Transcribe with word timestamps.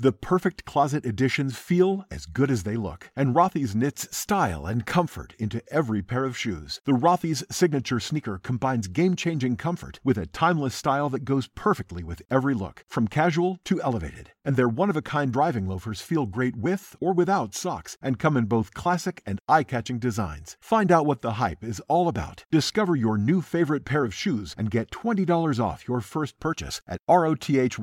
The 0.00 0.12
perfect 0.12 0.64
closet 0.64 1.04
additions 1.04 1.58
feel 1.58 2.04
as 2.08 2.24
good 2.24 2.52
as 2.52 2.62
they 2.62 2.76
look, 2.76 3.10
and 3.16 3.34
Rothy's 3.34 3.74
knits 3.74 4.16
style 4.16 4.64
and 4.64 4.86
comfort 4.86 5.34
into 5.40 5.60
every 5.72 6.02
pair 6.02 6.24
of 6.24 6.38
shoes. 6.38 6.80
The 6.84 6.92
Rothy's 6.92 7.42
signature 7.50 7.98
sneaker 7.98 8.38
combines 8.38 8.86
game-changing 8.86 9.56
comfort 9.56 9.98
with 10.04 10.16
a 10.16 10.26
timeless 10.26 10.76
style 10.76 11.08
that 11.08 11.24
goes 11.24 11.48
perfectly 11.48 12.04
with 12.04 12.22
every 12.30 12.54
look, 12.54 12.84
from 12.86 13.08
casual 13.08 13.58
to 13.64 13.82
elevated. 13.82 14.30
And 14.44 14.54
their 14.54 14.68
one-of-a-kind 14.68 15.32
driving 15.32 15.66
loafers 15.66 16.00
feel 16.00 16.26
great 16.26 16.54
with 16.54 16.94
or 17.00 17.12
without 17.12 17.56
socks 17.56 17.98
and 18.00 18.20
come 18.20 18.36
in 18.36 18.44
both 18.44 18.74
classic 18.74 19.20
and 19.26 19.40
eye-catching 19.48 19.98
designs. 19.98 20.56
Find 20.60 20.92
out 20.92 21.06
what 21.06 21.22
the 21.22 21.32
hype 21.32 21.64
is 21.64 21.80
all 21.88 22.06
about. 22.06 22.44
Discover 22.52 22.94
your 22.94 23.18
new 23.18 23.42
favorite 23.42 23.84
pair 23.84 24.04
of 24.04 24.14
shoes 24.14 24.54
and 24.56 24.70
get 24.70 24.92
$20 24.92 25.58
off 25.58 25.88
your 25.88 26.00
first 26.00 26.38
purchase 26.38 26.80
at 26.86 27.00
rothys.com 27.08 27.78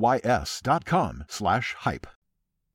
slash 1.28 1.76
hype. 1.80 2.05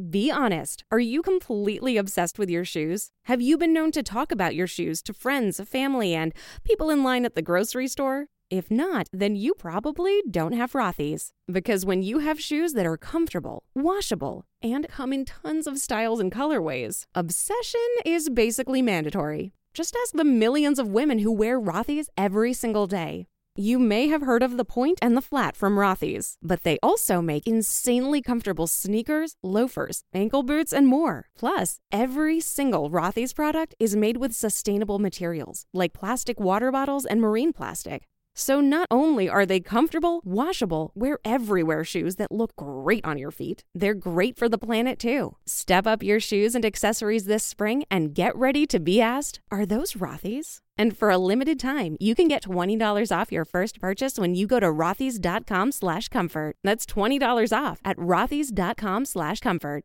Be 0.08 0.30
honest. 0.30 0.82
Are 0.90 0.98
you 0.98 1.20
completely 1.20 1.98
obsessed 1.98 2.38
with 2.38 2.48
your 2.48 2.64
shoes? 2.64 3.10
Have 3.24 3.42
you 3.42 3.58
been 3.58 3.74
known 3.74 3.92
to 3.92 4.02
talk 4.02 4.32
about 4.32 4.54
your 4.54 4.66
shoes 4.66 5.02
to 5.02 5.12
friends, 5.12 5.60
family, 5.68 6.14
and 6.14 6.32
people 6.64 6.88
in 6.88 7.04
line 7.04 7.26
at 7.26 7.34
the 7.34 7.42
grocery 7.42 7.86
store? 7.86 8.26
If 8.48 8.70
not, 8.70 9.08
then 9.12 9.36
you 9.36 9.52
probably 9.52 10.22
don't 10.30 10.54
have 10.54 10.72
Rothy's. 10.72 11.32
Because 11.52 11.84
when 11.84 12.02
you 12.02 12.20
have 12.20 12.40
shoes 12.40 12.72
that 12.72 12.86
are 12.86 12.96
comfortable, 12.96 13.64
washable, 13.74 14.46
and 14.62 14.88
come 14.88 15.12
in 15.12 15.26
tons 15.26 15.66
of 15.66 15.76
styles 15.76 16.18
and 16.18 16.32
colorways, 16.32 17.04
obsession 17.14 17.88
is 18.06 18.30
basically 18.30 18.80
mandatory. 18.80 19.52
Just 19.74 19.94
ask 20.02 20.14
the 20.14 20.24
millions 20.24 20.78
of 20.78 20.88
women 20.88 21.18
who 21.18 21.30
wear 21.30 21.60
Rothy's 21.60 22.08
every 22.16 22.54
single 22.54 22.86
day. 22.86 23.26
You 23.56 23.80
may 23.80 24.06
have 24.06 24.22
heard 24.22 24.44
of 24.44 24.56
the 24.56 24.64
Point 24.64 25.00
and 25.02 25.16
the 25.16 25.20
Flat 25.20 25.56
from 25.56 25.76
Rothy's, 25.76 26.36
but 26.40 26.62
they 26.62 26.78
also 26.84 27.20
make 27.20 27.48
insanely 27.48 28.22
comfortable 28.22 28.68
sneakers, 28.68 29.34
loafers, 29.42 30.02
ankle 30.14 30.44
boots, 30.44 30.72
and 30.72 30.86
more. 30.86 31.26
Plus, 31.36 31.78
every 31.90 32.38
single 32.38 32.90
Rothy's 32.90 33.32
product 33.32 33.74
is 33.80 33.96
made 33.96 34.18
with 34.18 34.34
sustainable 34.34 35.00
materials 35.00 35.64
like 35.74 35.92
plastic 35.92 36.38
water 36.38 36.70
bottles 36.70 37.04
and 37.04 37.20
marine 37.20 37.52
plastic. 37.52 38.06
So 38.40 38.58
not 38.58 38.88
only 38.90 39.28
are 39.28 39.44
they 39.44 39.60
comfortable, 39.60 40.22
washable, 40.24 40.92
wear 40.94 41.18
everywhere 41.26 41.84
shoes 41.84 42.16
that 42.16 42.32
look 42.32 42.56
great 42.56 43.04
on 43.04 43.18
your 43.18 43.30
feet, 43.30 43.64
they're 43.74 43.92
great 43.92 44.38
for 44.38 44.48
the 44.48 44.56
planet 44.56 44.98
too. 44.98 45.36
Step 45.44 45.86
up 45.86 46.02
your 46.02 46.20
shoes 46.20 46.54
and 46.54 46.64
accessories 46.64 47.26
this 47.26 47.44
spring 47.44 47.84
and 47.90 48.14
get 48.14 48.34
ready 48.34 48.66
to 48.68 48.80
be 48.80 48.98
asked, 48.98 49.40
are 49.50 49.66
those 49.66 49.92
Rothy's? 49.92 50.62
And 50.78 50.96
for 50.96 51.10
a 51.10 51.18
limited 51.18 51.60
time, 51.60 51.98
you 52.00 52.14
can 52.14 52.28
get 52.28 52.44
$20 52.44 53.12
off 53.14 53.30
your 53.30 53.44
first 53.44 53.78
purchase 53.78 54.18
when 54.18 54.34
you 54.34 54.46
go 54.46 54.58
to 54.58 54.68
rothys.com 54.68 55.72
slash 55.72 56.08
comfort. 56.08 56.56
That's 56.64 56.86
$20 56.86 57.52
off 57.52 57.80
at 57.84 57.98
rothys.com 57.98 59.04
slash 59.04 59.40
comfort. 59.40 59.84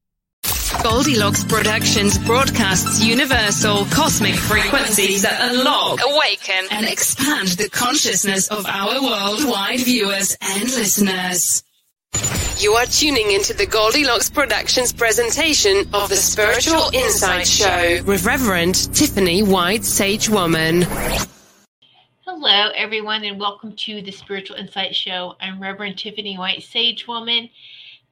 Goldilocks 0.83 1.43
Productions 1.43 2.17
broadcasts 2.19 3.03
universal 3.03 3.85
cosmic 3.85 4.35
frequencies 4.35 5.23
that 5.23 5.51
unlock, 5.51 5.99
awaken, 6.03 6.67
and 6.71 6.87
expand 6.87 7.49
the 7.49 7.69
consciousness 7.69 8.47
of 8.49 8.65
our 8.65 9.01
worldwide 9.01 9.79
viewers 9.79 10.37
and 10.41 10.63
listeners. 10.63 11.63
You 12.59 12.73
are 12.73 12.85
tuning 12.85 13.31
into 13.31 13.53
the 13.53 13.65
Goldilocks 13.65 14.29
Productions 14.29 14.93
presentation 14.93 15.87
of 15.93 16.09
the 16.09 16.15
Spiritual 16.15 16.89
Insight 16.93 17.47
Show 17.47 18.03
with 18.05 18.25
Reverend 18.25 18.75
Tiffany 18.95 19.43
White 19.43 19.83
Sage 19.83 20.29
Woman. 20.29 20.83
Hello, 22.25 22.69
everyone, 22.75 23.23
and 23.23 23.39
welcome 23.39 23.75
to 23.75 24.01
the 24.01 24.11
Spiritual 24.11 24.57
Insight 24.57 24.95
Show. 24.95 25.35
I'm 25.39 25.61
Reverend 25.61 25.97
Tiffany 25.97 26.37
White 26.37 26.63
Sage 26.63 27.07
Woman. 27.07 27.49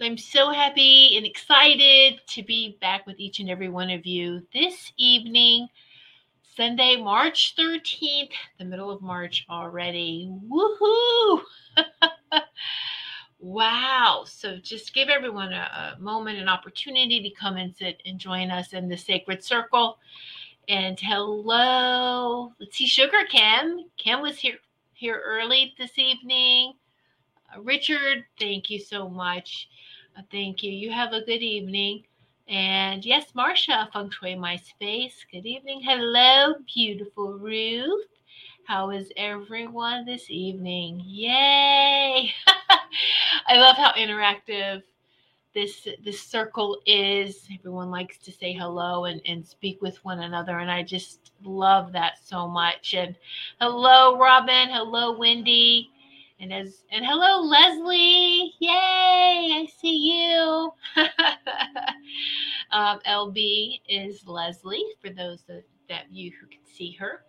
I'm 0.03 0.17
so 0.17 0.51
happy 0.51 1.15
and 1.15 1.25
excited 1.25 2.19
to 2.27 2.43
be 2.43 2.77
back 2.81 3.07
with 3.07 3.21
each 3.21 3.39
and 3.39 3.49
every 3.49 3.69
one 3.69 3.89
of 3.89 4.05
you 4.05 4.45
this 4.53 4.91
evening, 4.97 5.69
Sunday, 6.57 6.97
March 6.97 7.55
13th, 7.57 8.31
the 8.59 8.65
middle 8.65 8.91
of 8.91 9.01
March 9.01 9.45
already. 9.49 10.29
Woohoo! 10.51 11.41
wow. 13.39 14.25
So 14.27 14.57
just 14.57 14.93
give 14.93 15.07
everyone 15.07 15.53
a, 15.53 15.95
a, 15.95 16.01
moment, 16.01 16.37
an 16.37 16.49
opportunity 16.49 17.21
to 17.23 17.39
come 17.39 17.55
and 17.55 17.73
sit 17.73 18.01
and 18.05 18.19
join 18.19 18.51
us 18.51 18.73
in 18.73 18.89
the 18.89 18.97
sacred 18.97 19.41
circle. 19.41 19.99
And 20.67 20.99
hello, 20.99 22.51
let's 22.59 22.75
see, 22.75 22.87
Sugar 22.87 23.23
Kim. 23.29 23.85
Kim 23.95 24.21
was 24.21 24.37
here 24.37 24.57
here 24.91 25.21
early 25.25 25.73
this 25.77 25.97
evening. 25.97 26.73
Uh, 27.55 27.61
Richard, 27.61 28.25
thank 28.37 28.69
you 28.69 28.79
so 28.79 29.07
much. 29.07 29.69
Thank 30.31 30.63
you. 30.63 30.71
You 30.71 30.91
have 30.91 31.13
a 31.13 31.23
good 31.23 31.41
evening. 31.41 32.03
And 32.47 33.05
yes, 33.05 33.33
Marcia, 33.33 33.89
Feng 33.93 34.09
Shui 34.09 34.35
My 34.35 34.57
Space. 34.57 35.25
Good 35.31 35.45
evening. 35.45 35.81
Hello, 35.81 36.55
beautiful 36.73 37.33
Ruth. 37.33 38.07
How 38.65 38.91
is 38.91 39.11
everyone 39.17 40.05
this 40.05 40.29
evening? 40.29 41.01
Yay! 41.05 42.31
I 43.47 43.55
love 43.57 43.75
how 43.75 43.93
interactive 43.93 44.83
this 45.53 45.87
this 46.03 46.21
circle 46.21 46.79
is. 46.85 47.47
Everyone 47.53 47.89
likes 47.89 48.17
to 48.19 48.31
say 48.31 48.53
hello 48.53 49.05
and, 49.05 49.21
and 49.25 49.45
speak 49.45 49.81
with 49.81 50.03
one 50.05 50.19
another, 50.19 50.59
and 50.59 50.71
I 50.71 50.83
just 50.83 51.31
love 51.43 51.91
that 51.91 52.13
so 52.23 52.47
much. 52.47 52.93
And 52.93 53.15
hello, 53.59 54.17
Robin. 54.17 54.69
Hello, 54.69 55.17
Wendy. 55.17 55.92
And 56.39 56.51
as 56.51 56.83
and 56.91 57.05
hello, 57.05 57.41
Leslie. 57.41 58.53
Yay! 58.59 58.69
I 58.69 59.67
see 59.79 59.95
you. 59.95 60.71
um, 62.71 62.99
LB 63.07 63.81
is 63.87 64.25
Leslie 64.27 64.83
for 65.01 65.09
those 65.09 65.43
that, 65.47 65.63
that 65.89 66.11
you 66.11 66.31
who 66.39 66.47
can 66.47 66.59
see 66.65 66.91
her. 66.99 67.23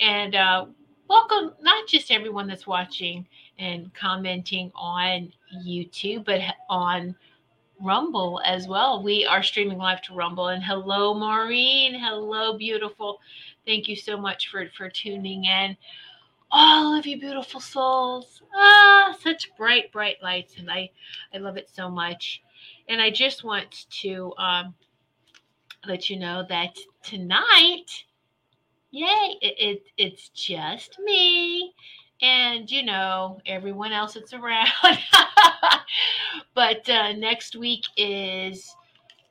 And 0.00 0.34
uh, 0.34 0.66
welcome, 1.08 1.54
not 1.60 1.86
just 1.86 2.10
everyone 2.10 2.46
that's 2.46 2.66
watching 2.66 3.26
and 3.58 3.92
commenting 3.94 4.72
on 4.74 5.32
YouTube, 5.64 6.24
but 6.24 6.40
on 6.68 7.14
Rumble 7.80 8.40
as 8.44 8.66
well. 8.66 9.02
We 9.02 9.24
are 9.24 9.42
streaming 9.42 9.78
live 9.78 10.02
to 10.02 10.14
Rumble. 10.14 10.48
And 10.48 10.64
hello, 10.64 11.14
Maureen. 11.14 11.94
Hello, 11.94 12.56
beautiful. 12.56 13.20
Thank 13.66 13.86
you 13.86 13.94
so 13.94 14.16
much 14.16 14.48
for 14.48 14.68
for 14.76 14.88
tuning 14.88 15.44
in 15.44 15.76
all 16.50 16.94
of 16.98 17.06
you 17.06 17.18
beautiful 17.18 17.60
souls. 17.60 18.42
Ah, 18.54 19.16
such 19.20 19.54
bright, 19.56 19.92
bright 19.92 20.16
lights, 20.22 20.56
and 20.58 20.70
I, 20.70 20.90
I 21.34 21.38
love 21.38 21.56
it 21.56 21.68
so 21.72 21.90
much. 21.90 22.42
And 22.88 23.00
I 23.00 23.10
just 23.10 23.44
want 23.44 23.86
to 24.02 24.32
um, 24.38 24.74
let 25.86 26.08
you 26.10 26.18
know 26.18 26.44
that 26.48 26.76
tonight, 27.02 28.04
yay, 28.90 29.36
it, 29.42 29.54
it 29.58 29.82
it's 29.96 30.30
just 30.30 30.98
me 31.00 31.74
and 32.20 32.70
you 32.70 32.82
know 32.82 33.40
everyone 33.46 33.92
else 33.92 34.14
that's 34.14 34.32
around 34.32 34.68
but 36.54 36.88
uh, 36.88 37.12
next 37.12 37.54
week 37.54 37.84
is 37.96 38.74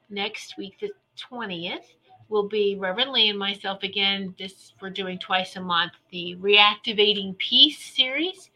next 0.10 0.58
week 0.58 0.76
the 0.80 0.90
20th 1.32 1.97
will 2.30 2.48
be 2.48 2.76
Reverend 2.76 3.12
Lee 3.12 3.30
and 3.30 3.40
myself 3.40 3.84
again. 3.84 4.34
This 4.38 4.74
we're 4.82 4.90
doing 4.90 5.20
twice 5.20 5.56
a 5.56 5.62
month 5.62 5.94
the 6.12 6.36
Reactivating 6.40 7.38
Peace 7.38 7.80
series. 7.80 8.50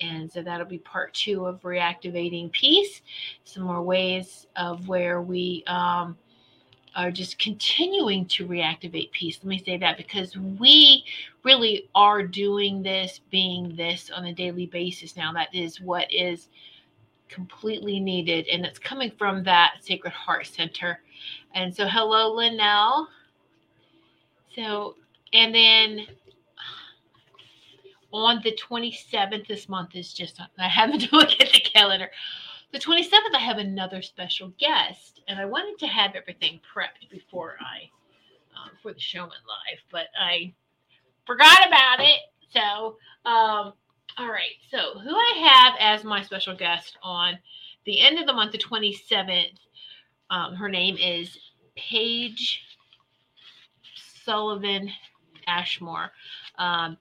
And 0.00 0.30
so 0.30 0.42
that'll 0.42 0.66
be 0.66 0.78
part 0.78 1.12
two 1.14 1.46
of 1.46 1.60
Reactivating 1.62 2.52
Peace. 2.52 3.02
Some 3.44 3.64
more 3.64 3.82
ways 3.82 4.46
of 4.56 4.86
where 4.86 5.20
we 5.20 5.64
um, 5.66 6.16
are 6.94 7.10
just 7.10 7.38
continuing 7.38 8.26
to 8.26 8.46
reactivate 8.46 9.10
peace. 9.12 9.38
Let 9.42 9.48
me 9.48 9.62
say 9.64 9.76
that 9.78 9.96
because 9.96 10.36
we 10.36 11.04
really 11.44 11.88
are 11.94 12.22
doing 12.22 12.82
this, 12.82 13.20
being 13.30 13.74
this 13.76 14.10
on 14.10 14.26
a 14.26 14.32
daily 14.32 14.66
basis 14.66 15.16
now. 15.16 15.32
That 15.32 15.54
is 15.54 15.80
what 15.80 16.12
is 16.12 16.48
completely 17.28 18.00
needed. 18.00 18.46
And 18.48 18.64
it's 18.64 18.78
coming 18.78 19.12
from 19.18 19.42
that 19.44 19.74
Sacred 19.80 20.12
Heart 20.12 20.46
Center. 20.46 21.00
And 21.54 21.74
so, 21.74 21.86
hello, 21.86 22.34
Linnell. 22.34 23.08
So, 24.54 24.96
and 25.32 25.54
then 25.54 26.06
on 28.12 28.40
the 28.42 28.52
27th, 28.56 29.46
this 29.46 29.68
month 29.68 29.94
is 29.94 30.12
just, 30.12 30.40
I 30.58 30.68
haven't 30.68 31.00
to 31.00 31.08
look 31.16 31.30
at 31.40 31.52
the 31.52 31.60
calendar. 31.60 32.10
The 32.72 32.78
27th, 32.78 33.34
I 33.34 33.38
have 33.38 33.58
another 33.58 34.02
special 34.02 34.52
guest, 34.58 35.22
and 35.26 35.38
I 35.38 35.46
wanted 35.46 35.78
to 35.80 35.86
have 35.86 36.14
everything 36.14 36.60
prepped 36.74 37.08
before 37.10 37.56
I, 37.60 37.90
um, 38.54 38.70
for 38.82 38.92
the 38.92 39.00
show 39.00 39.20
went 39.20 39.32
live, 39.32 39.78
but 39.90 40.08
I 40.20 40.52
forgot 41.26 41.66
about 41.66 42.00
it. 42.00 42.20
So, 42.52 42.96
um, 43.24 43.72
all 44.18 44.28
right. 44.28 44.56
So, 44.70 44.98
who 44.98 45.14
I 45.14 45.50
have 45.50 45.74
as 45.78 46.04
my 46.04 46.22
special 46.22 46.56
guest 46.56 46.98
on 47.02 47.38
the 47.84 48.00
end 48.00 48.18
of 48.18 48.26
the 48.26 48.32
month, 48.32 48.52
the 48.52 48.58
27th, 48.58 49.58
um, 50.30 50.54
her 50.54 50.68
name 50.68 50.96
is 50.96 51.38
Paige 51.76 52.62
Sullivan 54.24 54.90
Ashmore. 55.46 56.10
Um, 56.58 56.96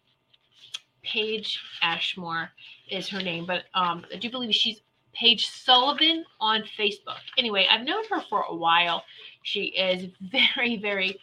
Paige 1.03 1.59
Ashmore 1.81 2.51
is 2.89 3.09
her 3.09 3.21
name, 3.21 3.45
but 3.45 3.63
um, 3.73 4.05
I 4.13 4.17
do 4.17 4.29
believe 4.29 4.53
she's 4.53 4.81
Paige 5.13 5.47
Sullivan 5.47 6.25
on 6.39 6.63
Facebook. 6.77 7.19
Anyway, 7.37 7.67
I've 7.69 7.85
known 7.85 8.03
her 8.09 8.21
for 8.29 8.43
a 8.49 8.55
while. 8.55 9.03
She 9.43 9.65
is 9.67 10.11
very, 10.21 10.77
very, 10.77 11.19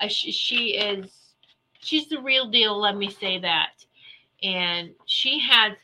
uh, 0.00 0.08
she, 0.08 0.32
she 0.32 0.76
is, 0.76 1.10
she's 1.80 2.08
the 2.08 2.20
real 2.20 2.50
deal. 2.50 2.78
Let 2.78 2.96
me 2.96 3.10
say 3.10 3.38
that 3.40 3.70
and 4.42 4.90
she 5.06 5.38
had 5.38 5.76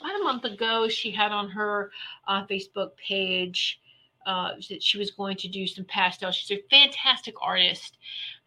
about 0.00 0.20
a 0.20 0.24
month 0.24 0.44
ago 0.44 0.88
she 0.88 1.10
had 1.10 1.32
on 1.32 1.48
her 1.50 1.90
uh, 2.28 2.46
facebook 2.46 2.90
page 2.96 3.80
uh, 4.26 4.52
that 4.68 4.82
she 4.82 4.98
was 4.98 5.10
going 5.10 5.36
to 5.36 5.48
do 5.48 5.66
some 5.66 5.84
pastel. 5.84 6.30
She's 6.30 6.58
a 6.58 6.62
fantastic 6.70 7.34
artist. 7.42 7.98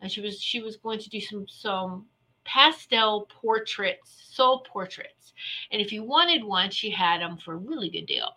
And 0.01 0.11
she 0.11 0.21
was 0.21 0.41
she 0.41 0.61
was 0.61 0.77
going 0.77 0.99
to 0.99 1.09
do 1.09 1.21
some 1.21 1.45
some 1.47 2.05
pastel 2.45 3.27
portraits 3.29 4.29
soul 4.31 4.59
portraits. 4.61 5.33
And 5.71 5.81
if 5.81 5.91
you 5.91 6.03
wanted 6.03 6.43
one 6.43 6.69
she 6.69 6.89
had 6.89 7.21
them 7.21 7.37
for 7.37 7.53
a 7.53 7.57
really 7.57 7.89
good 7.89 8.05
deal. 8.05 8.29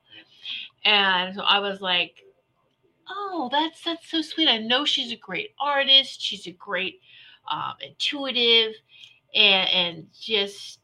And 0.84 1.34
so 1.34 1.42
i 1.42 1.58
was 1.58 1.80
like 1.80 2.24
oh 3.08 3.48
that's 3.52 3.84
that's 3.84 4.10
so 4.10 4.22
sweet. 4.22 4.48
I 4.48 4.58
know 4.58 4.84
she's 4.84 5.12
a 5.12 5.16
great 5.16 5.50
artist. 5.60 6.20
She's 6.20 6.46
a 6.46 6.52
great 6.52 7.00
um, 7.50 7.74
intuitive 7.80 8.74
and, 9.34 9.68
and 9.70 10.06
just 10.18 10.80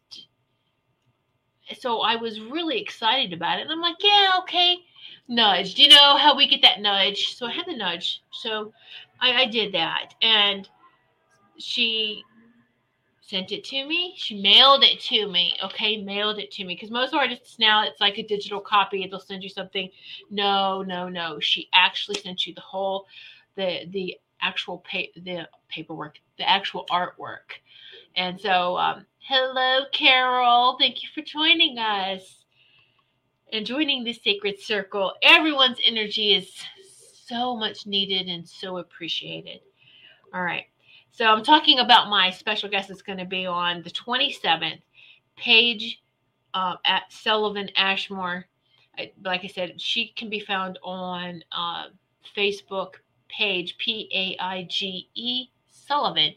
so 1.79 2.01
I 2.01 2.17
was 2.17 2.41
really 2.41 2.81
excited 2.81 3.33
about 3.33 3.59
it. 3.59 3.63
And 3.63 3.73
I'm 3.73 3.81
like, 3.81 3.97
yeah, 4.01 4.33
okay. 4.43 4.79
Nudge. 5.29 5.75
Do 5.75 5.83
you 5.83 5.89
know 5.89 6.17
how 6.17 6.37
we 6.37 6.47
get 6.47 6.63
that 6.63 6.81
nudge? 6.81 7.37
So 7.37 7.47
I 7.47 7.53
had 7.53 7.67
the 7.67 7.77
nudge. 7.77 8.23
So 8.31 8.73
I, 9.21 9.43
I 9.43 9.47
did 9.47 9.75
that. 9.75 10.15
And 10.23 10.69
she 11.59 12.23
sent 13.21 13.51
it 13.51 13.65
to 13.65 13.87
me. 13.87 14.15
She 14.17 14.41
mailed 14.41 14.85
it 14.85 15.01
to 15.01 15.29
me. 15.29 15.55
Okay, 15.65 16.03
mailed 16.03 16.39
it 16.39 16.51
to 16.53 16.65
me. 16.65 16.75
Because 16.75 16.91
most 16.91 17.13
artists 17.13 17.59
now 17.59 17.85
it's 17.85 18.01
like 18.01 18.19
a 18.19 18.27
digital 18.27 18.61
copy. 18.61 19.07
They'll 19.07 19.21
send 19.21 19.43
you 19.43 19.49
something. 19.49 19.91
No, 20.31 20.83
no, 20.83 21.09
no. 21.09 21.41
She 21.41 21.69
actually 21.75 22.21
sent 22.21 22.47
you 22.47 22.55
the 22.55 22.61
whole, 22.61 23.07
the 23.57 23.87
the 23.91 24.17
actual 24.43 24.85
pa- 24.91 25.13
the 25.17 25.49
paperwork, 25.69 26.19
the 26.39 26.49
actual 26.49 26.87
artwork. 26.91 27.59
And 28.15 28.41
so 28.41 28.77
um, 28.77 29.07
Hello, 29.29 29.87
Carol. 29.91 30.77
Thank 30.79 31.03
you 31.03 31.09
for 31.13 31.21
joining 31.21 31.79
us 31.79 32.45
and 33.53 33.67
joining 33.67 34.05
the 34.05 34.13
sacred 34.13 34.61
circle. 34.61 35.15
Everyone's 35.23 35.79
energy 35.85 36.35
is 36.35 36.51
so 37.27 37.57
much 37.57 37.87
needed 37.87 38.29
and 38.29 38.49
so 38.49 38.79
appreciated. 38.79 39.61
All 40.35 40.43
right. 40.43 40.65
So 41.13 41.25
I'm 41.25 41.43
talking 41.43 41.79
about 41.79 42.11
my 42.11 42.31
special 42.31 42.69
guest 42.69 42.89
that's 42.89 43.03
going 43.03 43.19
to 43.19 43.25
be 43.25 43.47
on 43.47 43.83
the 43.83 43.91
27th, 43.91 44.83
Paige 45.37 46.03
uh, 46.55 46.77
at 46.85 47.05
Sullivan 47.11 47.71
Ashmore. 47.77 48.47
I, 48.99 49.13
like 49.25 49.43
I 49.45 49.49
said, 49.49 49.81
she 49.81 50.09
can 50.17 50.29
be 50.29 50.41
found 50.41 50.79
on 50.83 51.43
uh, 51.53 51.85
Facebook 52.37 52.95
page 53.29 53.77
P 53.79 54.11
A 54.15 54.43
I 54.43 54.67
G 54.71 55.09
E 55.15 55.49
Sullivan, 55.69 56.35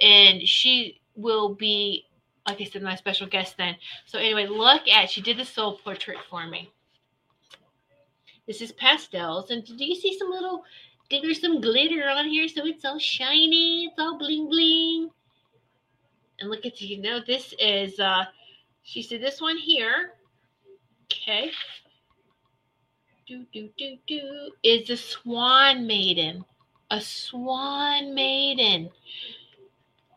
and 0.00 0.46
she 0.46 1.00
will 1.14 1.54
be 1.54 2.06
like 2.46 2.60
I 2.60 2.64
said, 2.64 2.82
my 2.82 2.96
special 2.96 3.26
guest 3.26 3.56
then. 3.56 3.76
So 4.06 4.18
anyway, 4.18 4.46
look 4.46 4.88
at 4.88 5.10
she 5.10 5.20
did 5.20 5.36
the 5.38 5.44
soul 5.44 5.78
portrait 5.84 6.18
for 6.28 6.46
me. 6.46 6.70
This 8.46 8.60
is 8.60 8.72
pastels, 8.72 9.50
and 9.50 9.64
do 9.64 9.84
you 9.84 9.94
see 9.94 10.18
some 10.18 10.30
little? 10.30 10.64
There's 11.10 11.40
some 11.40 11.60
glitter 11.60 12.08
on 12.08 12.28
here, 12.28 12.48
so 12.48 12.66
it's 12.66 12.84
all 12.84 12.98
shiny. 12.98 13.86
It's 13.86 13.98
all 13.98 14.18
bling 14.18 14.48
bling. 14.48 15.10
And 16.40 16.50
look 16.50 16.66
at 16.66 16.80
you 16.80 17.00
know 17.00 17.20
this 17.20 17.54
is. 17.58 18.00
uh 18.00 18.24
She 18.82 19.02
said 19.02 19.22
this 19.22 19.40
one 19.40 19.58
here. 19.58 20.14
Okay. 21.04 21.52
Do 23.28 23.44
do 23.52 23.68
do 23.78 23.98
do 24.08 24.50
is 24.64 24.90
a 24.90 24.96
swan 24.96 25.86
maiden. 25.86 26.44
A 26.90 27.00
swan 27.00 28.14
maiden. 28.14 28.90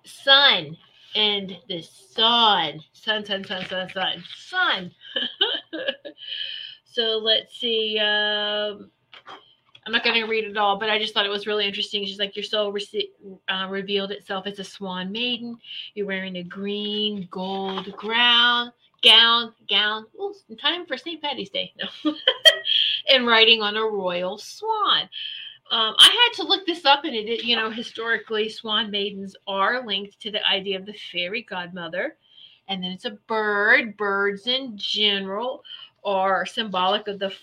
Sun 0.04 0.78
and 1.16 1.58
the 1.68 1.82
sun. 1.82 2.82
Sun, 2.94 3.26
sun, 3.26 3.44
sun, 3.46 3.66
sun, 3.66 3.90
sun, 3.90 4.24
sun. 4.36 4.92
so 6.86 7.20
let's 7.24 7.58
see. 7.58 7.98
Um, 7.98 8.92
I'm 9.86 9.92
not 9.92 10.04
going 10.04 10.20
to 10.20 10.26
read 10.26 10.46
it 10.46 10.58
all, 10.58 10.78
but 10.78 10.90
I 10.90 11.00
just 11.00 11.14
thought 11.14 11.26
it 11.26 11.30
was 11.30 11.48
really 11.48 11.66
interesting. 11.68 12.06
She's 12.06 12.20
like, 12.20 12.36
Your 12.36 12.44
soul 12.44 12.74
rece- 12.74 13.12
uh, 13.48 13.68
revealed 13.70 14.12
itself 14.12 14.46
as 14.48 14.60
a 14.60 14.64
swan 14.64 15.12
maiden. 15.12 15.58
You're 15.94 16.08
wearing 16.08 16.38
a 16.38 16.44
green, 16.44 17.28
gold 17.32 17.92
ground, 17.96 18.72
gown, 19.04 19.54
gown. 19.70 20.06
Ooh, 20.20 20.34
time 20.60 20.86
for 20.86 20.98
St. 20.98 21.22
Patty's 21.22 21.50
Day. 21.50 21.74
No. 22.04 22.14
and 23.10 23.28
riding 23.28 23.62
on 23.62 23.78
a 23.78 23.84
royal 23.84 24.38
swan. 24.38 25.08
Um, 25.72 25.96
I 25.98 26.30
had 26.30 26.44
to 26.44 26.48
look 26.48 26.66
this 26.66 26.86
up, 26.86 27.06
and 27.06 27.16
it, 27.16 27.44
you 27.44 27.56
know, 27.56 27.72
historically, 27.72 28.50
swan 28.50 28.92
maidens 28.92 29.36
are 29.48 29.86
linked 29.86 30.20
to 30.22 30.32
the 30.32 30.46
idea 30.48 30.78
of 30.78 30.86
the 30.86 30.94
fairy 31.12 31.42
godmother. 31.42 32.18
And 32.68 32.84
then 32.84 32.92
it's 32.92 33.06
a 33.06 33.18
bird. 33.28 33.98
Birds 33.98 34.48
in 34.48 34.78
general 34.78 35.64
are 36.04 36.46
symbolic 36.46 37.08
of 37.08 37.20
the 37.20 37.34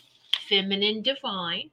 feminine 0.48 1.02
divine. 1.02 1.70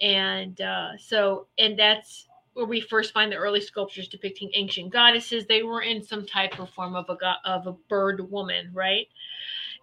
And 0.00 0.60
uh, 0.60 0.96
so, 0.98 1.46
and 1.58 1.78
that's 1.78 2.26
where 2.54 2.66
we 2.66 2.80
first 2.80 3.12
find 3.12 3.30
the 3.30 3.36
early 3.36 3.60
sculptures 3.60 4.08
depicting 4.08 4.50
ancient 4.54 4.92
goddesses. 4.92 5.46
They 5.46 5.62
were 5.62 5.82
in 5.82 6.02
some 6.02 6.26
type 6.26 6.58
or 6.58 6.66
form 6.66 6.94
of 6.94 7.08
a 7.08 7.36
of 7.44 7.66
a 7.66 7.72
bird 7.88 8.30
woman, 8.30 8.70
right? 8.72 9.08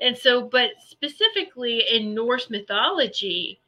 And 0.01 0.17
so, 0.17 0.41
but 0.41 0.71
specifically 0.87 1.83
in 1.91 2.13
Norse 2.13 2.49
mythology, 2.49 3.59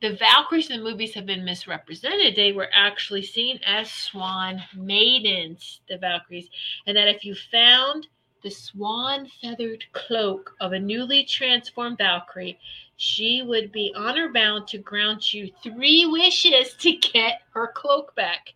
the 0.00 0.16
Valkyries 0.16 0.70
in 0.70 0.78
the 0.78 0.90
movies 0.90 1.12
have 1.14 1.26
been 1.26 1.44
misrepresented. 1.44 2.34
They 2.34 2.52
were 2.52 2.70
actually 2.72 3.22
seen 3.22 3.60
as 3.66 3.90
swan 3.90 4.62
maidens, 4.74 5.80
the 5.88 5.98
Valkyries, 5.98 6.48
and 6.86 6.96
that 6.96 7.08
if 7.08 7.24
you 7.24 7.34
found 7.34 8.06
the 8.42 8.50
swan 8.50 9.28
feathered 9.42 9.84
cloak 9.92 10.56
of 10.60 10.72
a 10.72 10.78
newly 10.78 11.24
transformed 11.24 11.98
Valkyrie, 11.98 12.58
she 12.96 13.42
would 13.42 13.70
be 13.72 13.92
honor 13.94 14.32
bound 14.32 14.66
to 14.68 14.78
grant 14.78 15.34
you 15.34 15.50
three 15.62 16.06
wishes 16.06 16.72
to 16.74 16.96
get 16.96 17.42
her 17.52 17.70
cloak 17.74 18.14
back. 18.14 18.54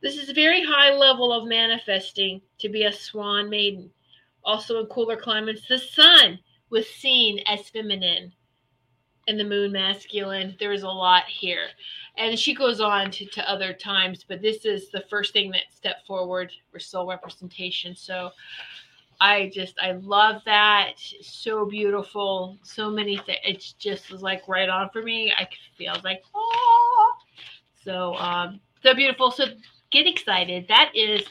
This 0.00 0.16
is 0.16 0.28
a 0.28 0.34
very 0.34 0.64
high 0.64 0.94
level 0.94 1.32
of 1.32 1.48
manifesting 1.48 2.40
to 2.58 2.68
be 2.68 2.84
a 2.84 2.92
swan 2.92 3.50
maiden. 3.50 3.90
Also, 4.44 4.78
in 4.78 4.86
cooler 4.86 5.16
climates, 5.16 5.66
the 5.68 5.78
sun 5.78 6.38
was 6.70 6.88
seen 6.88 7.40
as 7.46 7.68
feminine 7.70 8.32
and 9.28 9.38
the 9.38 9.44
moon 9.44 9.72
masculine. 9.72 10.56
There's 10.58 10.82
a 10.82 10.88
lot 10.88 11.24
here. 11.26 11.68
And 12.16 12.36
she 12.36 12.54
goes 12.54 12.80
on 12.80 13.12
to, 13.12 13.26
to 13.26 13.48
other 13.48 13.72
times, 13.72 14.24
but 14.26 14.42
this 14.42 14.64
is 14.64 14.90
the 14.90 15.04
first 15.08 15.32
thing 15.32 15.52
that 15.52 15.72
stepped 15.72 16.06
forward 16.06 16.50
for 16.72 16.80
soul 16.80 17.06
representation. 17.06 17.94
So 17.94 18.30
I 19.20 19.50
just 19.52 19.78
I 19.80 19.92
love 19.92 20.42
that. 20.44 20.94
So 21.20 21.66
beautiful. 21.66 22.58
So 22.62 22.90
many 22.90 23.16
things. 23.18 23.38
It 23.44 23.74
just 23.78 24.10
was 24.10 24.22
like 24.22 24.46
right 24.48 24.68
on 24.68 24.90
for 24.90 25.02
me. 25.02 25.32
I 25.36 25.44
could 25.44 25.58
feel 25.76 25.94
like 26.02 26.22
oh. 26.34 27.12
So 27.84 28.14
um, 28.14 28.60
so 28.82 28.94
beautiful. 28.94 29.30
So 29.30 29.46
get 29.90 30.06
excited. 30.06 30.66
That 30.68 30.90
is 30.94 31.24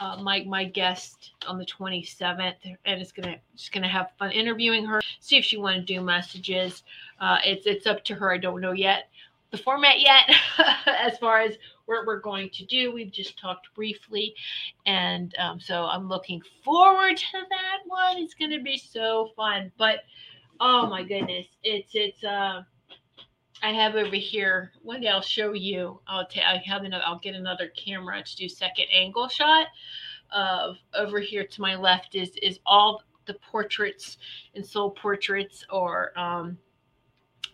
uh, 0.00 0.16
my 0.22 0.44
my 0.46 0.64
guest 0.64 1.32
on 1.46 1.58
the 1.58 1.66
27th, 1.66 2.54
and 2.84 3.00
it's 3.00 3.12
gonna 3.12 3.36
just 3.56 3.72
gonna 3.72 3.88
have 3.88 4.10
fun 4.18 4.30
interviewing 4.30 4.84
her. 4.84 5.00
See 5.20 5.36
if 5.36 5.44
she 5.44 5.56
want 5.56 5.76
to 5.76 5.82
do 5.82 6.00
messages. 6.00 6.84
Uh, 7.20 7.38
it's 7.44 7.66
it's 7.66 7.86
up 7.86 8.04
to 8.04 8.14
her. 8.14 8.32
I 8.32 8.38
don't 8.38 8.60
know 8.60 8.72
yet 8.72 9.04
the 9.50 9.58
format 9.58 10.00
yet 10.00 10.30
as 10.86 11.18
far 11.18 11.40
as 11.40 11.56
what 11.86 12.06
we're 12.06 12.20
going 12.20 12.50
to 12.50 12.66
do. 12.66 12.92
We've 12.92 13.10
just 13.12 13.38
talked 13.38 13.72
briefly, 13.74 14.34
and 14.86 15.34
um, 15.38 15.58
so 15.58 15.84
I'm 15.84 16.08
looking 16.08 16.42
forward 16.64 17.16
to 17.16 17.38
that 17.48 17.78
one. 17.86 18.18
It's 18.18 18.34
gonna 18.34 18.60
be 18.60 18.76
so 18.76 19.30
fun. 19.36 19.72
But 19.78 20.00
oh 20.60 20.86
my 20.86 21.02
goodness, 21.02 21.46
it's 21.62 21.90
it's 21.94 22.22
uh 22.24 22.62
I 23.62 23.72
have 23.72 23.94
over 23.96 24.16
here. 24.16 24.72
One 24.82 25.00
day 25.00 25.08
I'll 25.08 25.20
show 25.20 25.52
you. 25.52 26.00
I'll 26.06 26.26
take. 26.26 26.44
I 26.44 26.62
have 26.66 26.84
another. 26.84 27.04
I'll 27.06 27.18
get 27.18 27.34
another 27.34 27.68
camera 27.68 28.22
to 28.22 28.36
do 28.36 28.48
second 28.48 28.86
angle 28.92 29.28
shot. 29.28 29.68
Of 30.30 30.76
over 30.94 31.20
here 31.20 31.46
to 31.46 31.60
my 31.62 31.74
left 31.74 32.14
is 32.14 32.36
is 32.42 32.60
all 32.66 33.02
the 33.24 33.34
portraits 33.50 34.18
and 34.54 34.64
soul 34.64 34.90
portraits, 34.90 35.64
or 35.70 36.12
um, 36.18 36.58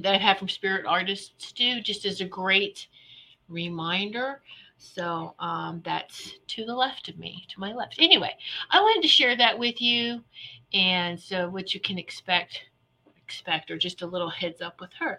that 0.00 0.14
I've 0.14 0.20
had 0.20 0.38
from 0.38 0.48
spirit 0.48 0.86
artists 0.86 1.52
do, 1.52 1.80
just 1.80 2.04
as 2.04 2.20
a 2.20 2.26
great 2.26 2.88
reminder. 3.48 4.40
So 4.78 5.34
um, 5.38 5.80
that's 5.84 6.34
to 6.48 6.64
the 6.64 6.74
left 6.74 7.08
of 7.08 7.18
me, 7.18 7.46
to 7.48 7.60
my 7.60 7.72
left. 7.72 7.96
Anyway, 7.98 8.34
I 8.70 8.80
wanted 8.80 9.02
to 9.02 9.08
share 9.08 9.36
that 9.36 9.58
with 9.58 9.80
you, 9.80 10.22
and 10.72 11.18
so 11.18 11.48
what 11.48 11.74
you 11.74 11.80
can 11.80 11.98
expect, 11.98 12.60
expect, 13.24 13.70
or 13.70 13.78
just 13.78 14.02
a 14.02 14.06
little 14.06 14.30
heads 14.30 14.60
up 14.60 14.80
with 14.80 14.90
her. 14.98 15.18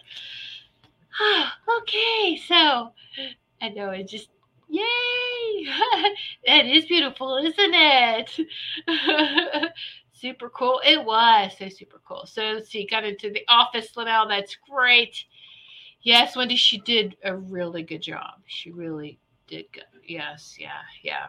okay, 1.80 2.38
so 2.48 2.92
I 3.62 3.70
know 3.70 3.90
it 3.90 4.08
just 4.08 4.30
yay! 4.70 5.66
that 6.46 6.66
is 6.66 6.86
beautiful, 6.86 7.38
isn't 7.38 7.56
it? 7.58 8.40
super 10.26 10.50
cool. 10.50 10.82
It 10.84 11.04
was 11.04 11.52
so 11.60 11.70
super 11.70 12.02
cool. 12.04 12.26
So 12.26 12.60
she 12.68 12.88
got 12.88 13.04
into 13.04 13.30
the 13.30 13.44
office 13.48 13.90
now. 13.96 14.26
That's 14.26 14.58
great. 14.68 15.24
Yes, 16.02 16.36
Wendy, 16.36 16.56
she 16.56 16.80
did 16.80 17.16
a 17.24 17.38
really 17.38 17.84
good 17.84 18.02
job. 18.02 18.42
She 18.48 18.72
really 18.72 19.20
did 19.48 19.66
good. 19.72 19.84
Yes, 20.08 20.56
yeah, 20.60 20.82
yeah. 21.04 21.28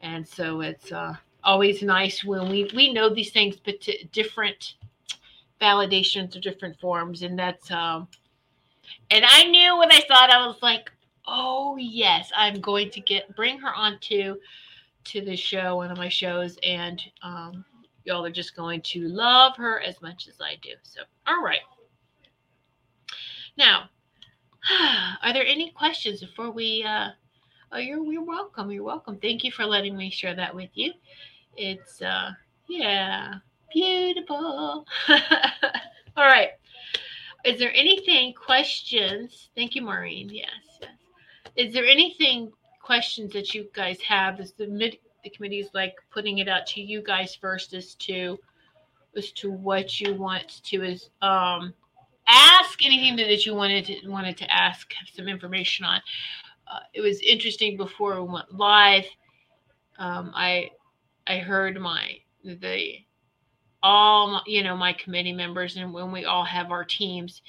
And 0.00 0.26
so 0.26 0.60
it's 0.60 0.92
uh, 0.92 1.14
always 1.42 1.82
nice 1.82 2.22
when 2.24 2.48
we 2.48 2.70
we 2.74 2.92
know 2.92 3.12
these 3.12 3.32
things, 3.32 3.56
but 3.56 3.84
different 4.12 4.74
validations 5.60 6.36
or 6.36 6.40
different 6.40 6.78
forms, 6.78 7.22
and 7.22 7.36
that's 7.36 7.70
um 7.72 8.06
and 9.10 9.24
I 9.26 9.44
knew 9.44 9.76
when 9.76 9.90
I 9.90 10.00
saw 10.06 10.24
it, 10.24 10.30
I 10.30 10.46
was 10.46 10.62
like, 10.62 10.92
oh 11.26 11.76
yes, 11.78 12.30
I'm 12.36 12.60
going 12.60 12.90
to 12.90 13.00
get 13.00 13.34
bring 13.34 13.58
her 13.58 13.74
onto 13.74 14.36
to 15.04 15.20
the 15.20 15.36
show, 15.36 15.76
one 15.76 15.90
of 15.90 15.98
my 15.98 16.08
shows, 16.08 16.58
and 16.62 17.02
um, 17.22 17.64
y'all 18.04 18.24
are 18.24 18.30
just 18.30 18.54
going 18.54 18.80
to 18.82 19.08
love 19.08 19.56
her 19.56 19.80
as 19.80 20.00
much 20.02 20.28
as 20.28 20.40
I 20.40 20.56
do. 20.62 20.70
So, 20.82 21.02
all 21.26 21.42
right. 21.42 21.60
Now, 23.56 23.88
are 25.22 25.32
there 25.32 25.46
any 25.46 25.70
questions 25.70 26.20
before 26.20 26.50
we? 26.50 26.84
Uh, 26.84 27.10
oh, 27.72 27.78
you're 27.78 28.04
you're 28.12 28.24
welcome. 28.24 28.70
You're 28.70 28.84
welcome. 28.84 29.18
Thank 29.18 29.44
you 29.44 29.50
for 29.50 29.64
letting 29.64 29.96
me 29.96 30.10
share 30.10 30.34
that 30.34 30.54
with 30.54 30.70
you. 30.74 30.92
It's 31.56 32.02
uh, 32.02 32.32
yeah, 32.68 33.34
beautiful. 33.72 34.86
all 35.08 36.24
right. 36.24 36.50
Is 37.44 37.58
there 37.58 37.72
anything 37.74 38.32
questions? 38.32 39.50
Thank 39.54 39.74
you, 39.74 39.82
Maureen. 39.82 40.30
Yes, 40.30 40.48
yes. 40.80 40.90
Is 41.56 41.74
there 41.74 41.84
anything 41.84 42.52
questions 42.82 43.32
that 43.34 43.54
you 43.54 43.68
guys 43.74 44.00
have? 44.00 44.40
Is 44.40 44.52
the 44.52 44.66
mid 44.66 44.96
the 45.24 45.30
committee 45.30 45.58
is 45.58 45.70
like 45.74 45.96
putting 46.10 46.38
it 46.38 46.48
out 46.48 46.66
to 46.66 46.80
you 46.80 47.02
guys 47.02 47.34
first 47.34 47.74
as 47.74 47.94
to 47.96 48.38
as 49.16 49.32
to 49.32 49.50
what 49.50 50.00
you 50.00 50.14
want 50.14 50.62
to 50.64 50.82
is 50.82 51.10
um 51.22 51.72
ask 52.28 52.84
anything 52.84 53.16
that, 53.16 53.26
that 53.28 53.44
you 53.44 53.54
wanted 53.54 53.84
to 53.84 54.08
wanted 54.08 54.36
to 54.36 54.52
ask 54.52 54.92
some 55.14 55.28
information 55.28 55.84
on. 55.84 56.00
Uh, 56.66 56.80
it 56.94 57.00
was 57.00 57.20
interesting 57.20 57.76
before 57.76 58.22
we 58.22 58.32
went 58.32 58.54
live 58.54 59.04
um, 59.98 60.32
i 60.34 60.70
i 61.26 61.38
heard 61.38 61.78
my 61.78 62.16
the 62.42 62.94
all 63.82 64.42
you 64.46 64.62
know 64.62 64.76
my 64.76 64.92
committee 64.94 65.32
members 65.32 65.76
and 65.76 65.92
when 65.92 66.10
we 66.10 66.24
all 66.24 66.44
have 66.44 66.70
our 66.70 66.84
teams 66.84 67.42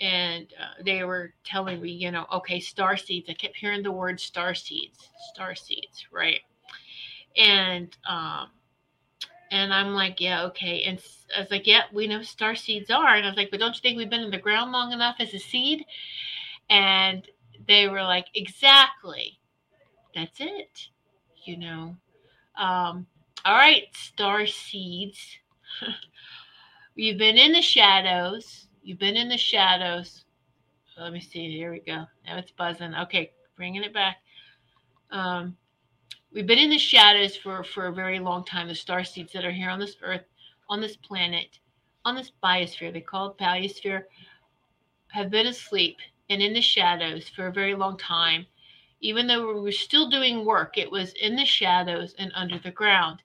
and 0.00 0.46
uh, 0.60 0.82
they 0.84 1.04
were 1.04 1.32
telling 1.44 1.80
me 1.80 1.90
you 1.90 2.10
know 2.10 2.26
okay 2.32 2.60
star 2.60 2.96
seeds. 2.96 3.28
I 3.28 3.34
kept 3.34 3.56
hearing 3.56 3.82
the 3.82 3.90
word 3.90 4.20
star 4.20 4.54
seeds 4.54 5.08
star 5.32 5.54
seeds 5.54 6.06
right 6.12 6.40
and 7.36 7.96
um 8.08 8.48
and 9.50 9.74
I'm 9.74 9.94
like, 9.94 10.20
yeah, 10.20 10.44
okay. 10.44 10.84
And 10.84 11.02
I 11.36 11.40
was 11.40 11.50
like, 11.50 11.66
yeah, 11.66 11.82
we 11.92 12.06
know 12.06 12.22
star 12.22 12.54
seeds 12.54 12.90
are. 12.90 13.16
And 13.16 13.26
I 13.26 13.28
was 13.28 13.36
like, 13.36 13.50
but 13.50 13.58
don't 13.58 13.74
you 13.74 13.80
think 13.80 13.96
we've 13.96 14.08
been 14.08 14.22
in 14.22 14.30
the 14.30 14.38
ground 14.38 14.70
long 14.70 14.92
enough 14.92 15.16
as 15.18 15.34
a 15.34 15.38
seed? 15.38 15.84
And 16.68 17.28
they 17.66 17.88
were 17.88 18.02
like, 18.02 18.26
exactly. 18.34 19.40
That's 20.14 20.38
it. 20.40 20.88
You 21.44 21.56
know. 21.56 21.96
Um, 22.56 23.06
all 23.44 23.56
right, 23.56 23.84
star 23.92 24.46
seeds. 24.46 25.38
You've 26.94 27.18
been 27.18 27.38
in 27.38 27.52
the 27.52 27.62
shadows. 27.62 28.66
You've 28.82 28.98
been 28.98 29.16
in 29.16 29.28
the 29.28 29.38
shadows. 29.38 30.24
Let 30.98 31.12
me 31.12 31.20
see. 31.20 31.50
Here 31.50 31.72
we 31.72 31.80
go. 31.80 32.04
Now 32.26 32.36
it's 32.36 32.50
buzzing. 32.50 32.94
Okay, 32.94 33.32
bringing 33.56 33.82
it 33.82 33.94
back. 33.94 34.18
Um, 35.10 35.56
We've 36.32 36.46
been 36.46 36.58
in 36.58 36.70
the 36.70 36.78
shadows 36.78 37.36
for, 37.36 37.64
for 37.64 37.86
a 37.86 37.92
very 37.92 38.20
long 38.20 38.44
time. 38.44 38.68
The 38.68 38.74
star 38.74 39.02
seeds 39.02 39.32
that 39.32 39.44
are 39.44 39.50
here 39.50 39.68
on 39.68 39.80
this 39.80 39.96
earth, 40.02 40.24
on 40.68 40.80
this 40.80 40.96
planet, 40.96 41.58
on 42.04 42.14
this 42.14 42.30
biosphere, 42.42 42.92
they 42.92 43.00
call 43.00 43.30
it 43.30 43.38
biosphere, 43.38 44.04
have 45.08 45.30
been 45.30 45.48
asleep 45.48 45.96
and 46.28 46.40
in 46.40 46.52
the 46.52 46.60
shadows 46.60 47.28
for 47.28 47.48
a 47.48 47.52
very 47.52 47.74
long 47.74 47.98
time. 47.98 48.46
Even 49.00 49.26
though 49.26 49.54
we 49.54 49.60
were 49.60 49.72
still 49.72 50.08
doing 50.08 50.44
work, 50.44 50.78
it 50.78 50.90
was 50.90 51.12
in 51.14 51.34
the 51.34 51.44
shadows 51.44 52.14
and 52.18 52.30
under 52.34 52.60
the 52.60 52.70
ground. 52.70 53.22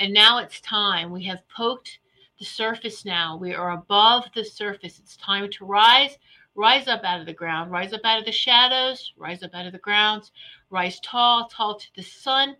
And 0.00 0.12
now 0.12 0.38
it's 0.38 0.60
time. 0.60 1.12
We 1.12 1.24
have 1.26 1.48
poked 1.54 2.00
the 2.40 2.44
surface 2.44 3.04
now. 3.04 3.36
We 3.36 3.54
are 3.54 3.72
above 3.72 4.24
the 4.34 4.44
surface. 4.44 4.98
It's 4.98 5.16
time 5.18 5.50
to 5.52 5.64
rise, 5.66 6.18
rise 6.56 6.88
up 6.88 7.04
out 7.04 7.20
of 7.20 7.26
the 7.26 7.32
ground, 7.32 7.70
rise 7.70 7.92
up 7.92 8.00
out 8.02 8.18
of 8.18 8.24
the 8.24 8.32
shadows, 8.32 9.12
rise 9.16 9.44
up 9.44 9.54
out 9.54 9.66
of 9.66 9.72
the 9.72 9.78
grounds, 9.78 10.32
rise 10.70 11.00
tall, 11.00 11.48
tall 11.48 11.76
to 11.76 11.86
the 11.96 12.02
sun, 12.02 12.56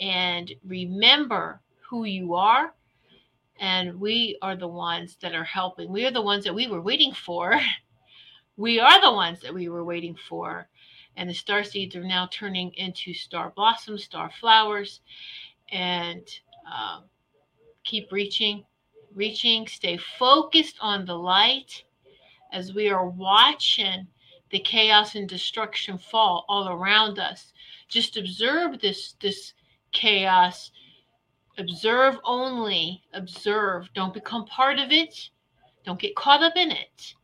and 0.00 0.52
remember 0.64 1.60
who 1.88 2.04
you 2.04 2.34
are. 2.34 2.74
And 3.58 3.98
we 3.98 4.38
are 4.42 4.54
the 4.54 4.68
ones 4.68 5.16
that 5.20 5.34
are 5.34 5.44
helping. 5.44 5.90
We 5.90 6.06
are 6.06 6.12
the 6.12 6.22
ones 6.22 6.44
that 6.44 6.54
we 6.54 6.68
were 6.68 6.82
waiting 6.82 7.12
for. 7.12 7.58
We 8.58 8.80
are 8.80 9.00
the 9.00 9.12
ones 9.12 9.38
that 9.42 9.54
we 9.54 9.68
were 9.68 9.84
waiting 9.84 10.16
for. 10.28 10.68
And 11.16 11.30
the 11.30 11.34
star 11.34 11.62
seeds 11.62 11.94
are 11.94 12.02
now 12.02 12.28
turning 12.32 12.72
into 12.74 13.14
star 13.14 13.52
blossoms, 13.54 14.02
star 14.02 14.32
flowers. 14.40 15.00
And 15.70 16.28
uh, 16.68 17.02
keep 17.84 18.10
reaching, 18.10 18.64
reaching. 19.14 19.68
Stay 19.68 19.96
focused 19.96 20.74
on 20.80 21.04
the 21.04 21.14
light 21.14 21.84
as 22.52 22.74
we 22.74 22.90
are 22.90 23.08
watching 23.08 24.08
the 24.50 24.58
chaos 24.58 25.14
and 25.14 25.28
destruction 25.28 25.98
fall 25.98 26.44
all 26.48 26.68
around 26.68 27.18
us. 27.18 27.52
Just 27.88 28.16
observe 28.16 28.80
this 28.80 29.14
this 29.20 29.54
chaos. 29.92 30.70
Observe 31.58 32.18
only. 32.24 33.02
Observe. 33.12 33.88
Don't 33.94 34.14
become 34.14 34.46
part 34.46 34.78
of 34.78 34.90
it. 34.90 35.30
Don't 35.84 36.00
get 36.00 36.16
caught 36.16 36.42
up 36.42 36.56
in 36.56 36.70
it. 36.70 37.14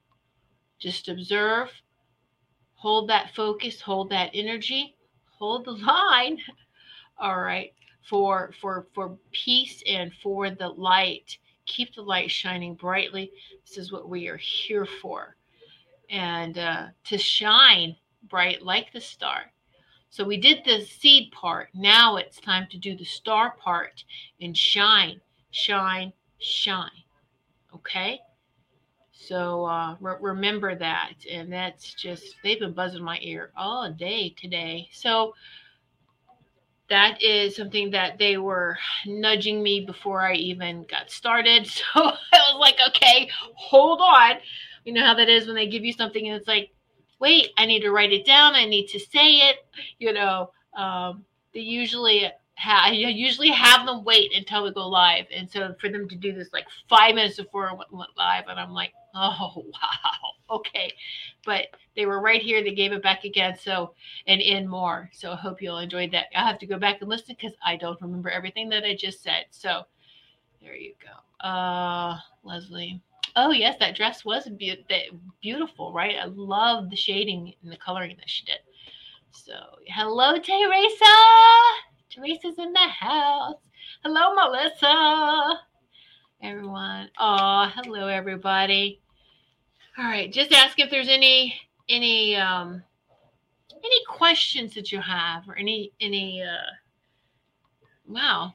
Just 0.78 1.08
observe. 1.08 1.70
Hold 2.74 3.08
that 3.08 3.34
focus. 3.34 3.80
Hold 3.80 4.10
that 4.10 4.30
energy. 4.34 4.96
Hold 5.38 5.64
the 5.64 5.72
line. 5.86 6.38
All 7.18 7.40
right. 7.40 7.72
For 8.08 8.52
for 8.60 8.86
for 8.94 9.16
peace 9.32 9.82
and 9.86 10.12
for 10.22 10.50
the 10.50 10.68
light. 10.68 11.38
Keep 11.66 11.94
the 11.94 12.02
light 12.02 12.30
shining 12.30 12.74
brightly. 12.74 13.32
This 13.66 13.78
is 13.78 13.90
what 13.90 14.10
we 14.10 14.28
are 14.28 14.36
here 14.36 14.84
for 14.84 15.36
and 16.10 16.58
uh, 16.58 16.86
to 17.04 17.18
shine 17.18 17.96
bright 18.28 18.62
like 18.62 18.92
the 18.92 19.00
star. 19.00 19.52
So 20.10 20.24
we 20.24 20.36
did 20.36 20.64
the 20.64 20.80
seed 20.84 21.32
part. 21.32 21.70
Now 21.74 22.16
it's 22.16 22.40
time 22.40 22.68
to 22.70 22.78
do 22.78 22.96
the 22.96 23.04
star 23.04 23.54
part 23.58 24.04
and 24.40 24.56
shine, 24.56 25.20
shine, 25.50 26.12
shine. 26.38 27.02
Okay? 27.74 28.20
So 29.12 29.64
uh, 29.64 29.96
re- 30.00 30.16
remember 30.20 30.76
that. 30.76 31.14
And 31.30 31.52
that's 31.52 31.94
just, 31.94 32.36
they've 32.42 32.60
been 32.60 32.74
buzzing 32.74 33.02
my 33.02 33.18
ear 33.22 33.50
all 33.56 33.90
day 33.90 34.34
today. 34.38 34.88
So 34.92 35.34
that 36.90 37.22
is 37.22 37.56
something 37.56 37.90
that 37.90 38.18
they 38.18 38.36
were 38.36 38.76
nudging 39.06 39.62
me 39.62 39.84
before 39.84 40.20
I 40.20 40.34
even 40.34 40.84
got 40.88 41.10
started. 41.10 41.66
So 41.94 42.00
I 42.00 42.52
was 42.52 42.60
like, 42.60 42.76
okay, 42.88 43.30
hold 43.54 44.00
on. 44.00 44.34
You 44.84 44.92
know 44.92 45.04
how 45.04 45.14
that 45.14 45.28
is 45.28 45.46
when 45.46 45.56
they 45.56 45.66
give 45.66 45.84
you 45.84 45.92
something 45.92 46.28
and 46.28 46.36
it's 46.36 46.48
like, 46.48 46.70
wait, 47.20 47.50
I 47.56 47.66
need 47.66 47.80
to 47.80 47.90
write 47.90 48.12
it 48.12 48.26
down. 48.26 48.54
I 48.54 48.64
need 48.64 48.86
to 48.88 48.98
say 48.98 49.36
it. 49.36 49.56
You 49.98 50.12
know, 50.12 50.50
um, 50.76 51.24
they 51.52 51.60
usually 51.60 52.30
I 52.62 52.90
usually 52.90 53.50
have 53.50 53.86
them 53.86 54.04
wait 54.04 54.32
until 54.34 54.64
we 54.64 54.72
go 54.72 54.88
live. 54.88 55.26
And 55.34 55.50
so 55.50 55.74
for 55.80 55.88
them 55.88 56.08
to 56.08 56.16
do 56.16 56.32
this 56.32 56.52
like 56.52 56.66
five 56.88 57.14
minutes 57.14 57.36
before 57.36 57.68
I 57.68 57.74
went, 57.74 58.16
live, 58.16 58.44
and 58.48 58.60
I'm 58.60 58.72
like, 58.72 58.92
oh, 59.14 59.52
wow, 59.72 60.56
okay. 60.56 60.92
But 61.44 61.66
they 61.96 62.06
were 62.06 62.20
right 62.20 62.40
here. 62.40 62.62
They 62.62 62.74
gave 62.74 62.92
it 62.92 63.02
back 63.02 63.24
again. 63.24 63.56
So, 63.60 63.94
and 64.26 64.40
in 64.40 64.68
more. 64.68 65.10
So 65.12 65.32
I 65.32 65.36
hope 65.36 65.60
you'll 65.60 65.78
enjoy 65.78 66.08
that. 66.10 66.26
I 66.34 66.46
have 66.46 66.58
to 66.60 66.66
go 66.66 66.78
back 66.78 67.00
and 67.00 67.10
listen 67.10 67.36
because 67.38 67.56
I 67.64 67.76
don't 67.76 68.00
remember 68.00 68.30
everything 68.30 68.68
that 68.70 68.84
I 68.84 68.94
just 68.94 69.22
said. 69.22 69.46
So 69.50 69.82
there 70.62 70.76
you 70.76 70.94
go. 71.02 71.46
Uh, 71.46 72.18
Leslie. 72.44 73.00
Oh, 73.36 73.50
yes, 73.50 73.76
that 73.80 73.96
dress 73.96 74.24
was 74.24 74.48
be- 74.48 74.84
beautiful, 75.42 75.92
right? 75.92 76.16
I 76.20 76.26
love 76.26 76.90
the 76.90 76.96
shading 76.96 77.52
and 77.62 77.72
the 77.72 77.76
coloring 77.76 78.16
that 78.18 78.30
she 78.30 78.44
did. 78.44 78.58
So, 79.32 79.54
hello, 79.88 80.38
Teresa. 80.38 81.04
Teresa's 82.10 82.58
in 82.58 82.72
the 82.72 82.78
house. 82.78 83.56
Hello, 84.04 84.34
Melissa. 84.34 85.60
Everyone. 86.42 87.10
Oh, 87.18 87.70
hello, 87.74 88.06
everybody. 88.06 89.00
All 89.98 90.04
right, 90.04 90.32
just 90.32 90.52
ask 90.52 90.78
if 90.78 90.90
there's 90.90 91.08
any 91.08 91.54
any 91.88 92.36
um 92.36 92.82
any 93.72 94.04
questions 94.08 94.74
that 94.74 94.90
you 94.90 95.00
have 95.00 95.48
or 95.48 95.56
any 95.56 95.92
any 96.00 96.42
uh 96.42 96.70
wow 98.06 98.54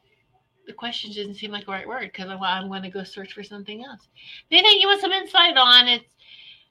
the 0.70 0.74
question 0.74 1.12
doesn't 1.12 1.34
seem 1.34 1.50
like 1.50 1.66
the 1.66 1.72
right 1.72 1.88
word 1.88 2.12
because 2.14 2.30
I'm, 2.30 2.42
I'm 2.44 2.68
going 2.68 2.84
to 2.84 2.92
go 2.92 3.04
search 3.04 3.34
for 3.34 3.42
something 3.42 3.84
else. 3.84 4.08
Anything 4.52 4.80
you 4.80 4.88
want 4.88 5.02
some 5.02 5.12
insight 5.12 5.58
on? 5.58 5.88
It's 5.88 6.16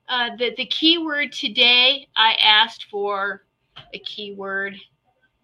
uh, 0.09 0.37
the 0.37 0.55
the 0.57 0.67
keyword 0.67 1.33
today. 1.33 2.07
I 2.15 2.35
asked 2.41 2.87
for 2.93 3.43
a 3.93 3.99
keyword, 3.99 4.77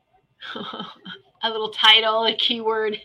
a 0.55 1.51
little 1.51 1.71
title, 1.71 2.27
a 2.27 2.37
keyword 2.37 2.97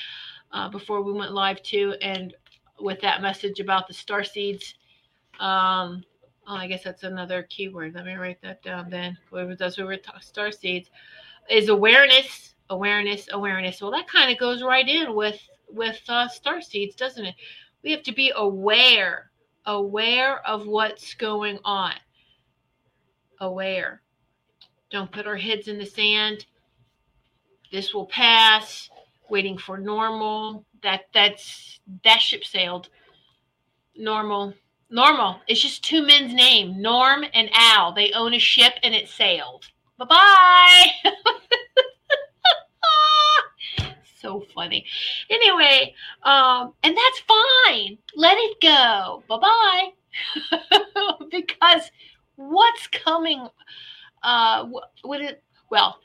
uh, 0.52 0.68
before 0.68 1.02
we 1.02 1.12
went 1.12 1.32
live 1.32 1.60
too, 1.64 1.96
and 2.00 2.32
with 2.78 3.00
that 3.00 3.22
message 3.22 3.58
about 3.58 3.88
the 3.88 3.94
star 3.94 4.22
seeds. 4.22 4.76
Um, 5.40 6.04
oh, 6.46 6.54
I 6.54 6.68
guess 6.68 6.84
that's 6.84 7.02
another 7.02 7.42
keyword. 7.50 7.96
Let 7.96 8.06
me 8.06 8.14
write 8.14 8.40
that 8.42 8.62
down. 8.62 8.88
Then 8.88 9.18
Whatever 9.30 9.56
that's 9.56 9.78
what 9.78 9.88
we're 9.88 9.96
talking. 9.96 10.22
Star 10.22 10.52
seeds 10.52 10.90
is 11.50 11.70
awareness 11.70 12.51
awareness 12.72 13.28
awareness. 13.32 13.80
Well 13.80 13.92
that 13.92 14.08
kind 14.08 14.32
of 14.32 14.38
goes 14.38 14.62
right 14.62 14.88
in 14.88 15.14
with 15.14 15.40
with 15.68 16.00
uh, 16.08 16.28
star 16.28 16.60
seeds 16.60 16.96
doesn't 16.96 17.24
it? 17.24 17.34
We 17.82 17.90
have 17.92 18.02
to 18.04 18.12
be 18.12 18.32
aware 18.34 19.30
aware 19.66 20.46
of 20.46 20.66
what's 20.66 21.14
going 21.14 21.58
on. 21.64 21.92
Aware. 23.40 24.02
Don't 24.90 25.12
put 25.12 25.26
our 25.26 25.36
heads 25.36 25.68
in 25.68 25.78
the 25.78 25.86
sand. 25.86 26.46
This 27.70 27.94
will 27.94 28.06
pass. 28.06 28.90
Waiting 29.28 29.56
for 29.56 29.78
normal. 29.78 30.64
That 30.82 31.02
that's 31.14 31.80
that 32.04 32.20
ship 32.20 32.44
sailed. 32.44 32.88
Normal. 33.96 34.54
Normal. 34.90 35.40
It's 35.48 35.62
just 35.62 35.82
two 35.82 36.06
men's 36.06 36.34
name 36.34 36.80
norm 36.80 37.24
and 37.32 37.48
al. 37.54 37.94
They 37.94 38.12
own 38.12 38.34
a 38.34 38.38
ship 38.38 38.74
and 38.82 38.94
it 38.94 39.08
sailed. 39.08 39.66
Bye-bye 39.98 40.86
so 44.22 44.44
funny. 44.54 44.86
Anyway, 45.28 45.94
um, 46.22 46.72
and 46.82 46.96
that's 46.96 47.20
fine. 47.20 47.98
Let 48.16 48.38
it 48.38 48.60
go. 48.62 49.22
Bye 49.28 49.38
bye. 49.38 49.88
because 51.30 51.90
what's 52.36 52.86
coming, 52.86 53.46
uh, 54.22 54.68
what 55.02 55.20
it, 55.20 55.42
well, 55.70 55.98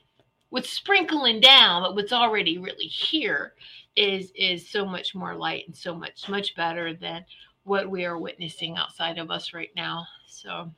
what's 0.49 0.69
sprinkling 0.69 1.39
down, 1.39 1.83
but 1.83 1.95
what's 1.95 2.13
already 2.13 2.57
really 2.57 2.85
here 2.85 3.53
is 3.95 4.31
is 4.35 4.69
so 4.69 4.85
much 4.85 5.15
more 5.15 5.35
light 5.35 5.63
and 5.65 5.75
so 5.75 5.93
much 5.95 6.29
much 6.29 6.55
better 6.55 6.93
than 6.93 7.25
what 7.63 7.89
we 7.89 8.05
are 8.05 8.17
witnessing 8.17 8.77
outside 8.77 9.17
of 9.17 9.29
us 9.29 9.53
right 9.53 9.71
now. 9.75 10.05
So, 10.27 10.71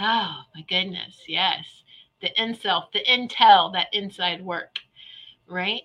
oh 0.00 0.36
my 0.54 0.62
goodness, 0.68 1.22
yes, 1.26 1.64
the 2.20 2.30
inself, 2.42 2.92
the 2.92 3.04
intel, 3.04 3.72
that 3.72 3.86
inside 3.92 4.44
work, 4.44 4.76
right? 5.48 5.82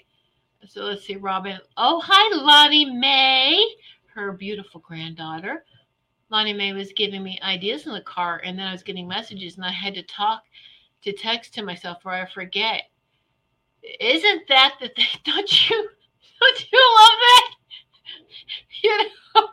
So 0.67 0.83
let's 0.85 1.05
see, 1.05 1.15
Robin. 1.17 1.59
Oh, 1.77 2.01
hi, 2.03 2.35
Lonnie 2.37 2.85
Mae, 2.85 3.63
her 4.13 4.31
beautiful 4.31 4.79
granddaughter. 4.79 5.65
Lonnie 6.29 6.53
Mae 6.53 6.73
was 6.73 6.93
giving 6.93 7.21
me 7.21 7.39
ideas 7.43 7.85
in 7.85 7.93
the 7.93 8.01
car, 8.01 8.41
and 8.43 8.57
then 8.57 8.67
I 8.67 8.71
was 8.71 8.83
getting 8.83 9.07
messages, 9.07 9.57
and 9.57 9.65
I 9.65 9.71
had 9.71 9.93
to 9.95 10.03
talk 10.03 10.43
to 11.03 11.11
text 11.11 11.53
to 11.55 11.63
myself 11.63 11.99
or 12.05 12.11
I 12.11 12.25
forget. 12.25 12.83
Isn't 13.99 14.47
that 14.47 14.75
the 14.79 14.87
thing? 14.89 15.05
Don't 15.25 15.69
you 15.69 15.75
don't 16.39 16.71
you 16.71 16.95
love 16.99 17.19
that? 17.19 17.49
You 18.83 18.97
know, 18.97 19.47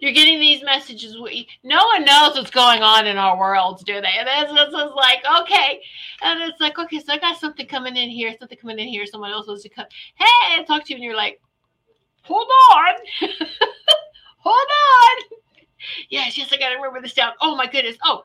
you're 0.00 0.12
getting 0.12 0.38
these 0.38 0.62
messages. 0.62 1.18
We, 1.18 1.48
No 1.64 1.84
one 1.86 2.04
knows 2.04 2.36
what's 2.36 2.50
going 2.50 2.82
on 2.82 3.06
in 3.06 3.16
our 3.16 3.38
worlds, 3.38 3.82
do 3.82 4.00
they? 4.00 4.18
And 4.18 4.28
it's, 4.28 4.72
like, 4.94 5.24
okay. 5.40 5.80
And 6.22 6.42
it's 6.42 6.60
like, 6.60 6.78
okay, 6.78 7.00
so 7.00 7.12
I 7.12 7.18
got 7.18 7.38
something 7.38 7.66
coming 7.66 7.96
in 7.96 8.08
here, 8.08 8.34
something 8.38 8.58
coming 8.58 8.78
in 8.78 8.88
here. 8.88 9.06
Someone 9.06 9.32
else 9.32 9.48
wants 9.48 9.62
to 9.64 9.68
come. 9.68 9.86
Hey, 10.14 10.64
talk 10.64 10.84
to 10.84 10.92
you, 10.92 10.96
and 10.96 11.04
you're 11.04 11.16
like, 11.16 11.40
hold 12.22 12.48
on. 12.74 12.94
hold 14.38 14.56
on. 14.56 15.38
Yes, 16.10 16.38
yes, 16.38 16.52
I 16.52 16.58
got 16.58 16.70
to 16.70 16.76
remember 16.76 17.00
this 17.00 17.14
down. 17.14 17.32
Oh, 17.40 17.56
my 17.56 17.66
goodness. 17.66 17.96
Oh, 18.04 18.24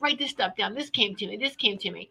write 0.00 0.18
this 0.18 0.30
stuff 0.30 0.56
down. 0.56 0.74
This 0.74 0.90
came 0.90 1.16
to 1.16 1.26
me. 1.26 1.36
This 1.36 1.56
came 1.56 1.78
to 1.78 1.90
me. 1.90 2.10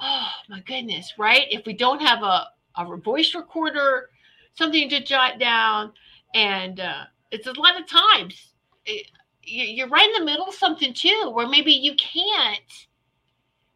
Oh, 0.00 0.28
my 0.48 0.60
goodness, 0.60 1.14
right? 1.18 1.46
If 1.50 1.64
we 1.64 1.72
don't 1.72 2.00
have 2.02 2.22
a, 2.22 2.48
a 2.76 2.96
voice 2.98 3.34
recorder, 3.34 4.10
something 4.54 4.88
to 4.90 5.02
jot 5.02 5.38
down, 5.38 5.92
and 6.34 6.80
uh, 6.80 7.04
it's 7.30 7.46
a 7.46 7.52
lot 7.52 7.80
of 7.80 7.86
times 7.88 8.54
it, 8.84 9.06
you're 9.42 9.88
right 9.88 10.08
in 10.08 10.24
the 10.24 10.30
middle 10.30 10.46
of 10.46 10.54
something 10.54 10.92
too 10.92 11.30
where 11.34 11.46
maybe 11.48 11.72
you 11.72 11.94
can't 11.96 12.86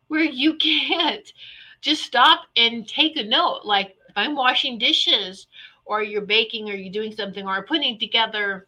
where 0.08 0.22
you 0.24 0.54
can't 0.60 1.32
just 1.80 2.02
stop 2.02 2.46
and 2.56 2.88
take 2.88 3.16
a 3.16 3.24
note 3.24 3.60
like 3.64 3.96
if 4.08 4.16
i'm 4.16 4.34
washing 4.34 4.78
dishes 4.78 5.46
or 5.84 6.02
you're 6.02 6.20
baking 6.22 6.68
or 6.68 6.74
you're 6.74 6.92
doing 6.92 7.14
something 7.14 7.46
or 7.46 7.64
putting 7.64 7.98
together 7.98 8.66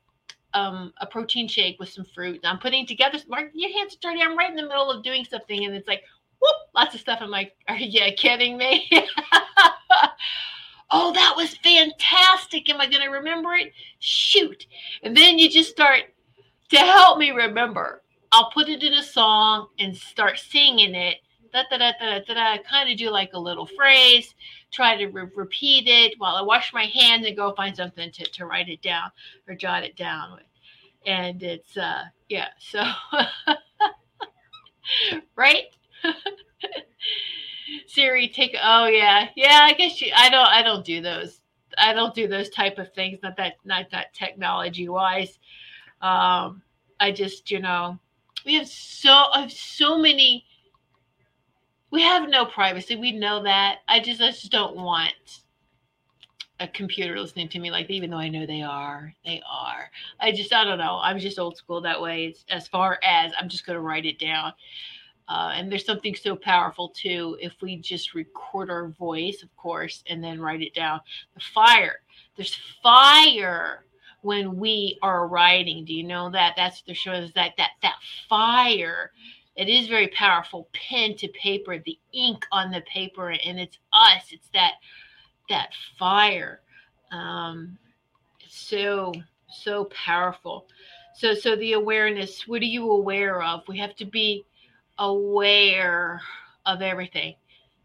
um, 0.55 0.93
a 1.01 1.07
protein 1.07 1.49
shake 1.49 1.79
with 1.81 1.89
some 1.89 2.05
fruit 2.15 2.41
i'm 2.45 2.59
putting 2.59 2.87
together 2.87 3.19
Mark, 3.29 3.51
your 3.55 3.73
hands 3.77 3.95
are 3.95 3.99
dirty 4.03 4.23
i'm 4.23 4.37
right 4.37 4.51
in 4.51 4.57
the 4.57 4.63
middle 4.63 4.91
of 4.91 5.03
doing 5.03 5.25
something 5.25 5.65
and 5.65 5.75
it's 5.75 5.89
like 5.89 6.03
whoop 6.41 6.57
lots 6.75 6.95
of 6.95 7.01
stuff. 7.01 7.21
I'm 7.23 7.31
like 7.31 7.55
are 7.69 7.77
you 7.77 8.13
kidding 8.17 8.57
me 8.57 8.89
Oh, 10.93 11.13
that 11.13 11.35
was 11.37 11.57
fantastic. 11.57 12.69
Am 12.69 12.81
I 12.81 12.87
going 12.87 13.03
to 13.03 13.09
remember 13.09 13.55
it? 13.55 13.73
Shoot. 13.99 14.67
And 15.03 15.17
then 15.17 15.39
you 15.39 15.49
just 15.49 15.71
start 15.71 16.03
to 16.71 16.77
help 16.79 17.19
me 17.19 17.31
remember. 17.31 18.03
I'll 18.31 18.51
put 18.51 18.69
it 18.69 18.83
in 18.83 18.93
a 18.95 19.03
song 19.03 19.69
and 19.79 19.97
start 19.97 20.39
singing 20.39 20.95
it. 20.95 21.19
Da, 21.53 21.63
da, 21.71 21.79
da, 21.79 21.93
da, 21.99 22.19
da, 22.27 22.35
da. 22.35 22.63
Kind 22.63 22.91
of 22.91 22.99
do 22.99 23.11
like 23.11 23.31
a 23.35 23.39
little 23.39 23.67
phrase, 23.67 24.35
try 24.71 24.97
to 24.97 25.07
re- 25.07 25.29
repeat 25.35 25.87
it 25.87 26.15
while 26.19 26.37
I 26.37 26.43
wash 26.43 26.73
my 26.73 26.85
hands 26.85 27.27
and 27.27 27.37
go 27.37 27.55
find 27.55 27.77
something 27.77 28.11
to, 28.13 28.25
to 28.25 28.47
write 28.47 28.69
it 28.69 28.83
down 28.83 29.11
or 29.49 29.55
jot 29.55 29.85
it 29.85 29.97
down. 29.97 30.41
And 31.07 31.43
it's, 31.43 31.77
uh, 31.77 32.05
yeah, 32.29 32.49
so, 32.59 32.83
right? 35.37 35.65
Siri, 37.87 38.29
take. 38.29 38.57
Oh 38.63 38.87
yeah, 38.87 39.29
yeah. 39.37 39.61
I 39.63 39.75
guess 39.75 40.01
you. 40.01 40.13
I 40.15 40.29
don't. 40.29 40.47
I 40.47 40.63
don't 40.63 40.85
do 40.85 41.01
those. 41.01 41.41
I 41.79 41.93
don't 41.93 42.15
do 42.15 42.29
those 42.29 42.51
type 42.51 42.79
of 42.79 42.93
things. 42.93 43.19
Not 43.23 43.37
that. 43.37 43.55
Not 43.65 43.91
that 43.91 44.15
technology 44.15 44.89
wise. 44.89 45.39
Um, 46.01 46.63
I 47.01 47.13
just, 47.13 47.51
you 47.51 47.61
know, 47.61 47.99
we 48.45 48.55
have 48.55 48.69
so. 48.69 49.11
I 49.11 49.41
have 49.43 49.53
so 49.53 49.99
many. 49.99 50.45
We 51.91 52.03
have 52.03 52.29
no 52.29 52.47
privacy. 52.47 52.97
We 52.97 53.13
know 53.13 53.43
that. 53.43 53.79
I 53.89 54.01
just. 54.01 54.21
I 54.21 54.31
just 54.31 54.51
don't 54.51 54.77
want 54.77 55.43
a 56.61 56.69
computer 56.69 57.19
listening 57.21 57.49
to 57.49 57.59
me 57.59 57.71
like 57.71 57.91
even 57.91 58.11
though 58.11 58.19
I 58.19 58.29
know 58.29 58.47
they 58.47 58.63
are, 58.63 59.13
they 59.25 59.43
are. 59.51 59.91
I 60.21 60.31
just 60.31 60.53
I 60.53 60.65
don't 60.65 60.79
know. 60.79 61.01
I'm 61.03 61.19
just 61.19 61.39
old 61.39 61.57
school 61.57 61.81
that 61.81 62.01
way. 62.01 62.27
It's, 62.27 62.45
as 62.51 62.69
far 62.69 62.99
as 63.03 63.33
I'm 63.39 63.49
just 63.49 63.67
going 63.67 63.77
to 63.77 63.83
write 63.83 64.07
it 64.07 64.19
down. 64.19 64.53
Uh, 65.29 65.53
and 65.55 65.71
there's 65.71 65.87
something 65.87 66.15
so 66.15 66.37
powerful 66.37 66.89
too 66.89 67.37
if 67.41 67.55
we 67.63 67.77
just 67.77 68.15
record 68.15 68.71
our 68.71 68.89
voice, 68.89 69.43
of 69.43 69.55
course, 69.57 70.03
and 70.09 70.23
then 70.23 70.41
write 70.41 70.63
it 70.63 70.75
down. 70.75 71.01
The 71.35 71.41
fire, 71.55 72.01
there's 72.37 72.59
fire 72.83 73.85
when 74.23 74.57
we 74.57 74.99
are 75.03 75.29
writing. 75.29 75.85
Do 75.85 75.95
you 75.95 76.05
know 76.05 76.31
that? 76.31 76.55
That's 76.57 76.81
what 76.81 76.87
the 76.87 76.95
show 76.95 77.13
is 77.13 77.33
that 77.35 77.53
that 77.59 77.71
that 77.83 77.97
fire. 78.29 79.13
It 79.55 79.69
is 79.69 79.87
very 79.87 80.09
powerful. 80.09 80.69
Pen 80.73 81.15
to 81.17 81.29
paper 81.29 81.79
the 81.79 81.99
ink 82.15 82.47
on 82.51 82.71
the 82.71 82.81
paper 82.83 83.31
and 83.31 83.61
it's 83.61 83.79
us. 83.93 84.25
It's 84.31 84.49
that 84.55 84.75
that 85.49 85.71
fire. 85.99 86.61
Um 87.11 87.79
it's 88.41 88.59
so 88.59 89.13
so 89.49 89.85
powerful. 89.87 90.67
So 91.15 91.35
so 91.35 91.55
the 91.57 91.75
awareness 91.75 92.49
what 92.49 92.63
are 92.63 92.67
you 92.67 92.91
aware 92.91 93.43
of? 93.43 93.63
We 93.69 93.79
have 93.79 93.95
to 93.97 94.05
be 94.05 94.47
aware 94.99 96.21
of 96.67 96.83
everything 96.83 97.35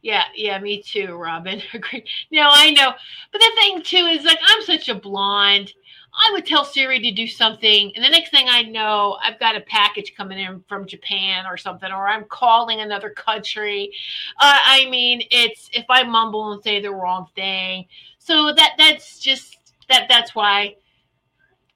yeah 0.02 0.24
yeah 0.36 0.60
me 0.60 0.82
too 0.82 1.16
robin 1.16 1.62
agree 1.74 2.04
no 2.32 2.48
i 2.52 2.72
know 2.72 2.94
but 3.32 3.40
the 3.40 3.52
thing 3.56 3.82
too 3.82 4.06
is 4.06 4.24
like 4.24 4.40
i'm 4.48 4.64
such 4.64 4.90
a 4.90 4.96
blonde 4.96 5.74
I 6.18 6.32
would 6.32 6.46
tell 6.46 6.66
Siri 6.66 7.00
to 7.00 7.12
do 7.12 7.28
something, 7.28 7.92
and 7.96 8.04
the 8.04 8.10
next 8.10 8.32
thing 8.32 8.48
I 8.50 8.64
know, 8.64 9.18
I've 9.24 9.40
got 9.40 9.56
a 9.56 9.62
package 9.62 10.16
coming 10.18 10.40
in 10.40 10.64
from 10.68 10.88
Japan 10.88 11.46
or 11.46 11.58
something, 11.58 11.92
or 11.92 12.08
I'm 12.08 12.26
calling 12.26 12.82
another 12.82 13.12
country. 13.12 13.92
Uh, 14.40 14.60
I 14.64 14.90
mean, 14.90 15.22
it's 15.30 15.70
if 15.74 15.86
I 15.90 16.04
mumble 16.04 16.54
and 16.54 16.64
say 16.64 16.82
the 16.82 16.92
wrong 16.92 17.28
thing. 17.36 17.86
So 18.18 18.52
that 18.52 18.74
that's 18.80 19.20
just 19.20 19.58
that 19.90 20.08
that's 20.10 20.34
why 20.34 20.76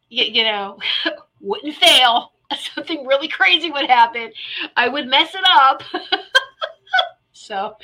you, 0.09 0.23
you 0.25 0.43
know 0.43 0.79
wouldn't 1.39 1.75
fail. 1.75 2.30
Something 2.75 3.05
really 3.05 3.27
crazy 3.27 3.71
would 3.71 3.89
happen. 3.89 4.31
I 4.75 4.87
would 4.87 5.07
mess 5.07 5.33
it 5.35 5.43
up. 5.49 5.83
so 7.31 7.75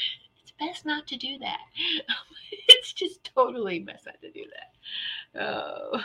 it's 0.41 0.53
best 0.59 0.85
not 0.85 1.07
to 1.07 1.15
do 1.15 1.37
that. 1.39 1.59
it's 2.67 2.93
just 2.93 3.29
totally 3.35 3.79
best 3.79 4.05
not 4.05 4.19
to 4.21 4.31
do 4.31 4.43
that. 4.55 5.41
Oh. 5.41 6.03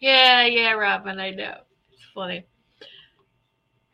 yeah, 0.00 0.44
yeah, 0.44 0.72
Robin, 0.72 1.18
I 1.18 1.30
know. 1.30 1.58
It's 1.92 2.04
funny. 2.14 2.44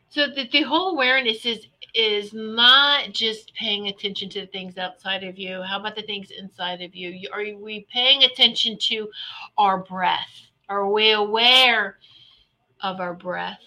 So 0.09 0.27
the, 0.27 0.47
the 0.51 0.63
whole 0.63 0.91
awareness 0.91 1.45
is 1.45 1.67
is 1.93 2.31
not 2.33 3.11
just 3.11 3.53
paying 3.55 3.87
attention 3.87 4.29
to 4.29 4.41
the 4.41 4.47
things 4.47 4.77
outside 4.77 5.23
of 5.23 5.39
you. 5.39 5.61
How 5.63 5.79
about 5.79 5.95
the 5.95 6.03
things 6.03 6.29
inside 6.31 6.81
of 6.81 6.95
you? 6.95 7.27
Are 7.33 7.43
we 7.57 7.87
paying 7.91 8.23
attention 8.23 8.77
to 8.81 9.09
our 9.57 9.79
breath? 9.79 10.47
Are 10.69 10.91
we 10.91 11.11
aware 11.11 11.97
of 12.81 12.99
our 12.99 13.13
breath? 13.13 13.59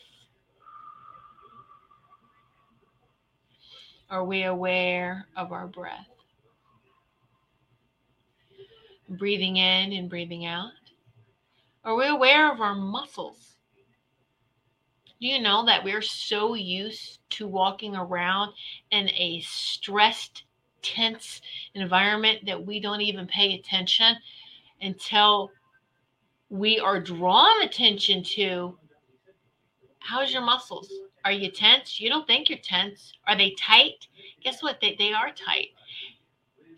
Are 4.10 4.24
we 4.24 4.44
aware 4.44 5.26
of 5.36 5.52
our 5.52 5.66
breath? 5.66 6.06
breathing 9.10 9.56
in 9.56 9.92
and 9.92 10.08
breathing 10.08 10.46
out? 10.46 10.70
Are 11.84 11.96
we 11.96 12.06
aware 12.06 12.52
of 12.52 12.60
our 12.60 12.74
muscles? 12.74 13.56
Do 15.20 15.26
you 15.26 15.40
know 15.40 15.66
that 15.66 15.84
we're 15.84 16.02
so 16.02 16.54
used 16.54 17.18
to 17.30 17.46
walking 17.46 17.96
around 17.96 18.52
in 18.90 19.10
a 19.10 19.40
stressed, 19.40 20.44
tense 20.82 21.42
environment 21.74 22.46
that 22.46 22.64
we 22.64 22.80
don't 22.80 23.02
even 23.02 23.26
pay 23.26 23.54
attention 23.54 24.16
until 24.80 25.50
we 26.48 26.78
are 26.78 27.00
drawn 27.00 27.62
attention 27.62 28.22
to 28.22 28.78
how's 30.00 30.32
your 30.32 30.42
muscles? 30.42 30.90
Are 31.24 31.32
you 31.32 31.50
tense? 31.50 32.00
You 32.00 32.08
don't 32.08 32.26
think 32.26 32.48
you're 32.48 32.58
tense. 32.58 33.12
Are 33.26 33.36
they 33.36 33.54
tight? 33.58 34.06
Guess 34.42 34.62
what? 34.62 34.80
They, 34.80 34.96
they 34.98 35.12
are 35.12 35.30
tight. 35.32 35.68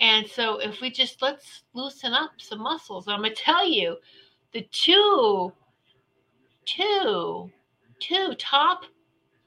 And 0.01 0.27
so 0.27 0.59
if 0.59 0.81
we 0.81 0.91
just 0.91 1.23
let's 1.23 1.63
loosen 1.75 2.13
up 2.13 2.33
some 2.39 2.61
muscles, 2.61 3.09
I'm 3.09 3.23
gonna 3.23 3.35
tell 3.35 3.67
you 3.67 3.97
the 4.53 4.63
two, 4.73 5.53
two, 6.67 7.51
two 8.01 8.35
top 8.39 8.85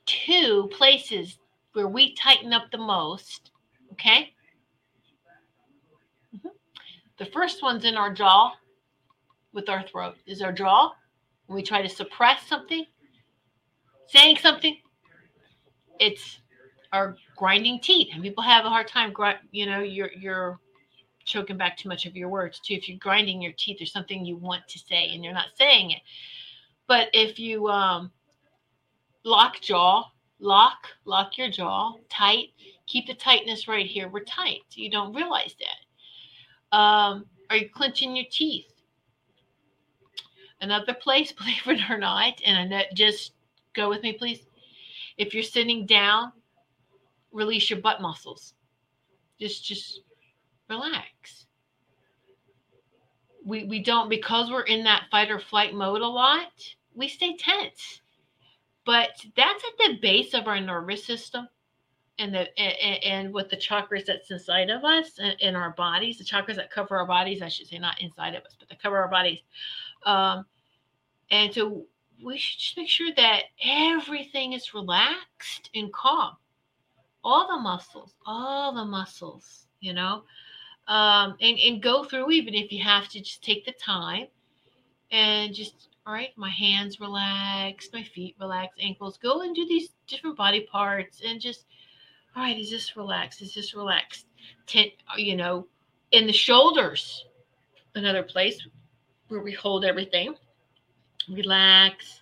two 0.05 0.69
places 0.71 1.39
where 1.73 1.87
we 1.87 2.15
tighten 2.15 2.53
up 2.53 2.71
the 2.71 2.77
most, 2.77 3.51
okay? 3.91 4.33
Mm-hmm. 6.35 6.49
The 7.17 7.25
first 7.25 7.61
one's 7.61 7.85
in 7.85 7.97
our 7.97 8.13
jaw 8.13 8.53
with 9.53 9.69
our 9.69 9.83
throat. 9.83 10.15
Is 10.25 10.41
our 10.41 10.51
jaw. 10.51 10.91
When 11.47 11.55
we 11.55 11.63
try 11.63 11.81
to 11.81 11.89
suppress 11.89 12.47
something, 12.47 12.85
saying 14.07 14.37
something, 14.37 14.77
it's 15.99 16.39
are 16.91 17.17
grinding 17.35 17.79
teeth 17.81 18.09
and 18.13 18.23
people 18.23 18.43
have 18.43 18.63
a 18.63 18.69
hard 18.69 18.87
time 18.87 19.13
you 19.51 19.65
know 19.65 19.79
you're 19.79 20.11
you're 20.17 20.59
choking 21.25 21.57
back 21.57 21.75
too 21.75 21.89
much 21.89 22.05
of 22.05 22.15
your 22.15 22.29
words 22.29 22.59
too. 22.59 22.75
If 22.75 22.87
you're 22.87 22.99
grinding 22.99 23.41
your 23.41 23.53
teeth 23.57 23.79
there's 23.79 23.91
something 23.91 24.25
you 24.25 24.37
want 24.37 24.67
to 24.69 24.79
say 24.79 25.09
and 25.09 25.23
you're 25.23 25.33
not 25.33 25.57
saying 25.57 25.91
it. 25.91 26.01
But 26.87 27.09
if 27.13 27.39
you 27.39 27.67
um 27.67 28.11
lock 29.23 29.59
jaw 29.59 30.05
lock 30.39 30.87
lock 31.05 31.37
your 31.37 31.49
jaw 31.49 31.93
tight 32.09 32.49
keep 32.85 33.07
the 33.07 33.13
tightness 33.13 33.67
right 33.67 33.87
here. 33.87 34.07
We're 34.07 34.23
tight. 34.23 34.61
You 34.71 34.89
don't 34.89 35.13
realize 35.13 35.55
that. 35.59 36.77
Um 36.77 37.25
are 37.49 37.57
you 37.57 37.69
clenching 37.69 38.15
your 38.15 38.25
teeth? 38.31 38.71
Another 40.61 40.93
place 40.93 41.31
believe 41.37 41.67
it 41.67 41.89
or 41.89 41.97
not 41.97 42.39
and 42.45 42.57
I 42.57 42.65
know 42.65 42.83
just 42.93 43.33
go 43.75 43.89
with 43.89 44.03
me 44.03 44.13
please 44.13 44.45
if 45.17 45.33
you're 45.33 45.43
sitting 45.43 45.85
down 45.85 46.31
release 47.35 47.69
your 47.69 47.81
butt 47.81 48.01
muscles. 48.01 48.53
Just 49.39 49.65
just 49.65 50.01
relax. 50.69 51.45
We 53.45 53.65
we 53.65 53.83
don't 53.83 54.09
because 54.09 54.49
we're 54.49 54.61
in 54.61 54.83
that 54.85 55.05
fight 55.11 55.29
or 55.29 55.39
flight 55.39 55.73
mode 55.75 56.01
a 56.01 56.07
lot, 56.07 56.51
we 56.95 57.07
stay 57.07 57.35
tense. 57.37 58.01
But 58.85 59.09
that's 59.35 59.63
at 59.63 59.77
the 59.77 59.99
base 60.01 60.33
of 60.33 60.47
our 60.47 60.59
nervous 60.59 61.05
system 61.05 61.47
and 62.17 62.33
the 62.33 62.59
and, 62.59 63.03
and 63.03 63.33
with 63.33 63.49
the 63.49 63.57
chakras 63.57 64.05
that's 64.05 64.31
inside 64.31 64.69
of 64.69 64.83
us 64.85 65.19
in 65.41 65.55
our 65.55 65.71
bodies, 65.71 66.17
the 66.17 66.23
chakras 66.23 66.55
that 66.55 66.71
cover 66.71 66.97
our 66.97 67.05
bodies, 67.05 67.41
I 67.41 67.49
should 67.49 67.67
say 67.67 67.77
not 67.77 68.01
inside 68.01 68.35
of 68.35 68.43
us, 68.45 68.55
but 68.57 68.69
that 68.69 68.81
cover 68.81 68.97
our 68.97 69.09
bodies. 69.09 69.39
Um, 70.05 70.45
and 71.29 71.53
so 71.53 71.85
we 72.23 72.37
should 72.37 72.59
just 72.59 72.77
make 72.77 72.89
sure 72.89 73.13
that 73.15 73.43
everything 73.63 74.53
is 74.53 74.73
relaxed 74.73 75.69
and 75.75 75.91
calm 75.93 76.35
all 77.25 77.47
the 77.47 77.61
muscles, 77.61 78.13
all 78.25 78.73
the 78.73 78.85
muscles, 78.85 79.65
you 79.81 79.93
know, 79.93 80.23
um, 80.87 81.35
and, 81.41 81.57
and 81.57 81.81
go 81.81 82.03
through, 82.03 82.31
even 82.31 82.53
if 82.53 82.71
you 82.71 82.81
have 82.83 83.09
to 83.09 83.19
just 83.19 83.43
take 83.43 83.65
the 83.65 83.73
time 83.73 84.27
and 85.11 85.53
just, 85.53 85.89
all 86.05 86.13
right, 86.13 86.29
my 86.37 86.51
hands 86.51 86.99
relax, 86.99 87.89
my 87.91 88.03
feet 88.03 88.35
relax, 88.39 88.75
ankles, 88.79 89.17
go 89.17 89.41
and 89.41 89.55
do 89.55 89.65
these 89.67 89.89
different 90.07 90.37
body 90.37 90.67
parts 90.71 91.21
and 91.27 91.41
just, 91.41 91.65
all 92.35 92.43
right, 92.43 92.59
is 92.59 92.69
this 92.69 92.95
relaxed? 92.95 93.41
Is 93.41 93.55
this 93.55 93.73
relaxed? 93.73 94.27
Ten, 94.67 94.85
you 95.17 95.35
know, 95.35 95.67
in 96.11 96.27
the 96.27 96.33
shoulders, 96.33 97.25
another 97.95 98.21
place 98.21 98.67
where 99.29 99.41
we 99.41 99.51
hold 99.51 99.83
everything. 99.83 100.35
Relax, 101.29 102.21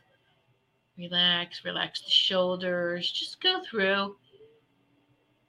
relax, 0.98 1.63
relax 1.66 2.02
the 2.02 2.10
shoulders. 2.10 3.12
Just 3.12 3.42
go 3.42 3.62
through 3.70 4.16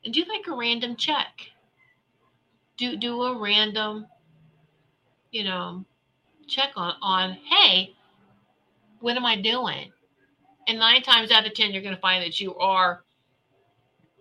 and 0.05 0.13
do 0.13 0.25
like 0.29 0.47
a 0.47 0.57
random 0.57 0.97
check. 0.97 1.51
Do 2.77 2.97
do 2.97 3.23
a 3.23 3.39
random, 3.39 4.07
you 5.31 5.45
know, 5.45 5.85
check 6.49 6.71
on 6.77 6.95
on 7.01 7.39
hey, 7.49 7.95
what 9.01 9.17
am 9.17 9.25
I 9.25 9.41
doing? 9.41 9.93
And 10.67 10.79
nine 10.79 11.03
times 11.03 11.31
out 11.31 11.47
of 11.47 11.55
ten, 11.55 11.73
you're 11.73 11.83
going 11.83 11.95
to 11.95 12.01
find 12.01 12.25
that 12.25 12.41
you 12.41 12.57
are 12.57 13.05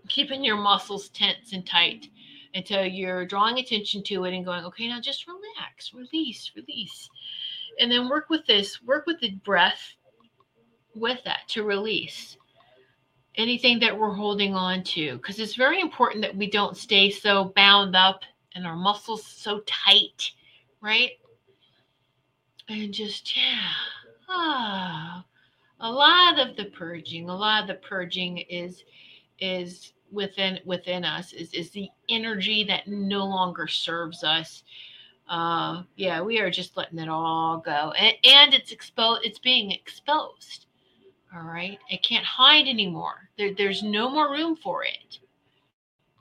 keeping 0.07 0.43
your 0.43 0.57
muscles 0.57 1.09
tense 1.09 1.53
and 1.53 1.65
tight 1.65 2.07
until 2.53 2.85
you're 2.85 3.25
drawing 3.25 3.57
attention 3.57 4.03
to 4.03 4.25
it 4.25 4.35
and 4.35 4.45
going, 4.45 4.63
okay, 4.65 4.87
now 4.87 5.01
just 5.01 5.25
relax, 5.27 5.93
release, 5.93 6.51
release. 6.55 7.09
And 7.79 7.91
then 7.91 8.09
work 8.09 8.29
with 8.29 8.45
this, 8.45 8.81
work 8.83 9.05
with 9.05 9.19
the 9.19 9.31
breath 9.43 9.95
with 10.95 11.23
that 11.25 11.47
to 11.49 11.63
release 11.63 12.37
anything 13.35 13.79
that 13.79 13.97
we're 13.97 14.13
holding 14.13 14.53
on 14.53 14.83
to 14.83 15.17
because 15.17 15.39
it's 15.39 15.55
very 15.55 15.81
important 15.81 16.21
that 16.21 16.35
we 16.35 16.49
don't 16.49 16.77
stay 16.77 17.09
so 17.09 17.45
bound 17.55 17.95
up 17.95 18.21
and 18.55 18.67
our 18.67 18.75
muscles 18.75 19.25
so 19.25 19.61
tight, 19.65 20.31
right? 20.81 21.11
And 22.69 22.93
just, 22.93 23.35
yeah, 23.35 23.71
ah, 24.29 25.25
a 25.79 25.91
lot 25.91 26.39
of 26.39 26.55
the 26.55 26.65
purging, 26.65 27.29
a 27.29 27.35
lot 27.35 27.63
of 27.63 27.67
the 27.67 27.87
purging 27.87 28.37
is 28.37 28.83
is 29.39 29.93
within 30.11 30.59
within 30.63 31.03
us 31.03 31.33
is 31.33 31.51
is 31.53 31.71
the 31.71 31.89
energy 32.07 32.63
that 32.63 32.87
no 32.87 33.25
longer 33.25 33.67
serves 33.67 34.23
us 34.23 34.63
uh 35.29 35.83
yeah 35.97 36.21
we 36.21 36.39
are 36.39 36.51
just 36.51 36.77
letting 36.77 36.99
it 36.99 37.09
all 37.09 37.57
go 37.65 37.91
and, 37.97 38.15
and 38.25 38.53
it's 38.53 38.71
exposed 38.71 39.21
it's 39.25 39.39
being 39.39 39.71
exposed 39.71 40.63
all 41.35 41.41
right. 41.43 41.79
It 41.89 42.03
can't 42.03 42.25
hide 42.25 42.67
anymore. 42.67 43.29
There, 43.37 43.53
there's 43.57 43.83
no 43.83 44.09
more 44.09 44.31
room 44.31 44.55
for 44.55 44.85
it. 44.85 45.19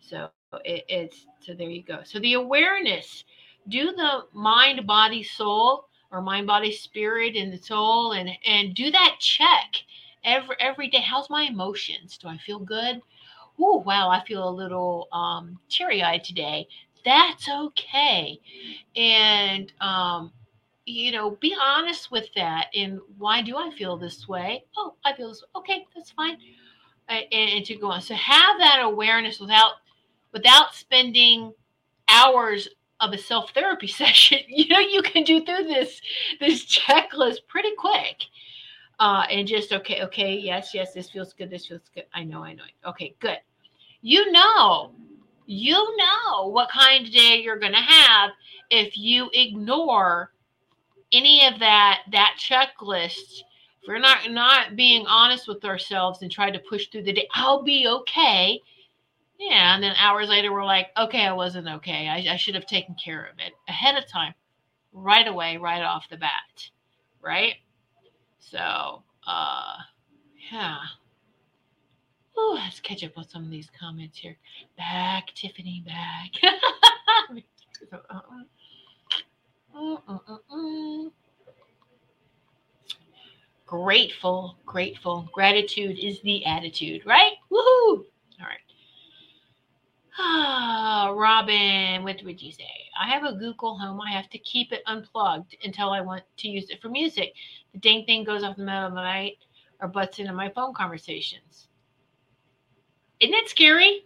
So 0.00 0.30
it, 0.64 0.84
it's 0.88 1.26
so 1.40 1.54
there 1.54 1.70
you 1.70 1.82
go. 1.82 2.00
So 2.04 2.20
the 2.20 2.34
awareness, 2.34 3.24
do 3.68 3.92
the 3.92 4.24
mind, 4.32 4.86
body, 4.86 5.22
soul, 5.22 5.86
or 6.12 6.22
mind, 6.22 6.46
body, 6.46 6.72
spirit, 6.72 7.36
and 7.36 7.52
the 7.52 7.58
soul, 7.58 8.12
and 8.12 8.30
and 8.46 8.74
do 8.74 8.90
that 8.92 9.16
check 9.20 9.76
every 10.24 10.56
every 10.60 10.88
day. 10.88 11.02
How's 11.02 11.30
my 11.30 11.44
emotions? 11.44 12.18
Do 12.18 12.28
I 12.28 12.38
feel 12.38 12.60
good? 12.60 13.02
Oh 13.60 13.78
wow, 13.86 14.10
I 14.10 14.24
feel 14.26 14.48
a 14.48 14.50
little 14.50 15.08
um, 15.12 15.58
teary 15.70 16.02
eyed 16.02 16.24
today. 16.24 16.68
That's 17.04 17.48
okay, 17.48 18.40
and 18.96 19.72
um, 19.80 20.32
you 20.84 21.12
know, 21.12 21.32
be 21.32 21.56
honest 21.60 22.10
with 22.10 22.28
that. 22.34 22.68
And 22.74 23.00
why 23.18 23.42
do 23.42 23.56
I 23.56 23.70
feel 23.76 23.96
this 23.96 24.28
way? 24.28 24.64
Oh, 24.76 24.94
I 25.04 25.14
feel 25.14 25.28
this. 25.28 25.44
Okay, 25.56 25.86
that's 25.94 26.10
fine. 26.10 26.38
And, 27.08 27.24
and 27.32 27.64
to 27.66 27.74
go 27.76 27.90
on. 27.90 28.00
So 28.00 28.14
have 28.14 28.58
that 28.58 28.80
awareness 28.82 29.40
without 29.40 29.74
without 30.32 30.74
spending 30.74 31.52
hours 32.08 32.68
of 33.00 33.12
a 33.12 33.18
self 33.18 33.50
therapy 33.52 33.86
session. 33.88 34.38
You 34.48 34.68
know, 34.68 34.78
you 34.80 35.02
can 35.02 35.24
do 35.24 35.44
through 35.44 35.64
this 35.64 36.00
this 36.40 36.64
checklist 36.66 37.46
pretty 37.48 37.74
quick. 37.76 38.22
Uh, 38.98 39.24
and 39.30 39.48
just 39.48 39.72
okay, 39.72 40.02
okay, 40.04 40.36
yes, 40.36 40.72
yes, 40.74 40.94
this 40.94 41.10
feels 41.10 41.32
good, 41.32 41.50
this 41.50 41.66
feels 41.66 41.82
good. 41.94 42.04
I 42.14 42.22
know, 42.24 42.44
I 42.44 42.52
know. 42.52 42.62
Okay, 42.86 43.14
good. 43.18 43.38
You 44.00 44.30
know, 44.30 44.92
you 45.46 45.96
know 45.96 46.48
what 46.48 46.70
kind 46.70 47.06
of 47.06 47.12
day 47.12 47.40
you're 47.42 47.58
gonna 47.58 47.80
have 47.80 48.30
if 48.70 48.96
you 48.96 49.30
ignore 49.34 50.32
any 51.12 51.46
of 51.46 51.58
that 51.60 52.02
that 52.12 52.36
checklist. 52.38 53.42
If 53.82 53.88
we're 53.88 53.98
not 53.98 54.30
not 54.30 54.76
being 54.76 55.06
honest 55.06 55.48
with 55.48 55.64
ourselves 55.64 56.22
and 56.22 56.30
try 56.30 56.50
to 56.50 56.58
push 56.58 56.88
through 56.88 57.02
the 57.02 57.12
day 57.12 57.28
i'll 57.34 57.62
be 57.62 57.86
okay. 57.86 58.60
Yeah 59.38 59.74
and 59.74 59.82
then 59.82 59.94
hours 59.98 60.28
later 60.28 60.52
we're 60.52 60.64
like 60.64 60.88
okay 60.96 61.26
i 61.26 61.32
wasn't 61.32 61.68
okay. 61.68 62.08
I, 62.08 62.32
I 62.32 62.36
should 62.36 62.54
have 62.54 62.66
taken 62.66 62.94
care 62.94 63.24
of 63.24 63.38
it 63.38 63.52
ahead 63.68 63.96
of 63.96 64.08
time 64.08 64.34
right 64.92 65.26
away 65.26 65.56
right 65.56 65.82
off 65.82 66.08
the 66.08 66.16
bat. 66.16 66.70
Right? 67.20 67.56
So 68.38 69.02
uh 69.26 69.74
yeah 70.52 70.78
Oh, 72.36 72.58
let's 72.58 72.80
catch 72.80 73.04
up 73.04 73.16
with 73.16 73.30
some 73.30 73.44
of 73.44 73.50
these 73.50 73.70
comments 73.78 74.18
here. 74.18 74.36
Back, 74.76 75.32
Tiffany, 75.34 75.84
back. 75.86 76.30
Grateful, 83.66 84.58
grateful. 84.66 85.28
Gratitude 85.32 85.98
is 85.98 86.20
the 86.22 86.44
attitude, 86.44 87.06
right? 87.06 87.32
Woohoo! 87.50 88.04
All 88.40 88.46
right. 88.46 88.58
Ah, 90.18 91.12
Robin, 91.16 92.04
what 92.04 92.22
would 92.22 92.42
you 92.42 92.52
say? 92.52 92.68
I 93.00 93.08
have 93.08 93.24
a 93.24 93.32
Google 93.32 93.78
Home. 93.78 94.00
I 94.00 94.12
have 94.12 94.28
to 94.30 94.38
keep 94.38 94.72
it 94.72 94.82
unplugged 94.86 95.56
until 95.64 95.90
I 95.90 96.02
want 96.02 96.22
to 96.38 96.48
use 96.48 96.68
it 96.68 96.82
for 96.82 96.90
music. 96.90 97.32
The 97.72 97.78
dang 97.78 98.04
thing 98.04 98.24
goes 98.24 98.42
off 98.42 98.56
the 98.56 98.62
middle 98.62 98.88
of 98.88 98.92
the 98.92 99.02
night 99.02 99.38
or 99.80 99.88
butts 99.88 100.18
into 100.18 100.34
my 100.34 100.50
phone 100.50 100.74
conversations. 100.74 101.68
Isn't 103.22 103.34
it 103.34 103.48
scary? 103.48 104.04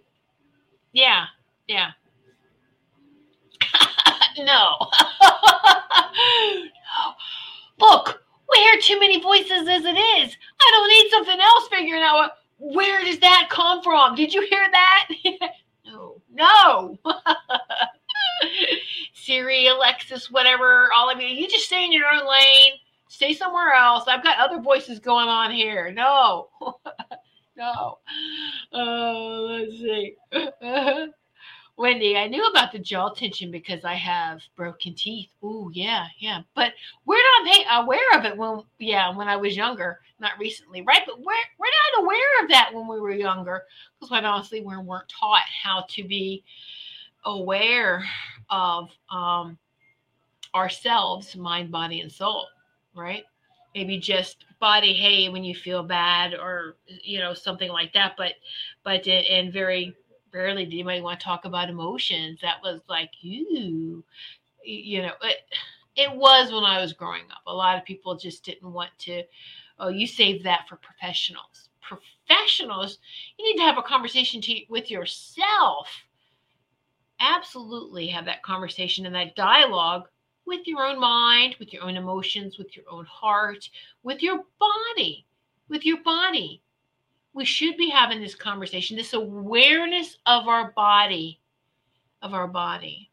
Yeah, 0.93 1.25
yeah. 1.67 1.93
no. 4.39 4.77
Look, 7.81 8.23
we 8.51 8.59
hear 8.59 8.79
too 8.79 9.01
many 9.01 9.19
voices 9.23 9.67
as 9.69 9.87
it 9.87 9.97
is. 9.97 10.37
I 10.61 10.71
don't 10.71 10.89
need 10.89 11.11
something 11.11 11.41
else 11.41 11.69
figuring 11.69 12.03
out 12.03 12.33
where 12.59 13.03
does 13.07 13.19
that 13.21 13.49
come 13.51 13.83
from? 13.83 14.15
Did 14.17 14.35
you 14.35 14.47
hear 14.47 14.67
that? 14.71 15.09
no, 15.87 16.21
no. 16.31 16.99
Siri, 19.15 19.69
Alexis, 19.69 20.31
whatever, 20.31 20.91
all 20.95 21.09
of 21.11 21.23
you, 21.23 21.29
you 21.29 21.49
just 21.49 21.65
stay 21.65 21.87
in 21.87 21.93
your 21.93 22.07
own 22.07 22.29
lane. 22.29 22.75
Stay 23.09 23.33
somewhere 23.33 23.73
else. 23.73 24.05
I've 24.09 24.23
got 24.23 24.39
other 24.39 24.61
voices 24.61 24.99
going 24.99 25.29
on 25.29 25.53
here. 25.53 25.91
No. 25.91 26.49
No. 27.57 27.99
Oh, 28.73 29.47
let's 29.51 29.73
see. 29.73 30.17
Wendy, 31.79 32.17
I 32.17 32.27
knew 32.27 32.43
about 32.47 32.73
the 32.73 32.79
jaw 32.79 33.11
tension 33.11 33.51
because 33.51 33.85
I 33.85 33.95
have 33.95 34.41
broken 34.57 34.95
teeth. 34.95 35.29
Oh, 35.43 35.71
yeah, 35.75 36.07
yeah. 36.19 36.41
But 36.55 36.73
we're 37.05 37.21
not 37.45 37.85
aware 37.85 38.19
of 38.19 38.25
it 38.25 38.37
when, 38.37 38.63
yeah, 38.79 39.15
when 39.15 39.29
I 39.29 39.37
was 39.37 39.55
younger, 39.55 40.01
not 40.19 40.33
recently, 40.39 40.81
right? 40.83 41.03
But 41.05 41.19
we're, 41.19 41.35
we're 41.59 41.67
not 41.67 42.05
aware 42.05 42.43
of 42.43 42.49
that 42.49 42.71
when 42.73 42.89
we 42.89 42.99
were 42.99 43.13
younger 43.13 43.65
because, 43.99 44.09
quite 44.09 44.25
honestly, 44.25 44.61
we 44.61 44.77
weren't 44.79 45.09
taught 45.09 45.43
how 45.63 45.85
to 45.91 46.03
be 46.03 46.43
aware 47.27 48.03
of 48.49 48.89
um, 49.11 49.59
ourselves, 50.55 51.37
mind, 51.37 51.71
body, 51.71 52.01
and 52.01 52.11
soul, 52.11 52.47
right? 52.95 53.25
Maybe 53.75 53.99
just 53.99 54.46
body, 54.59 54.95
hey, 54.95 55.29
when 55.29 55.45
you 55.45 55.55
feel 55.55 55.83
bad 55.83 56.35
or, 56.35 56.77
you 56.87 57.19
know, 57.19 57.35
something 57.35 57.71
like 57.71 57.93
that. 57.93 58.15
But, 58.17 58.33
but, 58.85 59.07
and 59.07 59.53
very, 59.53 59.95
rarely 60.33 60.67
do 60.67 60.77
anybody 60.77 61.01
want 61.01 61.19
to 61.19 61.25
talk 61.25 61.45
about 61.45 61.71
emotions. 61.71 62.41
That 62.43 62.63
was 62.63 62.81
like, 62.89 63.11
you, 63.21 64.05
you 64.65 65.03
know, 65.03 65.13
it, 65.23 65.37
it 65.97 66.15
was 66.15 66.53
when 66.53 66.65
I 66.65 66.81
was 66.81 66.93
growing 66.93 67.25
up. 67.31 67.43
A 67.47 67.55
lot 67.55 67.79
of 67.79 67.85
people 67.85 68.17
just 68.17 68.45
didn't 68.45 68.71
want 68.71 68.91
to, 69.01 69.23
oh, 69.79 69.89
you 69.89 70.07
save 70.07 70.43
that 70.43 70.67
for 70.69 70.77
professionals. 70.77 71.71
Professionals, 71.81 72.99
you 73.39 73.45
need 73.47 73.57
to 73.59 73.67
have 73.67 73.79
a 73.79 73.83
conversation 73.83 74.41
to, 74.43 74.61
with 74.69 74.91
yourself. 74.91 75.89
Absolutely 77.21 78.07
have 78.09 78.27
that 78.27 78.43
conversation 78.43 79.07
and 79.07 79.15
that 79.15 79.37
dialogue 79.37 80.09
with 80.47 80.67
your 80.67 80.85
own 80.85 81.01
mind, 81.01 81.57
with 81.59 81.73
your 81.73 81.83
own 81.83 81.97
emotions, 81.97 82.59
with 82.59 82.77
your 82.77 82.87
own 82.91 83.05
heart, 83.07 83.69
with 84.03 84.23
your 84.23 84.45
body, 84.59 85.27
with 85.69 85.85
your 85.85 86.03
body 86.03 86.63
we 87.37 87.45
should 87.45 87.77
be 87.77 87.91
having 87.91 88.19
this 88.19 88.35
conversation, 88.35 88.97
this 88.97 89.13
awareness 89.13 90.17
of 90.25 90.49
our 90.49 90.73
body, 90.73 91.39
of 92.23 92.33
our 92.33 92.49
body. 92.49 93.11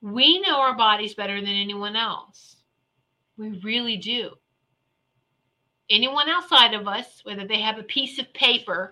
We 0.00 0.40
know 0.40 0.58
our 0.58 0.74
bodies 0.74 1.12
better 1.12 1.38
than 1.38 1.50
anyone 1.50 1.96
else. 1.96 2.56
We 3.36 3.60
really 3.62 3.98
do. 3.98 4.30
Anyone 5.90 6.30
outside 6.30 6.72
of 6.72 6.88
us, 6.88 7.20
whether 7.24 7.46
they 7.46 7.60
have 7.60 7.78
a 7.78 7.82
piece 7.82 8.18
of 8.18 8.32
paper, 8.32 8.88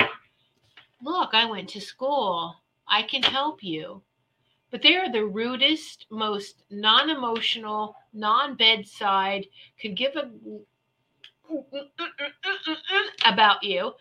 look, 1.00 1.30
I 1.32 1.46
went 1.46 1.70
to 1.70 1.80
school, 1.80 2.54
I 2.86 3.04
can 3.04 3.22
help 3.22 3.64
you. 3.64 4.02
But 4.70 4.82
they 4.82 4.96
are 4.96 5.10
the 5.10 5.24
rudest, 5.24 6.06
most 6.10 6.62
non 6.70 7.10
emotional, 7.10 7.96
non 8.12 8.56
bedside, 8.56 9.46
could 9.80 9.96
give 9.96 10.14
a 10.16 10.30
about 13.24 13.62
you. 13.62 13.92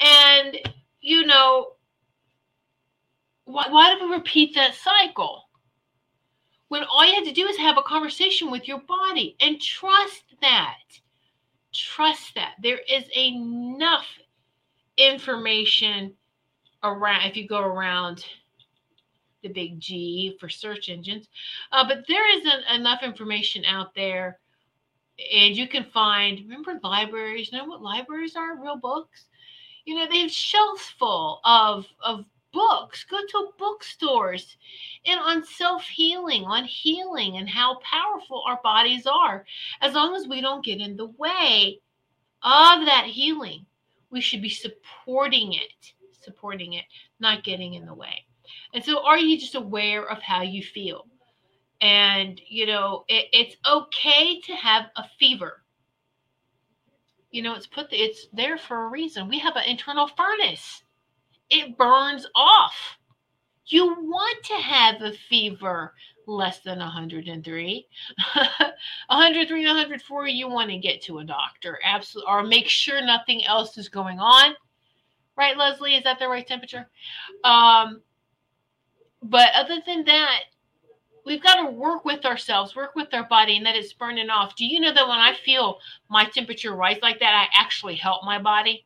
And, 0.00 0.56
you 1.00 1.26
know, 1.26 1.72
why, 3.44 3.66
why 3.68 3.94
do 3.94 4.04
we 4.06 4.14
repeat 4.14 4.54
that 4.54 4.74
cycle? 4.74 5.48
When 6.68 6.84
all 6.84 7.04
you 7.04 7.14
have 7.14 7.24
to 7.24 7.32
do 7.32 7.46
is 7.46 7.56
have 7.58 7.76
a 7.76 7.82
conversation 7.82 8.50
with 8.50 8.66
your 8.66 8.80
body 8.80 9.36
and 9.40 9.60
trust 9.60 10.24
that. 10.40 10.78
Trust 11.74 12.34
that. 12.34 12.52
There 12.62 12.80
is 12.88 13.04
enough 13.16 14.06
information 14.96 16.14
around, 16.82 17.26
if 17.26 17.36
you 17.36 17.46
go 17.46 17.60
around 17.60 18.24
the 19.42 19.48
big 19.48 19.80
G 19.80 20.36
for 20.40 20.48
search 20.48 20.88
engines, 20.88 21.28
uh, 21.72 21.86
but 21.86 22.04
there 22.08 22.38
isn't 22.38 22.64
enough 22.74 23.02
information 23.02 23.64
out 23.64 23.94
there 23.94 24.38
and 25.32 25.56
you 25.56 25.68
can 25.68 25.84
find 25.84 26.40
remember 26.40 26.80
libraries? 26.82 27.50
You 27.52 27.58
know 27.58 27.64
what 27.64 27.82
libraries 27.82 28.36
are? 28.36 28.60
Real 28.60 28.76
books? 28.76 29.26
You 29.84 29.96
know 29.96 30.06
they 30.08 30.20
have 30.20 30.30
shelves 30.30 30.88
full 30.98 31.40
of 31.44 31.86
of 32.02 32.24
books. 32.52 33.04
Go 33.04 33.18
to 33.18 33.48
bookstores 33.58 34.56
and 35.06 35.18
on 35.18 35.44
self-healing 35.44 36.44
on 36.44 36.64
healing 36.64 37.38
and 37.38 37.48
how 37.48 37.78
powerful 37.78 38.42
our 38.46 38.60
bodies 38.62 39.06
are. 39.06 39.44
As 39.80 39.94
long 39.94 40.14
as 40.14 40.28
we 40.28 40.40
don't 40.40 40.64
get 40.64 40.80
in 40.80 40.96
the 40.96 41.06
way 41.18 41.80
of 42.42 42.84
that 42.86 43.04
healing 43.06 43.64
we 44.12 44.20
should 44.20 44.42
be 44.42 44.48
supporting 44.48 45.54
it 45.54 45.94
supporting 46.20 46.74
it 46.74 46.84
not 47.18 47.42
getting 47.42 47.74
in 47.74 47.86
the 47.86 47.94
way 47.94 48.24
and 48.72 48.84
so 48.84 49.04
are 49.04 49.18
you 49.18 49.38
just 49.38 49.54
aware 49.54 50.08
of 50.08 50.22
how 50.22 50.42
you 50.42 50.62
feel? 50.62 51.06
And 51.80 52.40
you 52.48 52.66
know 52.66 53.04
it, 53.08 53.26
it's 53.32 53.56
okay 53.68 54.40
to 54.40 54.52
have 54.54 54.86
a 54.96 55.04
fever. 55.18 55.62
You 57.30 57.42
know 57.42 57.54
it's 57.54 57.66
put 57.66 57.90
the, 57.90 57.96
it's 57.96 58.28
there 58.32 58.58
for 58.58 58.84
a 58.84 58.88
reason. 58.88 59.28
We 59.28 59.38
have 59.40 59.56
an 59.56 59.64
internal 59.66 60.08
furnace. 60.08 60.82
It 61.50 61.76
burns 61.76 62.26
off. 62.34 62.98
You 63.66 63.86
want 63.86 64.44
to 64.44 64.54
have 64.54 65.02
a 65.02 65.12
fever 65.12 65.94
less 66.26 66.60
than 66.60 66.78
103 66.78 67.86
103 69.08 69.66
104 69.66 70.26
you 70.28 70.48
want 70.48 70.70
to 70.70 70.78
get 70.78 71.02
to 71.02 71.18
a 71.18 71.24
doctor. 71.24 71.78
Absolutely 71.84 72.32
or 72.32 72.42
make 72.42 72.68
sure 72.68 73.04
nothing 73.04 73.44
else 73.44 73.76
is 73.76 73.88
going 73.88 74.18
on. 74.18 74.54
Right 75.36 75.56
leslie? 75.56 75.96
Is 75.96 76.04
that 76.04 76.18
the 76.18 76.28
right 76.28 76.46
temperature? 76.46 76.88
Um 77.44 78.02
but 79.22 79.48
other 79.54 79.78
than 79.86 80.04
that 80.04 80.40
we've 81.24 81.42
got 81.42 81.62
to 81.62 81.70
work 81.70 82.04
with 82.04 82.24
ourselves, 82.24 82.74
work 82.74 82.94
with 82.94 83.12
our 83.12 83.24
body, 83.28 83.56
and 83.56 83.66
that 83.66 83.76
it's 83.76 83.92
burning 83.92 84.30
off. 84.30 84.56
Do 84.56 84.66
you 84.66 84.80
know 84.80 84.92
that 84.92 85.08
when 85.08 85.18
I 85.18 85.34
feel 85.34 85.78
my 86.08 86.24
temperature 86.24 86.74
rise 86.74 86.98
like 87.02 87.20
that, 87.20 87.34
I 87.34 87.60
actually 87.60 87.96
help 87.96 88.24
my 88.24 88.40
body? 88.40 88.84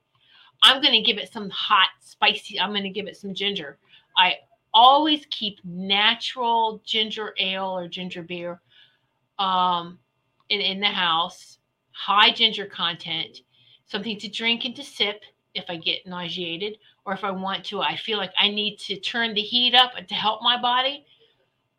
I'm 0.62 0.82
going 0.82 0.94
to 0.94 1.00
give 1.00 1.18
it 1.18 1.32
some 1.32 1.50
hot, 1.50 1.88
spicy, 2.00 2.60
I'm 2.60 2.70
going 2.70 2.82
to 2.82 2.90
give 2.90 3.06
it 3.06 3.16
some 3.16 3.34
ginger. 3.34 3.78
I 4.16 4.34
always 4.72 5.26
keep 5.30 5.58
natural 5.64 6.80
ginger 6.84 7.34
ale 7.38 7.76
or 7.76 7.88
ginger 7.88 8.22
beer 8.22 8.60
um, 9.38 9.98
in, 10.48 10.60
in 10.60 10.80
the 10.80 10.86
house, 10.86 11.58
high 11.92 12.32
ginger 12.32 12.66
content, 12.66 13.40
something 13.86 14.18
to 14.18 14.28
drink 14.28 14.64
and 14.64 14.74
to 14.76 14.82
sip 14.82 15.22
if 15.54 15.64
I 15.68 15.76
get 15.76 16.06
nauseated, 16.06 16.78
or 17.06 17.14
if 17.14 17.22
I 17.22 17.30
want 17.30 17.64
to, 17.66 17.80
I 17.80 17.96
feel 17.96 18.18
like 18.18 18.32
I 18.36 18.48
need 18.48 18.78
to 18.80 18.98
turn 18.98 19.32
the 19.32 19.40
heat 19.40 19.74
up 19.74 19.92
to 19.94 20.14
help 20.14 20.42
my 20.42 20.60
body. 20.60 21.06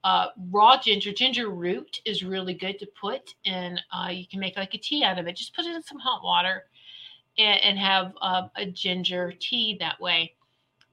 Uh, 0.03 0.27
raw 0.51 0.79
ginger, 0.81 1.11
ginger 1.11 1.49
root 1.49 2.01
is 2.05 2.23
really 2.23 2.53
good 2.53 2.79
to 2.79 2.87
put, 2.99 3.35
and 3.45 3.81
uh, 3.91 4.07
you 4.09 4.25
can 4.25 4.39
make 4.39 4.55
like 4.55 4.73
a 4.73 4.77
tea 4.77 5.03
out 5.03 5.19
of 5.19 5.27
it. 5.27 5.35
Just 5.35 5.53
put 5.53 5.65
it 5.65 5.75
in 5.75 5.83
some 5.83 5.99
hot 5.99 6.23
water 6.23 6.63
and, 7.37 7.59
and 7.61 7.77
have 7.77 8.13
uh, 8.21 8.47
a 8.55 8.65
ginger 8.67 9.33
tea 9.37 9.75
that 9.81 9.99
way, 9.99 10.33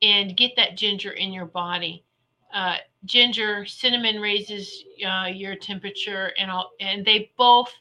and 0.03 0.37
get 0.37 0.57
that 0.57 0.77
ginger 0.77 1.13
in 1.13 1.33
your 1.33 1.47
body. 1.47 2.05
Uh, 2.53 2.77
ginger, 3.05 3.65
cinnamon 3.67 4.21
raises 4.21 4.85
uh, 5.07 5.27
your 5.27 5.55
temperature, 5.55 6.33
and 6.37 6.51
all, 6.51 6.73
and 6.81 7.05
they 7.05 7.31
both 7.39 7.73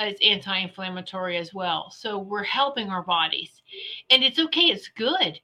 is 0.00 0.18
anti-inflammatory 0.22 1.38
as 1.38 1.54
well. 1.54 1.90
So 1.90 2.18
we're 2.18 2.44
helping 2.44 2.90
our 2.90 3.02
bodies, 3.02 3.62
and 4.10 4.22
it's 4.22 4.38
okay. 4.38 4.66
It's 4.66 4.88
good. 4.88 5.40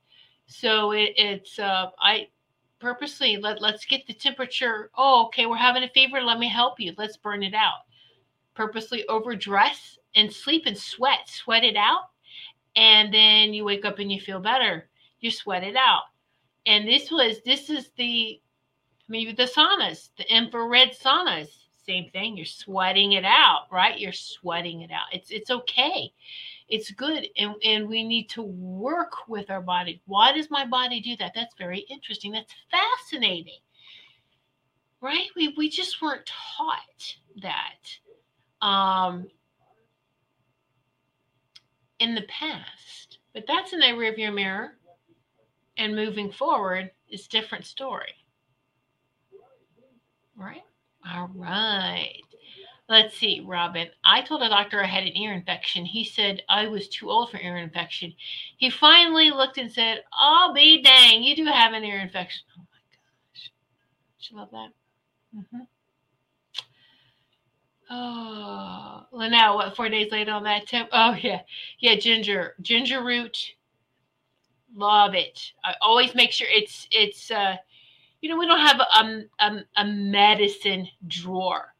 So 0.53 0.93
it, 0.93 1.15
it's 1.17 1.59
uh, 1.59 1.91
I 1.99 2.29
purposely 2.79 3.37
let 3.39 3.63
let's 3.63 3.85
get 3.85 4.07
the 4.07 4.13
temperature. 4.13 4.91
Oh, 4.97 5.27
okay, 5.27 5.47
we're 5.47 5.57
having 5.57 5.83
a 5.83 5.89
fever. 5.89 6.21
Let 6.21 6.39
me 6.39 6.49
help 6.49 6.79
you. 6.79 6.93
Let's 6.99 7.17
burn 7.17 7.43
it 7.43 7.55
out. 7.55 7.81
Purposely 8.55 9.07
overdress 9.09 9.99
and 10.15 10.33
sleep 10.33 10.65
and 10.67 10.77
sweat. 10.77 11.27
Sweat 11.29 11.65
it 11.65 11.77
out, 11.77 12.11
and 12.77 13.13
then 13.13 13.55
you 13.55 13.65
wake 13.65 13.85
up 13.85 13.99
and 13.99 14.13
you 14.13 14.21
feel 14.21 14.41
better. 14.41 14.89
You 15.21 15.31
sweat 15.31 15.65
it 15.65 15.77
out. 15.77 16.03
And 16.67 16.87
this 16.87 17.11
was 17.11 17.41
this 17.45 17.71
is 17.71 17.91
the 17.97 18.41
maybe 19.09 19.33
the 19.33 19.45
saunas, 19.45 20.11
the 20.19 20.35
infrared 20.35 20.93
saunas. 20.93 21.49
Same 21.87 22.11
thing. 22.11 22.37
You're 22.37 22.47
sweating 22.47 23.13
it 23.13 23.25
out, 23.25 23.67
right? 23.73 23.99
You're 23.99 24.13
sweating 24.13 24.83
it 24.83 24.91
out. 24.91 25.07
It's 25.13 25.31
it's 25.31 25.51
okay 25.51 26.13
it's 26.73 26.91
good 26.91 27.29
and, 27.37 27.55
and 27.63 27.87
we 27.87 28.03
need 28.03 28.31
to 28.31 28.43
work 28.43 29.29
with 29.29 29.51
our 29.51 29.61
body. 29.61 30.01
Why 30.07 30.33
does 30.33 30.51
my 30.51 30.65
body 30.65 31.03
do 31.03 31.15
that? 31.19 31.33
That's 31.35 31.55
very 31.59 31.81
interesting. 31.81 32.33
That's 32.33 32.55
fascinating. 32.71 33.59
Right? 35.03 35.27
We, 35.37 35.55
we 35.59 35.69
just 35.69 36.01
weren't 36.01 36.25
taught 36.25 37.15
that 37.43 38.67
um, 38.67 39.27
in 41.99 42.15
the 42.15 42.23
past. 42.23 43.19
But 43.35 43.45
that's 43.47 43.75
in 43.75 43.81
the 43.81 43.87
rearview 43.89 44.35
mirror 44.35 44.79
and 45.77 45.95
moving 45.95 46.33
forward 46.33 46.91
is 47.11 47.29
different 47.29 47.67
story. 47.67 48.15
Right? 50.37 50.65
All 51.07 51.31
right 51.35 52.23
Let's 52.89 53.17
see, 53.17 53.41
Robin. 53.41 53.89
I 54.05 54.23
told 54.23 54.43
a 54.43 54.49
doctor 54.49 54.83
I 54.83 54.87
had 54.87 55.05
an 55.05 55.17
ear 55.17 55.33
infection. 55.33 55.85
He 55.87 56.05
said 56.05 56.43
I 56.49 56.67
was 56.69 56.89
too 56.89 57.11
old 57.11 57.31
for 57.31 57.39
ear 57.39 57.57
infection. 57.57 58.15
He 58.59 58.71
finally 58.71 59.31
looked 59.31 59.57
and 59.59 59.73
said, 59.73 60.05
"I'll 60.13 60.53
be 60.53 60.83
dang, 60.83 61.23
you 61.23 61.35
do 61.37 61.45
have 61.47 61.73
an 61.73 61.85
ear 61.85 62.01
infection." 62.01 62.43
Oh 62.59 62.63
my 62.71 62.79
gosh, 63.35 63.51
she 64.19 64.35
love 64.35 64.51
that. 64.51 64.71
Mm-hmm. 65.37 65.63
Oh, 67.91 69.07
well, 69.13 69.31
now 69.31 69.57
what? 69.57 69.77
Four 69.77 69.89
days 69.89 70.11
later 70.13 70.33
on 70.33 70.45
that 70.45 70.67
tip. 70.67 70.89
Oh 70.93 71.15
yeah, 71.15 71.43
yeah. 71.79 71.97
Ginger, 71.97 72.57
ginger 72.63 73.03
root. 73.05 73.55
Love 74.75 75.15
it. 75.15 75.53
I 75.65 75.75
always 75.81 76.15
make 76.15 76.33
sure 76.33 76.49
it's 76.51 76.89
it's. 76.91 77.31
uh 77.31 77.57
You 78.21 78.31
know, 78.31 78.39
we 78.39 78.47
don't 78.47 78.61
have 78.61 78.81
a 78.81 79.25
a, 79.41 79.65
a 79.77 79.85
medicine 79.87 80.89
drawer 81.09 81.72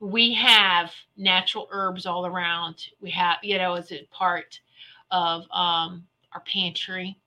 we 0.00 0.32
have 0.32 0.90
natural 1.18 1.68
herbs 1.70 2.06
all 2.06 2.26
around. 2.26 2.86
We 3.00 3.10
have, 3.10 3.36
you 3.42 3.58
know, 3.58 3.74
as 3.74 3.92
a 3.92 4.06
part 4.10 4.58
of 5.10 5.42
um, 5.52 6.06
our 6.32 6.42
pantry. 6.50 7.18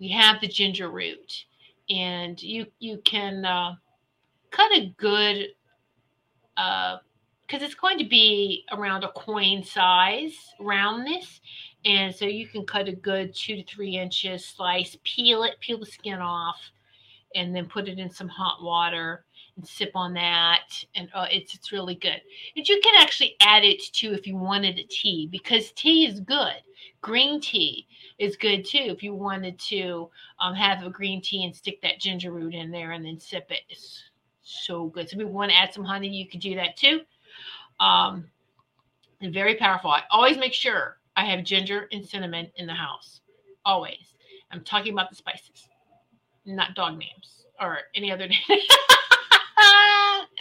We 0.00 0.08
have 0.08 0.40
the 0.40 0.48
ginger 0.48 0.90
root, 0.90 1.44
and 1.88 2.42
you 2.42 2.66
you 2.80 3.00
can 3.04 3.44
uh, 3.44 3.76
cut 4.50 4.72
a 4.72 4.92
good 4.96 5.46
because 6.56 6.98
uh, 7.62 7.64
it's 7.64 7.76
going 7.76 7.98
to 7.98 8.08
be 8.08 8.64
around 8.72 9.04
a 9.04 9.12
coin 9.12 9.62
size 9.62 10.34
roundness, 10.58 11.40
and 11.84 12.12
so 12.12 12.24
you 12.24 12.48
can 12.48 12.66
cut 12.66 12.88
a 12.88 12.92
good 12.92 13.32
two 13.32 13.54
to 13.54 13.64
three 13.64 13.96
inches 13.96 14.44
slice, 14.44 14.96
peel 15.04 15.44
it, 15.44 15.60
peel 15.60 15.78
the 15.78 15.86
skin 15.86 16.18
off, 16.18 16.60
and 17.36 17.54
then 17.54 17.66
put 17.66 17.86
it 17.86 18.00
in 18.00 18.10
some 18.10 18.28
hot 18.28 18.60
water 18.60 19.24
and 19.62 19.68
sip 19.68 19.92
on 19.94 20.12
that 20.12 20.84
and 20.96 21.08
uh, 21.14 21.26
it's 21.30 21.54
it's 21.54 21.70
really 21.70 21.94
good. 21.94 22.20
And 22.56 22.68
you 22.68 22.80
can 22.82 23.00
actually 23.00 23.36
add 23.40 23.64
it 23.64 23.80
to 23.94 24.12
if 24.12 24.26
you 24.26 24.36
wanted 24.36 24.78
a 24.78 24.84
tea 24.84 25.28
because 25.30 25.70
tea 25.72 26.04
is 26.04 26.18
good. 26.20 26.56
Green 27.00 27.40
tea 27.40 27.86
is 28.18 28.36
good 28.36 28.64
too 28.64 28.86
if 28.88 29.02
you 29.04 29.14
wanted 29.14 29.58
to 29.60 30.10
um, 30.40 30.54
have 30.54 30.82
a 30.82 30.90
green 30.90 31.22
tea 31.22 31.44
and 31.44 31.54
stick 31.54 31.80
that 31.82 32.00
ginger 32.00 32.32
root 32.32 32.54
in 32.54 32.72
there 32.72 32.90
and 32.90 33.04
then 33.04 33.20
sip 33.20 33.46
it. 33.50 33.60
It's 33.68 34.02
so 34.42 34.86
good. 34.86 35.08
So 35.08 35.14
if 35.14 35.20
you 35.20 35.28
want 35.28 35.52
to 35.52 35.56
add 35.56 35.72
some 35.72 35.84
honey 35.84 36.08
you 36.08 36.28
could 36.28 36.40
do 36.40 36.56
that 36.56 36.76
too. 36.76 37.02
Um, 37.78 38.26
very 39.22 39.54
powerful. 39.54 39.90
I 39.90 40.02
always 40.10 40.36
make 40.36 40.52
sure 40.52 40.98
i 41.14 41.24
have 41.24 41.44
ginger 41.44 41.88
and 41.92 42.04
cinnamon 42.04 42.50
in 42.56 42.66
the 42.66 42.74
house. 42.74 43.20
Always. 43.64 44.14
I'm 44.50 44.64
talking 44.64 44.92
about 44.92 45.08
the 45.08 45.16
spices 45.16 45.68
not 46.44 46.74
dog 46.74 46.98
names 46.98 47.46
or 47.60 47.78
any 47.94 48.10
other 48.10 48.26
name 48.48 48.58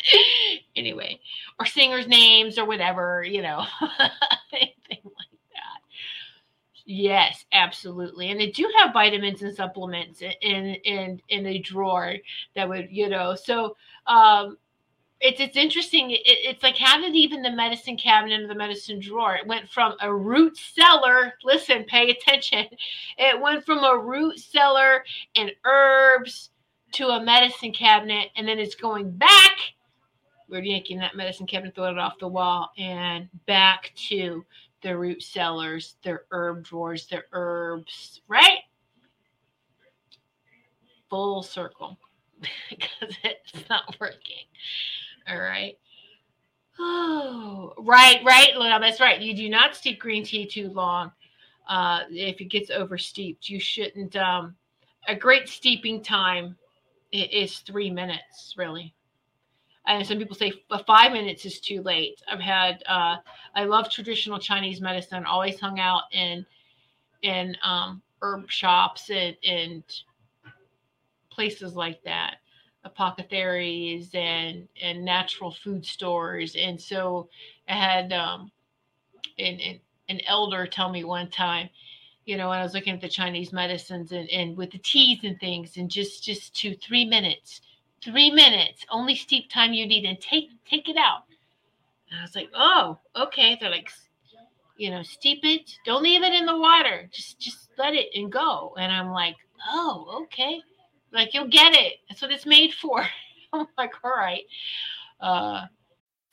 anyway, 0.76 1.20
or 1.60 1.66
singers' 1.66 2.08
names 2.08 2.58
or 2.58 2.66
whatever, 2.66 3.24
you 3.24 3.42
know, 3.42 3.66
anything 4.54 5.02
like 5.04 5.40
that. 5.54 5.82
Yes, 6.86 7.46
absolutely. 7.52 8.32
And 8.32 8.40
they 8.40 8.52
do 8.52 8.70
have 8.80 8.94
vitamins 8.94 9.42
and 9.42 9.56
supplements 9.56 10.22
in 10.22 10.76
in 10.84 11.22
in 11.30 11.46
a 11.46 11.60
drawer 11.60 12.16
that 12.56 12.68
would, 12.68 12.90
you 12.92 13.10
know, 13.10 13.36
so 13.36 13.76
um 14.08 14.58
it's 15.22 15.40
it's 15.40 15.56
interesting. 15.56 16.12
It, 16.12 16.22
it's 16.26 16.64
like 16.64 16.78
how 16.78 17.00
did 17.00 17.16
even 17.16 17.44
the 17.44 17.52
medicine 17.52 17.96
cabinet 17.96 18.42
or 18.42 18.48
the 18.48 18.56
medicine 18.56 19.00
drawer? 19.00 19.36
It 19.36 19.48
went 19.48 19.70
from 19.70 19.96
a 20.02 20.14
root 20.14 20.58
cellar. 20.58 21.34
Listen, 21.44 21.84
pay 21.84 22.10
attention. 22.10 22.66
It 23.18 23.40
went 23.40 23.64
from 23.66 23.84
a 23.84 23.98
root 23.98 24.40
cellar 24.40 25.06
and 25.36 25.52
herbs 25.64 26.50
to 26.94 27.08
a 27.10 27.24
medicine 27.24 27.72
cabinet, 27.72 28.30
and 28.36 28.48
then 28.48 28.60
it's 28.60 28.76
going 28.76 29.12
back. 29.12 29.58
We're 30.52 30.62
yanking 30.62 30.98
that 30.98 31.16
medicine 31.16 31.48
cabinet, 31.48 31.74
throwing 31.74 31.96
it 31.96 32.00
off 32.00 32.20
the 32.20 32.28
wall, 32.28 32.72
and 32.78 33.30
back 33.48 33.94
to 34.10 34.46
the 34.82 34.98
root 34.98 35.24
cellars, 35.24 35.96
their 36.04 36.26
herb 36.32 36.64
drawers, 36.64 37.08
their 37.08 37.26
herbs, 37.32 38.20
right? 38.28 38.60
Full 41.10 41.42
circle 41.42 41.98
because 42.70 43.16
it's 43.24 43.70
not 43.70 43.96
working. 44.02 44.44
All 45.30 45.40
right. 45.40 45.78
Oh, 46.78 47.74
right, 47.78 48.20
right. 48.26 48.50
Well, 48.58 48.80
that's 48.82 49.00
right. 49.00 49.22
You 49.22 49.34
do 49.34 49.48
not 49.48 49.76
steep 49.76 50.00
green 50.00 50.26
tea 50.26 50.46
too 50.46 50.70
long. 50.70 51.14
Uh, 51.70 52.02
if 52.10 52.42
it 52.42 52.46
gets 52.46 52.72
over 52.72 52.98
steeped, 52.98 53.48
you 53.48 53.60
shouldn't. 53.60 54.18
Um, 54.18 54.56
a 55.08 55.16
great 55.16 55.48
steeping 55.48 56.04
time 56.04 56.58
is 57.14 57.60
three 57.60 57.90
minutes 57.90 58.56
really 58.58 58.94
and 59.88 60.06
some 60.06 60.18
people 60.18 60.36
say 60.36 60.54
five 60.86 61.12
minutes 61.12 61.46
is 61.46 61.60
too 61.60 61.82
late. 61.82 62.22
I've 62.28 62.40
had 62.40 62.84
uh, 62.88 63.18
i 63.56 63.64
love 63.64 63.90
traditional 63.90 64.40
chinese 64.40 64.82
medicine. 64.82 65.26
Always 65.26 65.60
hung 65.60 65.80
out 65.80 66.04
in 66.12 66.46
in 67.22 67.56
um, 67.64 68.02
herb 68.22 68.50
shops 68.50 69.10
and, 69.10 69.36
and 69.44 69.84
places 71.32 71.76
like 71.76 72.02
that. 72.04 72.38
Apothecaries 72.84 74.10
and 74.14 74.68
and 74.82 75.04
natural 75.04 75.52
food 75.52 75.86
stores. 75.86 76.56
And 76.56 76.80
so 76.80 77.30
i 77.68 77.74
had 77.74 78.14
um 78.14 78.52
an, 79.38 79.80
an 80.10 80.22
elder 80.28 80.68
tell 80.68 80.90
me 80.90 81.04
one 81.04 81.30
time 81.30 81.70
you 82.26 82.38
know, 82.38 82.50
when 82.50 82.60
I 82.60 82.64
was 82.64 82.74
looking 82.74 82.94
at 82.94 83.02
the 83.02 83.10
Chinese 83.10 83.52
medicines 83.52 84.12
and, 84.12 84.30
and 84.30 84.56
with 84.56 84.72
the 84.72 84.78
teas 84.78 85.20
and 85.24 85.40
things, 85.40 85.78
and 85.78 85.90
just 85.90 86.24
just 86.24 86.56
two 86.56 86.76
three 86.76 87.06
minutes, 87.06 87.62
three 88.04 88.32
minutes, 88.32 88.86
only 88.90 89.16
steep 89.16 89.50
time 89.50 89.74
you 89.74 89.86
need, 89.86 90.06
and 90.06 90.20
take 90.20 90.50
take 90.70 90.90
it 90.90 90.98
out. 90.98 91.24
And 92.10 92.20
I 92.20 92.24
was 92.24 92.36
like, 92.36 92.50
oh, 92.54 93.00
okay. 93.16 93.58
They're 93.60 93.70
like, 93.70 93.90
you 94.78 94.90
know, 94.90 95.04
steep 95.04 95.40
it, 95.44 95.78
don't 95.86 96.04
leave 96.04 96.24
it 96.24 96.34
in 96.34 96.46
the 96.46 96.58
water, 96.58 97.10
just 97.12 97.40
just 97.40 97.70
let 97.78 97.94
it 97.94 98.10
and 98.16 98.32
go. 98.32 98.74
And 98.78 98.92
I'm 98.92 99.12
like, 99.12 99.36
oh, 99.70 100.24
okay, 100.24 100.62
like 101.14 101.34
you'll 101.34 101.48
get 101.48 101.74
it. 101.74 101.94
That's 102.10 102.22
what 102.22 102.32
it's 102.32 102.46
made 102.46 102.74
for. 102.74 103.06
I'm 103.54 103.68
like, 103.78 103.94
all 104.04 104.12
right. 104.12 104.44
Uh, 105.20 105.66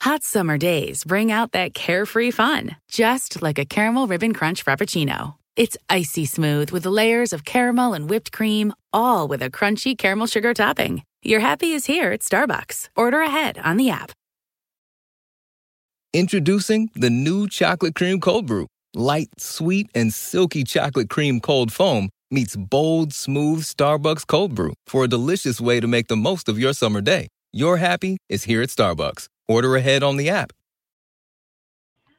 Hot 0.01 0.23
summer 0.23 0.57
days 0.57 1.03
bring 1.03 1.29
out 1.29 1.51
that 1.51 1.73
carefree 1.73 2.31
fun, 2.31 2.77
just 2.87 3.41
like 3.41 3.59
a 3.59 3.65
caramel 3.65 4.07
ribbon 4.07 4.33
crunch 4.33 4.63
frappuccino. 4.63 5.35
It's 5.57 5.75
icy 5.89 6.25
smooth 6.25 6.71
with 6.71 6.85
layers 6.85 7.33
of 7.33 7.43
caramel 7.43 7.93
and 7.93 8.09
whipped 8.09 8.31
cream, 8.31 8.73
all 8.93 9.27
with 9.27 9.41
a 9.41 9.49
crunchy 9.49 9.97
caramel 9.97 10.27
sugar 10.27 10.53
topping. 10.53 11.03
Your 11.21 11.41
happy 11.41 11.73
is 11.73 11.85
here 11.85 12.13
at 12.13 12.21
Starbucks. 12.21 12.89
Order 12.95 13.19
ahead 13.19 13.57
on 13.57 13.75
the 13.75 13.89
app. 13.89 14.13
Introducing 16.13 16.89
the 16.95 17.09
new 17.09 17.49
chocolate 17.49 17.93
cream 17.93 18.21
cold 18.21 18.47
brew. 18.47 18.67
Light, 18.93 19.27
sweet, 19.37 19.89
and 19.93 20.13
silky 20.13 20.63
chocolate 20.63 21.09
cream 21.09 21.41
cold 21.41 21.73
foam 21.73 22.09
meets 22.31 22.55
bold, 22.55 23.13
smooth 23.13 23.63
Starbucks 23.63 24.25
cold 24.27 24.55
brew 24.55 24.73
for 24.87 25.03
a 25.03 25.09
delicious 25.09 25.59
way 25.59 25.81
to 25.81 25.87
make 25.87 26.07
the 26.07 26.15
most 26.15 26.47
of 26.47 26.57
your 26.57 26.71
summer 26.71 27.01
day. 27.01 27.27
Your 27.51 27.77
happy 27.77 28.17
is 28.29 28.45
here 28.45 28.61
at 28.61 28.69
Starbucks. 28.69 29.27
Order 29.49 29.75
ahead 29.75 30.03
on 30.03 30.15
the 30.15 30.29
app. 30.29 30.53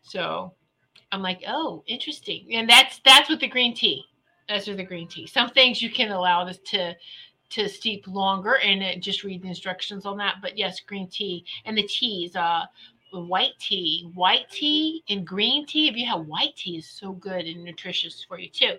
So 0.02 0.52
I'm 1.10 1.22
like, 1.22 1.42
oh, 1.48 1.84
interesting. 1.86 2.48
And 2.52 2.68
that's 2.68 3.00
that's 3.04 3.30
with 3.30 3.40
the 3.40 3.48
green 3.48 3.74
tea. 3.74 4.04
That's 4.46 4.66
with 4.66 4.76
the 4.76 4.84
green 4.84 5.08
tea. 5.08 5.26
Some 5.26 5.48
things 5.48 5.80
you 5.80 5.90
can 5.90 6.10
allow 6.10 6.44
this 6.44 6.58
to 6.66 6.94
to 7.50 7.68
steep 7.68 8.06
longer 8.06 8.58
and 8.64 8.82
it, 8.82 9.00
just 9.00 9.24
read 9.24 9.42
the 9.42 9.48
instructions 9.48 10.06
on 10.06 10.16
that. 10.18 10.36
But 10.40 10.56
yes, 10.56 10.80
green 10.80 11.08
tea 11.08 11.44
and 11.64 11.76
the 11.76 11.82
teas, 11.82 12.36
uh 12.36 12.66
white 13.12 13.58
tea, 13.58 14.08
white 14.14 14.48
tea 14.50 15.02
and 15.08 15.26
green 15.26 15.66
tea. 15.66 15.88
If 15.88 15.96
you 15.96 16.06
have 16.06 16.26
white 16.26 16.54
tea 16.56 16.78
is 16.78 16.88
so 16.88 17.12
good 17.12 17.46
and 17.46 17.64
nutritious 17.64 18.24
for 18.26 18.38
you 18.38 18.48
too. 18.48 18.74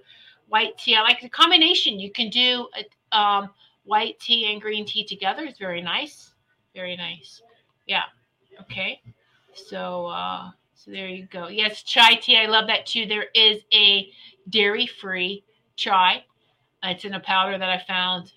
White 0.47 0.77
tea, 0.77 0.95
I 0.95 1.01
like 1.01 1.21
the 1.21 1.29
combination. 1.29 1.99
You 1.99 2.11
can 2.11 2.29
do 2.29 2.67
a, 2.77 3.17
um, 3.17 3.49
white 3.83 4.19
tea 4.19 4.51
and 4.51 4.61
green 4.61 4.85
tea 4.85 5.05
together. 5.05 5.43
It's 5.43 5.59
very 5.59 5.81
nice. 5.81 6.33
Very 6.73 6.95
nice. 6.95 7.41
Yeah. 7.87 8.03
Okay. 8.61 9.01
So 9.53 10.07
uh 10.07 10.51
so 10.73 10.91
there 10.91 11.09
you 11.09 11.27
go. 11.27 11.47
Yes, 11.47 11.83
chai 11.83 12.15
tea. 12.15 12.37
I 12.37 12.45
love 12.47 12.67
that 12.67 12.85
too. 12.85 13.05
There 13.05 13.27
is 13.35 13.61
a 13.73 14.11
dairy 14.49 14.87
free 14.87 15.43
chai. 15.75 16.23
It's 16.83 17.05
in 17.05 17.13
a 17.13 17.19
powder 17.19 17.57
that 17.57 17.69
I 17.69 17.83
found. 17.85 18.31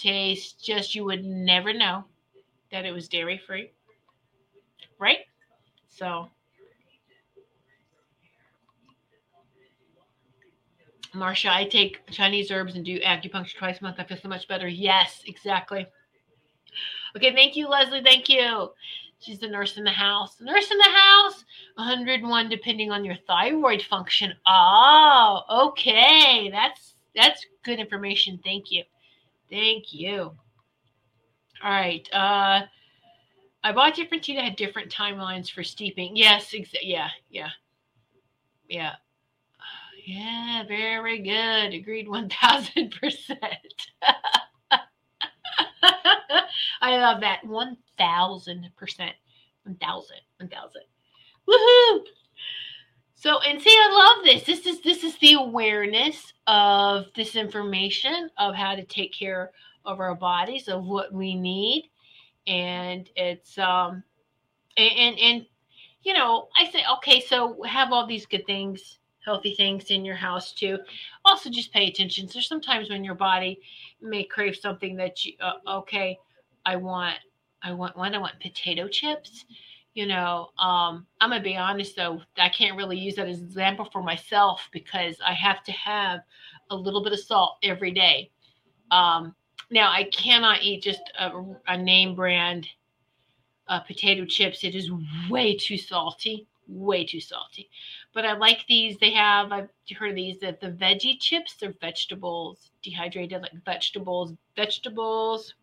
Tastes 0.00 0.52
just, 0.52 0.94
you 0.94 1.04
would 1.04 1.24
never 1.24 1.74
know 1.74 2.04
that 2.72 2.86
it 2.86 2.92
was 2.92 3.06
dairy 3.06 3.38
free. 3.46 3.70
Right? 4.98 5.18
So, 5.88 6.30
Marcia, 11.12 11.52
I 11.52 11.64
take 11.66 12.06
Chinese 12.10 12.50
herbs 12.50 12.76
and 12.76 12.84
do 12.84 12.98
acupuncture 13.00 13.56
twice 13.58 13.80
a 13.80 13.84
month. 13.84 13.96
I 13.98 14.04
feel 14.04 14.16
so 14.16 14.28
much 14.28 14.48
better. 14.48 14.68
Yes, 14.68 15.22
exactly. 15.26 15.86
Okay, 17.14 17.34
thank 17.34 17.56
you, 17.56 17.68
Leslie. 17.68 18.02
Thank 18.02 18.30
you. 18.30 18.70
She's 19.18 19.38
the 19.38 19.48
nurse 19.48 19.76
in 19.76 19.84
the 19.84 19.90
house. 19.90 20.40
Nurse 20.40 20.70
in 20.70 20.78
the 20.78 20.84
house, 20.84 21.44
101 21.74 22.48
depending 22.48 22.90
on 22.90 23.04
your 23.04 23.16
thyroid 23.26 23.82
function. 23.82 24.32
Oh, 24.46 25.68
okay. 25.68 26.48
That's 26.50 26.94
that's 27.14 27.44
good 27.64 27.78
information. 27.78 28.40
Thank 28.42 28.70
you. 28.70 28.84
Thank 29.50 29.92
you. 29.92 30.32
All 31.62 31.70
right. 31.70 32.08
Uh 32.12 32.62
I 33.62 33.72
bought 33.72 33.94
different 33.94 34.24
tea 34.24 34.36
that 34.36 34.44
had 34.44 34.56
different 34.56 34.90
timelines 34.90 35.50
for 35.50 35.62
steeping. 35.62 36.16
Yes, 36.16 36.52
exa- 36.52 36.76
yeah, 36.82 37.10
yeah. 37.28 37.50
Yeah. 38.68 38.94
Yeah, 40.06 40.64
very 40.66 41.20
good. 41.22 41.74
Agreed 41.74 42.08
1000%. 42.08 43.38
I 46.82 46.96
love 46.98 47.20
that. 47.20 47.44
1000%. 47.44 47.76
1000. 48.68 49.12
1000. 49.64 50.16
1000. 50.38 50.82
Woohoo! 51.48 52.04
So, 53.20 53.38
and 53.40 53.60
see, 53.60 53.68
I 53.68 54.14
love 54.16 54.24
this. 54.24 54.44
This 54.44 54.64
is 54.64 54.80
this 54.80 55.04
is 55.04 55.14
the 55.18 55.34
awareness 55.34 56.32
of 56.46 57.04
this 57.14 57.36
information 57.36 58.30
of 58.38 58.54
how 58.54 58.74
to 58.74 58.82
take 58.82 59.12
care 59.12 59.50
of 59.84 60.00
our 60.00 60.14
bodies, 60.14 60.68
of 60.68 60.86
what 60.86 61.12
we 61.12 61.34
need, 61.34 61.90
and 62.46 63.10
it's 63.16 63.58
um, 63.58 64.02
and 64.78 64.92
and, 64.96 65.18
and 65.18 65.46
you 66.02 66.14
know, 66.14 66.48
I 66.56 66.70
say, 66.70 66.82
okay, 66.96 67.20
so 67.20 67.62
have 67.64 67.92
all 67.92 68.06
these 68.06 68.24
good 68.24 68.46
things, 68.46 69.00
healthy 69.22 69.54
things 69.54 69.90
in 69.90 70.02
your 70.02 70.16
house 70.16 70.54
too. 70.54 70.78
Also, 71.26 71.50
just 71.50 71.74
pay 71.74 71.88
attention. 71.88 72.26
So 72.26 72.40
sometimes 72.40 72.88
when 72.88 73.04
your 73.04 73.16
body 73.16 73.60
may 74.00 74.24
crave 74.24 74.56
something 74.56 74.96
that 74.96 75.26
you, 75.26 75.34
uh, 75.42 75.80
okay, 75.80 76.18
I 76.64 76.76
want, 76.76 77.18
I 77.62 77.74
want 77.74 77.98
one, 77.98 78.14
I 78.14 78.18
want 78.18 78.40
potato 78.40 78.88
chips. 78.88 79.44
You 79.94 80.06
know, 80.06 80.50
um, 80.58 81.06
I'm 81.20 81.30
gonna 81.30 81.42
be 81.42 81.56
honest 81.56 81.96
though, 81.96 82.22
I 82.38 82.48
can't 82.48 82.76
really 82.76 82.98
use 82.98 83.16
that 83.16 83.28
as 83.28 83.38
an 83.40 83.44
example 83.44 83.88
for 83.92 84.02
myself 84.02 84.68
because 84.72 85.16
I 85.24 85.32
have 85.32 85.64
to 85.64 85.72
have 85.72 86.20
a 86.70 86.76
little 86.76 87.02
bit 87.02 87.12
of 87.12 87.18
salt 87.18 87.56
every 87.64 87.90
day. 87.90 88.30
Um, 88.92 89.34
now 89.70 89.90
I 89.90 90.04
cannot 90.04 90.62
eat 90.62 90.82
just 90.82 91.02
a, 91.18 91.32
a 91.66 91.76
name 91.76 92.14
brand 92.14 92.68
uh, 93.66 93.80
potato 93.80 94.24
chips. 94.24 94.62
It 94.62 94.74
is 94.74 94.90
way 95.28 95.56
too 95.56 95.76
salty, 95.76 96.46
way 96.68 97.04
too 97.04 97.20
salty. 97.20 97.68
But 98.12 98.24
I 98.24 98.34
like 98.36 98.64
these. 98.68 98.96
They 98.98 99.12
have 99.12 99.50
I've 99.52 99.68
heard 99.98 100.10
of 100.10 100.16
these 100.16 100.38
that 100.40 100.60
the 100.60 100.70
veggie 100.70 101.18
chips. 101.20 101.54
They're 101.54 101.74
vegetables, 101.80 102.70
dehydrated 102.82 103.42
like 103.42 103.64
vegetables, 103.64 104.34
vegetables, 104.54 105.54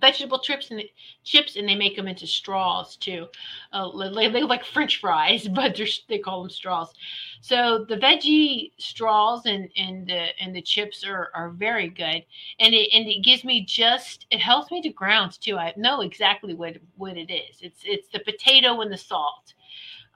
vegetable 0.00 0.38
chips 0.38 0.70
and 0.70 0.82
chips, 1.24 1.56
and 1.56 1.68
they 1.68 1.74
make 1.74 1.96
them 1.96 2.08
into 2.08 2.26
straws 2.26 2.96
too. 2.96 3.26
Uh, 3.72 3.90
they, 4.10 4.28
look 4.28 4.48
like 4.48 4.64
French 4.64 5.00
fries, 5.00 5.48
but 5.54 5.80
they 6.08 6.18
call 6.18 6.42
them 6.42 6.50
straws. 6.50 6.92
So 7.40 7.84
the 7.88 7.96
veggie 7.96 8.72
straws 8.78 9.46
and 9.46 9.68
and 9.76 10.06
the 10.06 10.28
and 10.40 10.54
the 10.54 10.62
chips 10.62 11.04
are 11.04 11.30
are 11.34 11.50
very 11.50 11.88
good, 11.88 12.24
and 12.58 12.74
it 12.74 12.90
and 12.92 13.06
it 13.06 13.22
gives 13.24 13.44
me 13.44 13.64
just 13.64 14.26
it 14.30 14.40
helps 14.40 14.70
me 14.70 14.82
to 14.82 14.90
ground 14.90 15.40
too. 15.40 15.56
I 15.56 15.72
know 15.76 16.00
exactly 16.00 16.54
what 16.54 16.76
what 16.96 17.16
it 17.16 17.30
is. 17.32 17.58
It's 17.60 17.80
it's 17.84 18.08
the 18.08 18.20
potato 18.20 18.80
and 18.80 18.92
the 18.92 18.98
salt, 18.98 19.54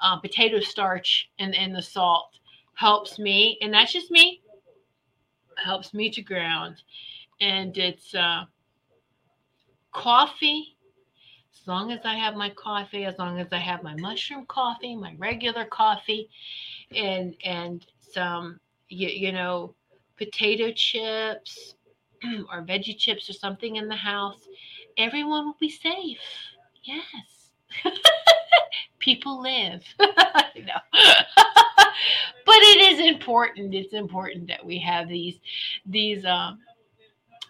uh, 0.00 0.18
potato 0.18 0.60
starch 0.60 1.30
and 1.38 1.54
and 1.54 1.74
the 1.74 1.82
salt 1.82 2.38
helps 2.74 3.18
me, 3.18 3.58
and 3.62 3.72
that's 3.72 3.92
just 3.92 4.10
me. 4.10 4.40
Helps 5.56 5.94
me 5.94 6.10
to 6.10 6.22
ground, 6.22 6.82
and 7.40 7.76
it's. 7.78 8.14
uh 8.14 8.44
coffee 9.92 10.76
as 11.62 11.68
long 11.68 11.92
as 11.92 12.00
I 12.04 12.14
have 12.14 12.34
my 12.34 12.50
coffee, 12.50 13.04
as 13.04 13.18
long 13.18 13.38
as 13.38 13.52
I 13.52 13.58
have 13.58 13.82
my 13.82 13.94
mushroom 13.96 14.46
coffee, 14.46 14.96
my 14.96 15.14
regular 15.18 15.64
coffee, 15.64 16.28
and 16.94 17.36
and 17.44 17.86
some 18.00 18.58
you, 18.88 19.08
you 19.08 19.32
know 19.32 19.74
potato 20.16 20.72
chips 20.72 21.74
or 22.50 22.62
veggie 22.62 22.96
chips 22.96 23.28
or 23.28 23.32
something 23.32 23.76
in 23.76 23.88
the 23.88 23.96
house, 23.96 24.48
everyone 24.96 25.46
will 25.46 25.56
be 25.60 25.70
safe. 25.70 26.20
Yes. 26.84 27.50
People 28.98 29.40
live. 29.40 29.82
no. 30.00 30.06
but 32.46 32.56
it 32.56 32.92
is 32.92 33.00
important. 33.00 33.74
It's 33.74 33.92
important 33.92 34.48
that 34.48 34.64
we 34.64 34.78
have 34.78 35.08
these 35.08 35.38
these 35.86 36.24
um 36.24 36.58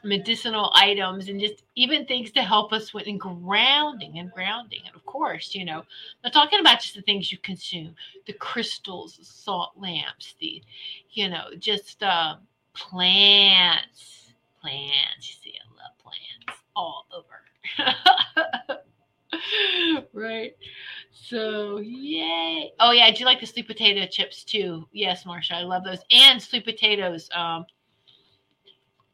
medicinal 0.04 0.70
items 0.74 1.28
and 1.28 1.40
just 1.40 1.62
even 1.74 2.04
things 2.06 2.30
to 2.32 2.42
help 2.42 2.72
us 2.72 2.92
with 2.92 3.06
grounding 3.18 4.18
and 4.18 4.30
grounding. 4.32 4.80
And 4.86 4.94
of 4.94 5.04
course, 5.06 5.54
you 5.54 5.64
know, 5.64 5.82
I'm 6.24 6.32
talking 6.32 6.60
about 6.60 6.80
just 6.80 6.94
the 6.94 7.02
things 7.02 7.30
you 7.30 7.38
consume, 7.38 7.94
the 8.26 8.32
crystals, 8.34 9.16
the 9.16 9.24
salt 9.24 9.72
lamps, 9.76 10.34
the, 10.40 10.62
you 11.10 11.28
know, 11.28 11.48
just 11.58 12.02
uh, 12.02 12.36
plants, 12.74 14.32
plants. 14.60 15.28
You 15.28 15.34
see, 15.42 15.54
I 15.58 15.64
love 15.76 15.98
plants 15.98 16.62
all 16.74 17.06
over. 17.14 17.42
right. 20.12 20.54
So 21.12 21.78
yay. 21.78 22.72
Oh 22.80 22.90
yeah, 22.90 23.04
I 23.04 23.12
do 23.12 23.24
like 23.24 23.40
the 23.40 23.46
sweet 23.46 23.66
potato 23.66 24.06
chips 24.06 24.44
too. 24.44 24.86
Yes, 24.92 25.24
Marsha, 25.24 25.52
I 25.52 25.62
love 25.62 25.84
those. 25.84 26.00
And 26.10 26.42
sweet 26.42 26.64
potatoes. 26.64 27.30
Um 27.34 27.64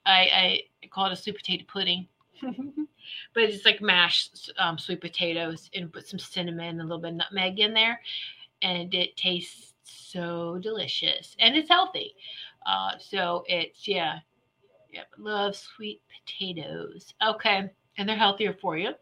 I, 0.06 0.20
I 0.32 0.60
call 0.88 1.06
it 1.06 1.12
a 1.12 1.16
sweet 1.16 1.36
potato 1.36 1.64
pudding. 1.66 2.06
but 2.42 3.42
it's 3.42 3.64
like 3.64 3.80
mashed 3.80 4.52
um, 4.58 4.78
sweet 4.78 5.00
potatoes 5.00 5.70
and 5.74 5.92
put 5.92 6.06
some 6.06 6.18
cinnamon 6.18 6.68
and 6.68 6.80
a 6.80 6.84
little 6.84 6.98
bit 6.98 7.10
of 7.10 7.16
nutmeg 7.16 7.60
in 7.60 7.74
there. 7.74 8.00
And 8.62 8.92
it 8.94 9.16
tastes 9.16 9.74
so 9.84 10.58
delicious 10.60 11.36
and 11.38 11.56
it's 11.56 11.68
healthy. 11.68 12.14
Uh, 12.66 12.92
so 12.98 13.44
it's, 13.48 13.88
yeah, 13.88 14.18
yeah, 14.92 15.04
love 15.16 15.56
sweet 15.56 16.00
potatoes. 16.26 17.14
Okay. 17.26 17.70
And 17.96 18.08
they're 18.08 18.16
healthier 18.16 18.56
for 18.60 18.76
you. 18.76 18.92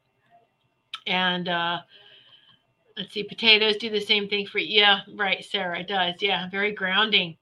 And 1.07 1.49
uh, 1.49 1.81
let's 2.97 3.13
see, 3.13 3.23
potatoes 3.23 3.77
do 3.77 3.91
the 3.91 4.01
same 4.01 4.29
thing 4.29 4.47
for 4.47 4.59
you. 4.59 4.81
Yeah, 4.81 5.01
right, 5.15 5.45
Sarah, 5.45 5.81
it 5.81 5.89
does. 5.89 6.15
Yeah, 6.21 6.49
very 6.51 6.73
grounding. 6.73 7.37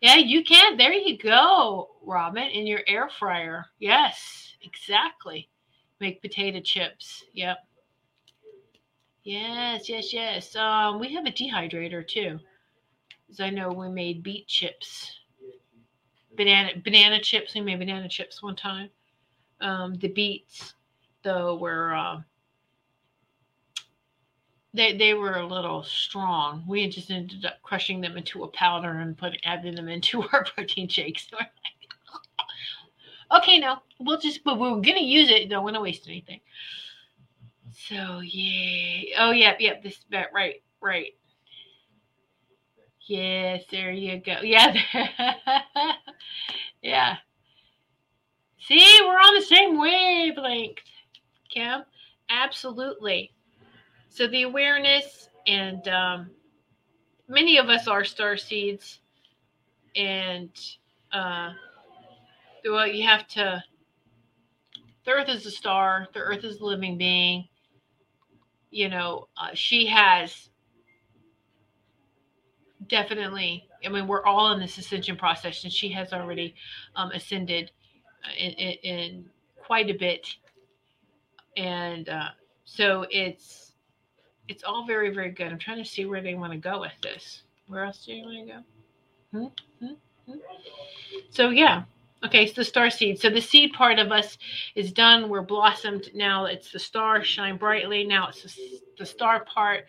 Yeah, 0.00 0.16
you 0.16 0.44
can. 0.44 0.76
There 0.76 0.92
you 0.92 1.18
go, 1.18 1.88
Robin, 2.02 2.44
in 2.48 2.66
your 2.66 2.80
air 2.86 3.08
fryer. 3.18 3.66
Yes, 3.78 4.54
exactly. 4.62 5.48
make 6.00 6.20
potato 6.22 6.60
chips. 6.60 7.24
Yep. 7.32 7.58
Yes, 9.24 9.88
yes, 9.88 10.12
yes. 10.12 10.54
Um, 10.56 11.00
we 11.00 11.12
have 11.14 11.26
a 11.26 11.30
dehydrator 11.30 12.06
too. 12.06 12.38
As 13.30 13.40
I 13.40 13.50
know, 13.50 13.70
we 13.72 13.88
made 13.88 14.22
beet 14.22 14.46
chips, 14.46 15.12
banana 16.36 16.70
banana 16.84 17.20
chips. 17.20 17.54
We 17.54 17.60
made 17.60 17.78
banana 17.80 18.08
chips 18.08 18.42
one 18.42 18.54
time. 18.56 18.90
Um, 19.60 19.94
the 19.98 20.08
beets, 20.08 20.74
though, 21.24 21.56
were 21.56 21.94
uh, 21.94 22.20
they 24.76 24.96
they 24.96 25.14
were 25.14 25.34
a 25.38 25.46
little 25.46 25.82
strong. 25.84 26.64
We 26.68 26.88
just 26.88 27.10
ended 27.10 27.44
up 27.46 27.62
crushing 27.62 28.00
them 28.02 28.16
into 28.16 28.44
a 28.44 28.48
powder 28.48 28.90
and 28.90 29.16
putting 29.18 29.40
adding 29.44 29.74
them 29.74 29.88
into 29.88 30.22
our 30.32 30.44
protein 30.44 30.88
shakes. 30.88 31.28
okay, 33.36 33.58
no, 33.58 33.78
we'll 34.00 34.20
just 34.20 34.44
but 34.44 34.58
we're 34.58 34.70
gonna 34.80 35.00
use 35.00 35.30
it. 35.30 35.48
Don't 35.48 35.64
want 35.64 35.76
to 35.76 35.80
waste 35.82 36.08
anything. 36.08 36.40
So 37.88 38.20
yeah. 38.20 39.16
Oh 39.20 39.30
yeah, 39.32 39.54
yeah. 39.60 39.74
This 39.82 39.98
bet 40.10 40.30
right, 40.34 40.62
right. 40.80 41.12
Yes, 43.08 43.64
there 43.70 43.92
you 43.92 44.18
go. 44.20 44.38
Yeah, 44.42 44.74
yeah. 46.82 47.16
See, 48.60 48.98
we're 49.02 49.14
on 49.18 49.34
the 49.34 49.42
same 49.42 49.78
wavelength, 49.78 50.78
Kim. 51.50 51.82
Absolutely. 52.28 53.32
So 54.16 54.26
the 54.26 54.44
awareness, 54.44 55.28
and 55.46 55.86
um, 55.88 56.30
many 57.28 57.58
of 57.58 57.68
us 57.68 57.86
are 57.86 58.02
star 58.02 58.38
seeds, 58.38 59.00
and 59.94 60.48
uh, 61.12 61.50
well, 62.64 62.86
you 62.86 63.06
have 63.06 63.28
to. 63.28 63.62
The 65.04 65.10
Earth 65.10 65.28
is 65.28 65.44
a 65.44 65.50
star. 65.50 66.08
The 66.14 66.20
Earth 66.20 66.44
is 66.44 66.60
a 66.60 66.64
living 66.64 66.96
being. 66.96 67.46
You 68.70 68.88
know, 68.88 69.28
uh, 69.36 69.50
she 69.52 69.84
has 69.84 70.48
definitely. 72.88 73.68
I 73.84 73.90
mean, 73.90 74.08
we're 74.08 74.24
all 74.24 74.50
in 74.52 74.60
this 74.60 74.78
ascension 74.78 75.18
process, 75.18 75.62
and 75.62 75.70
she 75.70 75.90
has 75.90 76.14
already 76.14 76.54
um, 76.94 77.10
ascended 77.10 77.70
uh, 78.24 78.34
in, 78.38 78.52
in, 78.52 78.72
in, 78.82 79.30
quite 79.62 79.90
a 79.90 79.94
bit, 79.94 80.26
and 81.58 82.08
uh, 82.08 82.28
so 82.64 83.04
it's 83.10 83.65
it's 84.48 84.64
all 84.64 84.86
very 84.86 85.10
very 85.14 85.30
good. 85.30 85.48
I'm 85.48 85.58
trying 85.58 85.82
to 85.82 85.88
see 85.88 86.06
where 86.06 86.22
they 86.22 86.34
want 86.34 86.52
to 86.52 86.58
go 86.58 86.80
with 86.80 86.92
this. 87.02 87.42
Where 87.66 87.84
else 87.84 88.04
do 88.04 88.12
you 88.12 88.24
want 88.24 88.48
to 88.48 88.52
go? 88.52 88.60
Hmm? 89.32 89.86
Hmm? 89.86 89.94
Hmm? 90.32 90.38
So 91.30 91.50
yeah. 91.50 91.84
Okay, 92.24 92.46
so 92.46 92.54
the 92.56 92.64
star 92.64 92.90
seed. 92.90 93.20
So 93.20 93.28
the 93.28 93.40
seed 93.40 93.72
part 93.74 93.98
of 93.98 94.10
us 94.10 94.38
is 94.74 94.90
done. 94.90 95.28
We're 95.28 95.42
blossomed 95.42 96.10
now. 96.14 96.46
It's 96.46 96.72
the 96.72 96.78
star 96.78 97.22
shine 97.22 97.56
brightly. 97.56 98.04
Now 98.04 98.28
it's 98.28 98.58
the, 98.98 99.06
star 99.06 99.44
part 99.44 99.84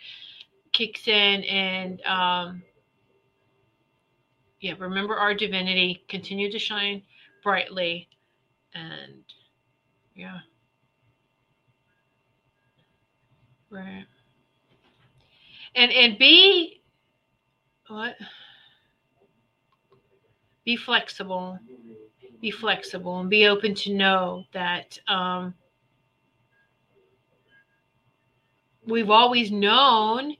kicks 0.73 1.07
in 1.07 1.43
and 1.45 2.01
um, 2.01 2.61
yeah, 4.59 4.73
remember 4.77 5.15
our 5.15 5.33
divinity, 5.33 6.03
continue 6.09 6.51
to 6.51 6.59
shine 6.59 7.01
brightly, 7.43 8.09
and 8.73 9.23
yeah. 10.15 10.39
Right. 13.69 14.05
And 15.77 15.91
and 15.91 16.17
be 16.17 16.81
what? 17.87 18.15
Be 20.65 20.75
flexible. 20.75 21.59
Be 22.41 22.49
flexible 22.49 23.19
and 23.19 23.29
be 23.29 23.45
open 23.45 23.75
to 23.75 23.93
know 23.93 24.43
that 24.53 24.97
um, 25.07 25.53
we've 28.85 29.11
always 29.11 29.51
known 29.51 30.35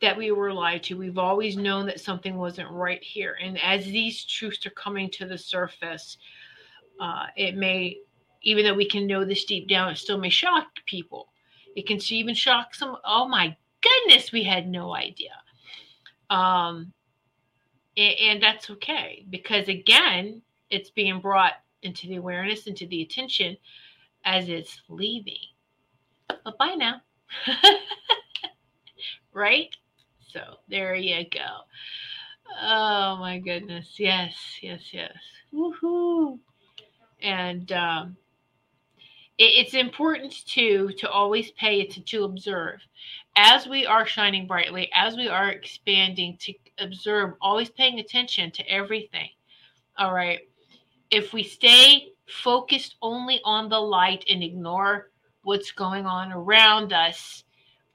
that 0.00 0.16
we 0.16 0.32
were 0.32 0.52
lied 0.52 0.82
to. 0.84 0.98
We've 0.98 1.18
always 1.18 1.56
known 1.56 1.86
that 1.86 2.00
something 2.00 2.36
wasn't 2.36 2.70
right 2.70 3.02
here. 3.02 3.38
And 3.40 3.62
as 3.62 3.84
these 3.84 4.24
truths 4.24 4.66
are 4.66 4.70
coming 4.70 5.10
to 5.10 5.26
the 5.26 5.38
surface, 5.38 6.18
uh, 7.00 7.26
it 7.36 7.56
may, 7.56 7.98
even 8.42 8.64
though 8.64 8.74
we 8.74 8.88
can 8.88 9.06
know 9.06 9.24
this 9.24 9.44
deep 9.44 9.68
down, 9.68 9.92
it 9.92 9.96
still 9.96 10.18
may 10.18 10.28
shock 10.28 10.66
people. 10.86 11.28
It 11.76 11.86
can 11.86 11.98
even 12.10 12.34
shock 12.34 12.74
some, 12.74 12.96
oh 13.04 13.28
my 13.28 13.56
goodness, 13.82 14.32
we 14.32 14.44
had 14.44 14.68
no 14.68 14.94
idea. 14.94 15.34
Um, 16.30 16.92
and, 17.96 18.14
and 18.20 18.42
that's 18.42 18.70
okay 18.70 19.24
because, 19.28 19.68
again, 19.68 20.42
it's 20.70 20.90
being 20.90 21.20
brought 21.20 21.54
into 21.82 22.08
the 22.08 22.16
awareness, 22.16 22.66
into 22.66 22.86
the 22.86 23.02
attention 23.02 23.56
as 24.24 24.48
it's 24.48 24.80
leaving. 24.88 25.34
But 26.28 26.56
bye 26.58 26.74
now. 26.76 27.02
right? 29.32 29.74
So 30.32 30.40
there 30.68 30.94
you 30.94 31.24
go. 31.30 31.64
Oh 32.60 33.16
my 33.16 33.38
goodness. 33.38 33.94
Yes, 33.98 34.34
yes, 34.62 34.82
yes. 34.92 35.16
Woohoo. 35.52 36.38
And 37.20 37.70
um, 37.72 38.16
it, 39.38 39.66
it's 39.66 39.74
important 39.74 40.34
to 40.48 40.90
to 40.98 41.10
always 41.10 41.50
pay 41.52 41.86
to 41.86 42.00
to 42.00 42.24
observe 42.24 42.80
as 43.36 43.66
we 43.66 43.86
are 43.86 44.06
shining 44.06 44.46
brightly, 44.46 44.90
as 44.94 45.16
we 45.16 45.28
are 45.28 45.50
expanding 45.50 46.36
to 46.40 46.52
observe, 46.78 47.34
always 47.40 47.70
paying 47.70 47.98
attention 47.98 48.50
to 48.52 48.68
everything. 48.68 49.28
All 49.98 50.12
right. 50.12 50.40
If 51.10 51.32
we 51.32 51.42
stay 51.42 52.08
focused 52.26 52.96
only 53.02 53.40
on 53.44 53.68
the 53.68 53.78
light 53.78 54.24
and 54.28 54.42
ignore 54.42 55.10
what's 55.42 55.72
going 55.72 56.06
on 56.06 56.32
around 56.32 56.92
us, 56.92 57.44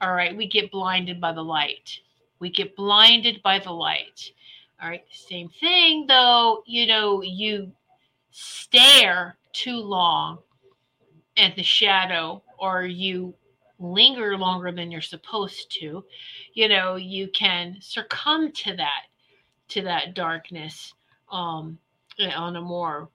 all 0.00 0.14
right, 0.14 0.36
we 0.36 0.46
get 0.46 0.70
blinded 0.70 1.20
by 1.20 1.32
the 1.32 1.42
light. 1.42 1.90
We 2.38 2.50
get 2.50 2.76
blinded 2.76 3.42
by 3.42 3.58
the 3.58 3.72
light. 3.72 4.30
All 4.80 4.88
right, 4.88 5.02
same 5.10 5.48
thing 5.60 6.06
though, 6.06 6.62
you 6.66 6.86
know, 6.86 7.22
you 7.22 7.72
stare 8.30 9.36
too 9.52 9.78
long 9.78 10.38
at 11.36 11.56
the 11.56 11.64
shadow 11.64 12.42
or 12.58 12.84
you 12.84 13.34
linger 13.78 14.36
longer 14.36 14.72
than 14.72 14.90
you're 14.90 15.00
supposed 15.00 15.70
to, 15.80 16.04
you 16.54 16.68
know, 16.68 16.96
you 16.96 17.28
can 17.28 17.76
succumb 17.80 18.52
to 18.52 18.76
that 18.76 19.02
to 19.68 19.82
that 19.82 20.14
darkness 20.14 20.94
um 21.30 21.78
on 22.34 22.56
a 22.56 22.60
more 22.60 23.08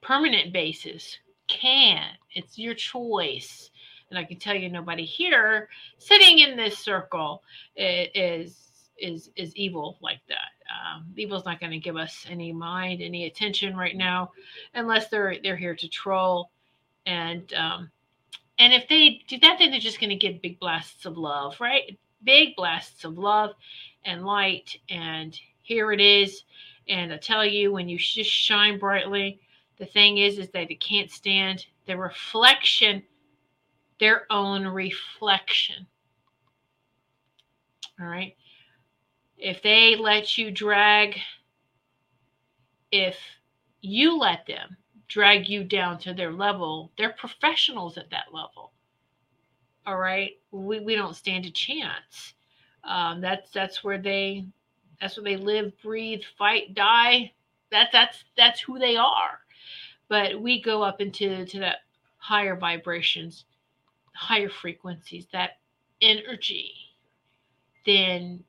permanent 0.00 0.52
basis. 0.52 1.18
Can. 1.48 2.04
It's 2.34 2.58
your 2.58 2.74
choice 2.74 3.70
and 4.10 4.18
I 4.18 4.24
can 4.24 4.38
tell 4.38 4.54
you 4.54 4.68
nobody 4.68 5.04
here 5.04 5.68
sitting 5.98 6.38
in 6.40 6.56
this 6.56 6.78
circle 6.78 7.42
is 7.76 8.64
is 8.98 9.30
is 9.36 9.54
evil 9.54 9.98
like 10.00 10.20
that. 10.28 10.50
Um, 10.68 11.06
evil's 11.16 11.44
not 11.44 11.60
going 11.60 11.72
to 11.72 11.78
give 11.78 11.96
us 11.96 12.26
any 12.28 12.52
mind, 12.52 13.00
any 13.00 13.26
attention 13.26 13.76
right 13.76 13.96
now, 13.96 14.32
unless 14.74 15.08
they're 15.08 15.36
they're 15.42 15.56
here 15.56 15.76
to 15.76 15.88
troll. 15.88 16.50
And 17.06 17.52
um, 17.54 17.90
and 18.58 18.72
if 18.72 18.88
they 18.88 19.22
do 19.28 19.38
that, 19.40 19.58
then 19.58 19.70
they're 19.70 19.80
just 19.80 20.00
going 20.00 20.10
to 20.10 20.16
get 20.16 20.42
big 20.42 20.58
blasts 20.58 21.06
of 21.06 21.16
love, 21.16 21.60
right? 21.60 21.98
Big 22.24 22.56
blasts 22.56 23.04
of 23.04 23.18
love 23.18 23.54
and 24.04 24.24
light. 24.24 24.76
And 24.88 25.38
here 25.62 25.92
it 25.92 26.00
is. 26.00 26.44
And 26.88 27.12
I 27.12 27.18
tell 27.18 27.44
you, 27.44 27.72
when 27.72 27.88
you 27.88 27.98
just 27.98 28.30
shine 28.30 28.78
brightly, 28.78 29.40
the 29.78 29.86
thing 29.86 30.18
is, 30.18 30.38
is 30.38 30.48
that 30.50 30.70
it 30.70 30.80
can't 30.80 31.10
stand 31.10 31.66
the 31.86 31.96
reflection 31.96 33.02
their 33.98 34.26
own 34.30 34.66
reflection. 34.66 35.86
All 38.00 38.06
right. 38.06 38.36
If 39.36 39.62
they 39.62 39.96
let 39.96 40.38
you 40.38 40.50
drag, 40.50 41.18
if 42.90 43.16
you 43.80 44.18
let 44.18 44.46
them 44.46 44.76
drag 45.08 45.48
you 45.48 45.64
down 45.64 45.98
to 46.00 46.14
their 46.14 46.32
level, 46.32 46.92
they're 46.98 47.10
professionals 47.12 47.98
at 47.98 48.10
that 48.10 48.26
level. 48.32 48.72
All 49.86 49.98
right. 49.98 50.32
We, 50.50 50.80
we 50.80 50.94
don't 50.94 51.16
stand 51.16 51.46
a 51.46 51.50
chance. 51.50 52.34
Um, 52.84 53.20
that's 53.20 53.50
that's 53.50 53.82
where 53.82 53.98
they 53.98 54.46
that's 55.00 55.16
where 55.16 55.24
they 55.24 55.36
live, 55.36 55.72
breathe, 55.82 56.22
fight, 56.38 56.74
die. 56.74 57.32
That 57.70 57.88
that's 57.92 58.24
that's 58.36 58.60
who 58.60 58.78
they 58.78 58.96
are. 58.96 59.40
But 60.08 60.40
we 60.40 60.62
go 60.62 60.82
up 60.82 61.00
into 61.00 61.44
to 61.46 61.60
that 61.60 61.78
higher 62.18 62.56
vibrations 62.56 63.44
higher 64.18 64.48
frequencies, 64.48 65.26
that 65.32 65.58
energy, 66.02 66.72
then 67.86 68.42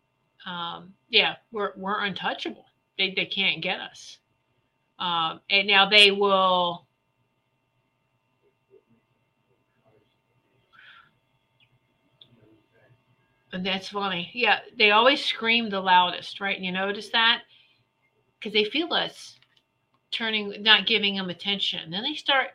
um, 0.45 0.93
yeah, 1.09 1.35
we're 1.51 1.73
we're 1.77 2.03
untouchable. 2.03 2.65
They 2.97 3.13
they 3.15 3.25
can't 3.25 3.61
get 3.61 3.79
us. 3.79 4.17
Um, 4.99 5.39
and 5.49 5.67
now 5.67 5.89
they 5.89 6.11
will. 6.11 6.85
And 13.51 13.65
that's 13.65 13.89
funny. 13.89 14.29
Yeah, 14.33 14.59
they 14.77 14.91
always 14.91 15.25
scream 15.25 15.69
the 15.69 15.79
loudest, 15.79 16.39
right? 16.39 16.55
And 16.55 16.65
You 16.65 16.71
notice 16.71 17.09
that? 17.09 17.41
Because 18.37 18.53
they 18.53 18.65
feel 18.65 18.93
us 18.93 19.39
turning, 20.11 20.61
not 20.61 20.85
giving 20.85 21.15
them 21.15 21.29
attention. 21.29 21.89
Then 21.89 22.03
they 22.03 22.13
start 22.13 22.49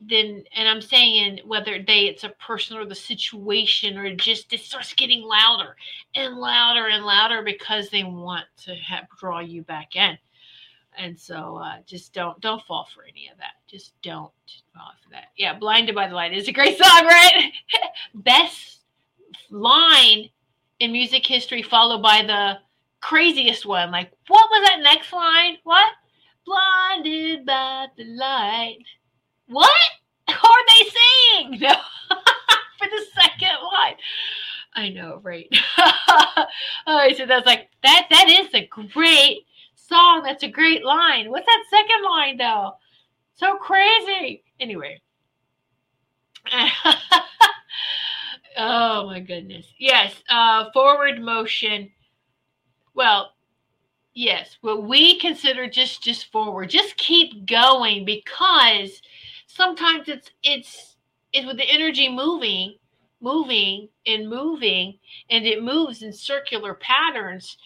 then 0.00 0.42
and 0.56 0.68
i'm 0.68 0.80
saying 0.80 1.40
whether 1.44 1.82
they 1.82 2.06
it's 2.06 2.24
a 2.24 2.30
person 2.30 2.76
or 2.76 2.86
the 2.86 2.94
situation 2.94 3.98
or 3.98 4.14
just 4.14 4.52
it 4.52 4.60
starts 4.60 4.94
getting 4.94 5.22
louder 5.22 5.76
and 6.14 6.36
louder 6.36 6.86
and 6.86 7.04
louder 7.04 7.42
because 7.42 7.90
they 7.90 8.02
want 8.02 8.46
to 8.56 8.74
have, 8.76 9.04
draw 9.18 9.40
you 9.40 9.62
back 9.62 9.96
in 9.96 10.16
and 10.98 11.18
so 11.18 11.60
uh, 11.62 11.76
just 11.86 12.12
don't 12.12 12.40
don't 12.40 12.62
fall 12.66 12.86
for 12.94 13.04
any 13.04 13.28
of 13.28 13.38
that 13.38 13.54
just 13.66 13.92
don't 14.02 14.32
fall 14.74 14.92
for 15.02 15.10
that 15.10 15.28
yeah 15.36 15.56
blinded 15.56 15.94
by 15.94 16.08
the 16.08 16.14
light 16.14 16.32
is 16.32 16.48
a 16.48 16.52
great 16.52 16.78
song 16.82 17.04
right 17.06 17.52
best 18.14 18.80
line 19.50 20.28
in 20.80 20.92
music 20.92 21.24
history 21.26 21.62
followed 21.62 22.02
by 22.02 22.22
the 22.26 22.58
craziest 23.00 23.64
one 23.64 23.90
like 23.90 24.10
what 24.28 24.50
was 24.50 24.68
that 24.68 24.80
next 24.82 25.12
line 25.12 25.56
what 25.64 25.92
blinded 26.44 27.46
by 27.46 27.86
the 27.96 28.04
light 28.04 28.84
what 29.50 29.70
are 30.28 30.64
they 30.68 30.90
saying? 30.90 31.60
No, 31.60 31.74
for 32.78 32.88
the 32.88 33.04
second 33.14 33.56
line. 33.72 33.96
I 34.74 34.88
know, 34.90 35.20
right? 35.22 35.48
All 36.86 36.96
right, 36.96 37.16
so 37.16 37.26
that's 37.26 37.46
like 37.46 37.68
that. 37.82 38.06
That 38.10 38.28
is 38.28 38.54
a 38.54 38.66
great 38.66 39.46
song. 39.90 40.22
That's 40.22 40.42
a 40.42 40.48
great 40.48 40.84
line. 40.84 41.30
What's 41.30 41.46
that 41.46 41.64
second 41.68 42.04
line 42.04 42.36
though? 42.38 42.72
So 43.34 43.56
crazy. 43.56 44.42
Anyway. 44.58 45.00
oh 48.56 49.06
my 49.06 49.20
goodness. 49.20 49.66
Yes. 49.78 50.14
Uh, 50.28 50.70
forward 50.72 51.20
motion. 51.20 51.90
Well, 52.94 53.32
yes. 54.14 54.56
What 54.60 54.84
we 54.84 55.18
consider 55.18 55.68
just 55.68 56.02
just 56.02 56.32
forward. 56.32 56.70
Just 56.70 56.96
keep 56.96 57.46
going 57.46 58.04
because 58.04 59.02
sometimes 59.46 60.08
it's 60.08 60.30
it's 60.42 60.96
it's 61.32 61.46
with 61.46 61.58
the 61.58 61.70
energy 61.70 62.08
moving 62.08 62.76
moving 63.20 63.88
and 64.06 64.28
moving 64.28 64.98
and 65.28 65.44
it 65.46 65.62
moves 65.62 66.02
in 66.02 66.12
circular 66.12 66.74
patterns 66.74 67.58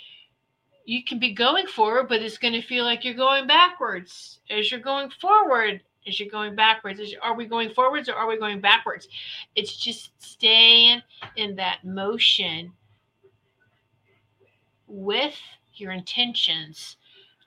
you 0.85 1.03
can 1.05 1.18
be 1.18 1.32
going 1.32 1.66
forward 1.66 2.09
but 2.09 2.22
it's 2.22 2.39
going 2.39 2.53
to 2.53 2.62
feel 2.62 2.85
like 2.85 3.05
you're 3.05 3.14
going 3.14 3.47
backwards 3.47 4.41
as 4.51 4.70
you're 4.70 4.80
going 4.80 5.11
forward 5.20 5.80
as 6.07 6.20
you're 6.20 6.28
going 6.28 6.55
backwards 6.55 7.01
you, 7.01 7.18
are 7.22 7.35
we 7.35 7.47
going 7.47 7.70
forwards 7.70 8.09
or 8.09 8.14
are 8.14 8.28
we 8.28 8.39
going 8.39 8.61
backwards 8.61 9.09
it's 9.57 9.76
just 9.76 10.11
staying 10.22 11.01
in 11.37 11.57
that 11.57 11.78
motion 11.85 12.72
with 14.87 15.37
your 15.74 15.93
intentions 15.93 16.97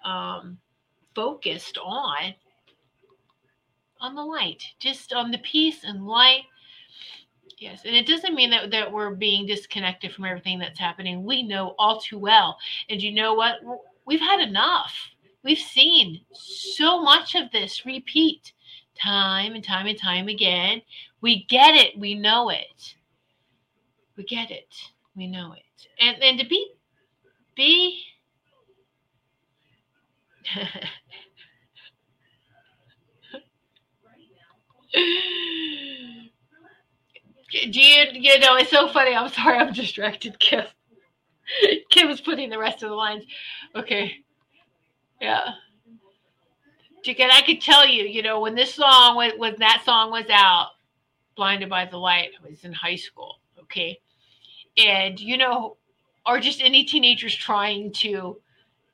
um, 0.03 0.57
focused 1.15 1.77
on 1.77 2.33
on 3.99 4.15
the 4.15 4.23
light, 4.23 4.63
just 4.79 5.13
on 5.13 5.31
the 5.31 5.39
peace 5.39 5.83
and 5.83 6.05
light. 6.05 6.43
Yes, 7.57 7.81
and 7.85 7.95
it 7.95 8.05
doesn't 8.05 8.35
mean 8.35 8.51
that, 8.51 8.69
that 8.71 8.91
we're 8.91 9.15
being 9.15 9.47
disconnected 9.47 10.13
from 10.13 10.25
everything 10.25 10.59
that's 10.59 10.79
happening. 10.79 11.23
We 11.23 11.41
know 11.41 11.73
all 11.79 11.99
too 11.99 12.19
well. 12.19 12.57
And 12.89 13.01
you 13.01 13.11
know 13.11 13.33
what? 13.33 13.55
We've 14.05 14.19
had 14.19 14.41
enough. 14.41 14.93
We've 15.43 15.57
seen 15.57 16.21
so 16.33 17.01
much 17.01 17.33
of 17.33 17.51
this 17.51 17.85
repeat 17.85 18.53
time 18.95 19.53
and 19.53 19.63
time 19.63 19.87
and 19.87 19.97
time 19.97 20.27
again. 20.27 20.81
We 21.21 21.45
get 21.45 21.73
it. 21.73 21.97
We 21.97 22.13
know 22.13 22.49
it. 22.49 22.95
We 24.15 24.23
get 24.23 24.51
it. 24.51 24.73
We 25.15 25.27
know 25.27 25.53
it. 25.53 25.87
And 25.99 26.21
and 26.21 26.39
to 26.39 26.47
be 26.47 26.73
be 27.55 28.03
Do 37.51 37.81
you, 37.81 38.05
you 38.13 38.39
know, 38.39 38.55
it's 38.57 38.71
so 38.71 38.89
funny. 38.89 39.15
I'm 39.15 39.29
sorry, 39.29 39.57
I'm 39.57 39.73
distracted, 39.73 40.37
Kim. 40.39 40.65
Kim 41.89 42.09
is 42.09 42.19
putting 42.19 42.49
the 42.49 42.59
rest 42.59 42.83
of 42.83 42.89
the 42.89 42.95
lines. 42.95 43.23
Okay. 43.75 44.15
Yeah. 45.21 45.51
Chicken, 47.03 47.29
I 47.31 47.41
could 47.41 47.61
tell 47.61 47.87
you, 47.87 48.03
you 48.03 48.21
know, 48.21 48.41
when 48.41 48.55
this 48.55 48.73
song, 48.73 49.15
when, 49.15 49.37
when 49.39 49.55
that 49.59 49.83
song 49.85 50.11
was 50.11 50.25
out, 50.29 50.71
Blinded 51.35 51.69
by 51.69 51.85
the 51.85 51.97
Light, 51.97 52.31
I 52.43 52.49
was 52.49 52.63
in 52.63 52.73
high 52.73 52.95
school. 52.95 53.39
Okay. 53.61 53.99
And, 54.77 55.19
you 55.19 55.37
know, 55.37 55.77
or 56.25 56.39
just 56.39 56.61
any 56.61 56.83
teenagers 56.83 57.33
trying 57.33 57.93
to 57.93 58.41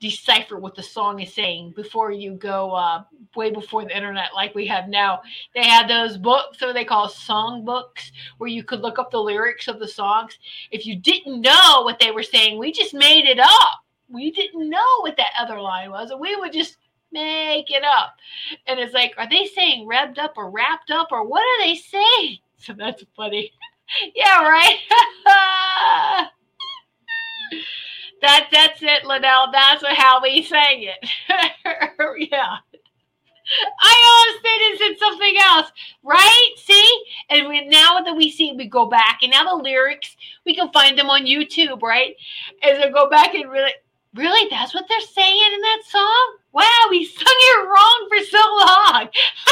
decipher 0.04 0.60
what 0.60 0.76
the 0.76 0.84
song 0.84 1.22
is 1.22 1.34
saying 1.34 1.72
before 1.78 2.12
you 2.12 2.34
go 2.34 2.72
uh, 2.72 3.04
way 3.36 3.50
before 3.50 3.86
the 3.86 3.96
internet 3.96 4.36
like 4.36 4.54
we 4.54 4.68
have 4.68 4.90
now. 4.90 5.22
They 5.56 5.64
had 5.64 5.88
those 5.88 6.18
books, 6.18 6.60
what 6.60 6.74
they 6.74 6.84
call 6.84 7.08
song 7.08 7.64
books, 7.64 8.12
where 8.38 8.50
you 8.50 8.66
could 8.66 8.82
look 8.82 9.00
up 9.00 9.12
the 9.12 9.18
lyrics 9.18 9.70
of 9.70 9.80
the 9.80 9.88
songs. 9.88 10.38
If 10.72 10.86
you 10.86 10.98
didn't 10.98 11.40
know 11.40 11.84
what 11.84 12.00
they 12.00 12.12
were 12.12 12.22
saying, 12.22 12.60
we 12.60 12.74
just 12.74 12.94
made 12.94 13.26
it 13.26 13.40
up. 13.40 13.86
We 14.10 14.30
didn't 14.30 14.70
know 14.70 15.00
what 15.00 15.16
that 15.16 15.32
other 15.40 15.60
line 15.62 15.90
was, 15.90 16.12
and 16.12 16.20
we 16.20 16.36
would 16.36 16.52
just 16.52 16.76
make 17.14 17.72
it 17.72 17.84
up. 17.86 18.18
And 18.68 18.80
it's 18.80 18.94
like, 18.94 19.14
are 19.18 19.30
they 19.30 19.46
saying 19.46 19.88
revved 19.88 20.20
up 20.20 20.34
or 20.36 20.52
wrapped 20.52 20.92
up 20.92 21.08
or 21.12 21.26
what 21.26 21.42
are 21.42 21.66
they 21.66 21.76
saying? 21.76 22.40
So 22.58 22.72
that's 22.72 23.04
funny. 23.18 23.52
yeah, 24.16 24.42
right. 24.42 24.78
That 28.24 28.48
that's 28.54 28.82
it, 28.82 29.04
Liddell. 29.04 29.52
That's 29.52 29.84
how 29.98 30.22
we 30.24 30.44
sang 30.44 30.84
it. 30.84 31.10
yeah. 32.32 32.56
I 33.82 34.26
almost 34.26 34.42
said 34.42 34.62
it 34.62 34.80
said 34.80 34.98
something 34.98 35.36
else, 35.44 35.72
right? 36.04 36.54
See, 36.56 37.04
and 37.30 37.50
we, 37.50 37.68
now 37.68 38.00
that 38.00 38.16
we 38.16 38.32
see, 38.32 38.54
we 38.54 38.70
go 38.70 38.86
back, 38.86 39.20
and 39.22 39.32
now 39.32 39.44
the 39.44 39.62
lyrics 39.62 40.16
we 40.46 40.56
can 40.56 40.72
find 40.72 40.98
them 40.98 41.10
on 41.10 41.26
YouTube, 41.26 41.82
right? 41.82 42.16
As 42.64 42.80
I 42.80 42.90
go 42.92 43.10
back 43.10 43.36
and 43.36 43.52
really, 43.52 43.74
really, 44.16 44.48
that's 44.50 44.74
what 44.74 44.86
they're 44.88 45.02
saying 45.02 45.52
in 45.54 45.60
that 45.60 45.82
song. 45.90 46.38
Wow, 46.54 46.88
we 46.90 47.04
sung 47.04 47.26
it 47.28 47.68
wrong 47.68 48.08
for 48.08 48.26
so 48.26 48.38
long. 48.38 49.10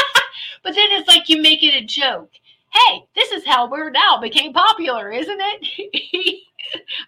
but 0.64 0.74
then 0.74 0.92
it's 0.92 1.08
like 1.08 1.28
you 1.28 1.42
make 1.42 1.62
it 1.62 1.74
a 1.74 1.84
joke. 1.84 2.30
Hey, 2.72 3.04
this 3.14 3.32
is 3.32 3.44
how 3.44 3.68
Weird 3.68 3.96
Al 3.96 4.18
became 4.18 4.54
popular, 4.54 5.12
isn't 5.12 5.40
it? 5.40 6.40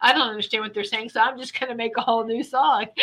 I 0.00 0.12
don't 0.12 0.28
understand 0.28 0.62
what 0.62 0.74
they're 0.74 0.84
saying, 0.84 1.10
so 1.10 1.20
I'm 1.20 1.38
just 1.38 1.58
going 1.58 1.70
to 1.70 1.76
make 1.76 1.96
a 1.96 2.02
whole 2.02 2.24
new 2.24 2.42
song. 2.42 2.86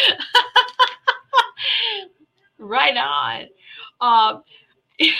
right 2.59 2.97
on. 2.97 3.45
Um, 3.99 4.43
and 4.99 5.11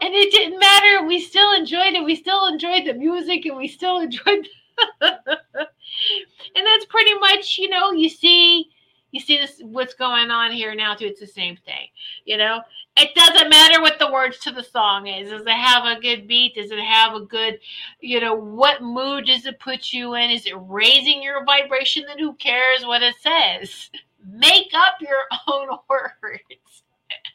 it 0.00 0.32
didn't 0.32 0.58
matter. 0.58 1.06
We 1.06 1.20
still 1.20 1.54
enjoyed 1.54 1.94
it. 1.94 2.04
We 2.04 2.16
still 2.16 2.46
enjoyed 2.46 2.86
the 2.86 2.94
music, 2.94 3.46
and 3.46 3.56
we 3.56 3.68
still 3.68 3.98
enjoyed. 3.98 4.48
and 5.00 6.66
that's 6.66 6.86
pretty 6.86 7.14
much, 7.14 7.58
you 7.58 7.68
know, 7.68 7.92
you 7.92 8.08
see, 8.08 8.70
you 9.12 9.20
see 9.20 9.38
this 9.38 9.60
what's 9.62 9.94
going 9.94 10.30
on 10.30 10.52
here 10.52 10.74
now 10.74 10.94
too. 10.94 11.06
It's 11.06 11.20
the 11.20 11.26
same 11.26 11.56
thing, 11.56 11.88
you 12.24 12.36
know 12.36 12.60
it 12.96 13.14
doesn't 13.14 13.50
matter 13.50 13.80
what 13.80 13.98
the 13.98 14.10
words 14.10 14.38
to 14.40 14.52
the 14.52 14.62
song 14.62 15.08
is. 15.08 15.30
Does 15.30 15.42
it 15.42 15.48
have 15.48 15.84
a 15.84 16.00
good 16.00 16.28
beat? 16.28 16.54
Does 16.54 16.70
it 16.70 16.78
have 16.78 17.14
a 17.14 17.20
good, 17.20 17.58
you 18.00 18.20
know, 18.20 18.34
what 18.34 18.82
mood 18.82 19.26
does 19.26 19.46
it 19.46 19.58
put 19.58 19.92
you 19.92 20.14
in? 20.14 20.30
Is 20.30 20.46
it 20.46 20.54
raising 20.56 21.22
your 21.22 21.44
vibration? 21.44 22.04
Then 22.06 22.18
who 22.18 22.34
cares 22.34 22.84
what 22.84 23.02
it 23.02 23.16
says? 23.20 23.90
Make 24.24 24.72
up 24.74 24.94
your 25.00 25.18
own 25.48 25.68
words. 25.88 26.82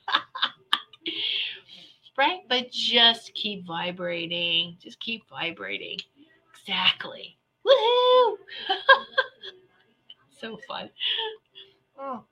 right? 2.18 2.39
But 2.47 2.72
just 2.72 3.34
keep 3.34 3.68
vibrating. 3.68 4.78
Just 4.82 4.99
keep 5.01 5.28
vibrating. 5.30 5.97
Exactly. 6.53 7.38
Woohoo! 7.68 8.38
so 10.39 10.57
fun. 10.68 10.89
Oh. 11.99 12.24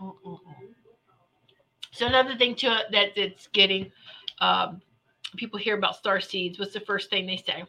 Oh, 0.00 0.16
oh, 0.24 0.40
oh. 0.46 0.79
So 2.00 2.06
another 2.06 2.34
thing 2.34 2.54
too 2.54 2.74
that 2.92 3.18
it's 3.18 3.48
getting 3.48 3.92
um, 4.38 4.80
people 5.36 5.58
hear 5.58 5.76
about 5.76 5.96
star 5.96 6.18
seeds. 6.18 6.58
What's 6.58 6.72
the 6.72 6.80
first 6.80 7.10
thing 7.10 7.26
they 7.26 7.36
say? 7.36 7.62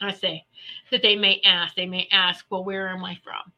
I 0.00 0.10
say 0.10 0.46
that 0.90 1.02
they 1.02 1.14
may 1.14 1.42
ask. 1.44 1.74
They 1.74 1.84
may 1.84 2.08
ask, 2.10 2.46
"Well, 2.48 2.64
where 2.64 2.88
am 2.88 3.04
I 3.04 3.18
from?" 3.22 3.52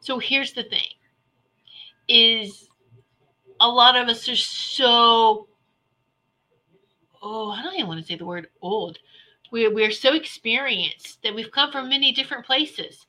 So 0.00 0.18
here's 0.18 0.54
the 0.54 0.62
thing: 0.62 0.88
is 2.08 2.66
a 3.60 3.68
lot 3.68 3.94
of 3.94 4.08
us 4.08 4.26
are 4.30 4.34
so 4.34 5.48
oh, 7.20 7.50
I 7.50 7.62
don't 7.62 7.74
even 7.74 7.88
want 7.88 8.00
to 8.00 8.06
say 8.06 8.16
the 8.16 8.24
word 8.24 8.48
old. 8.62 9.00
We 9.52 9.68
we're 9.68 9.90
so 9.90 10.14
experienced 10.14 11.22
that 11.24 11.34
we've 11.34 11.52
come 11.52 11.72
from 11.72 11.90
many 11.90 12.10
different 12.10 12.46
places 12.46 13.04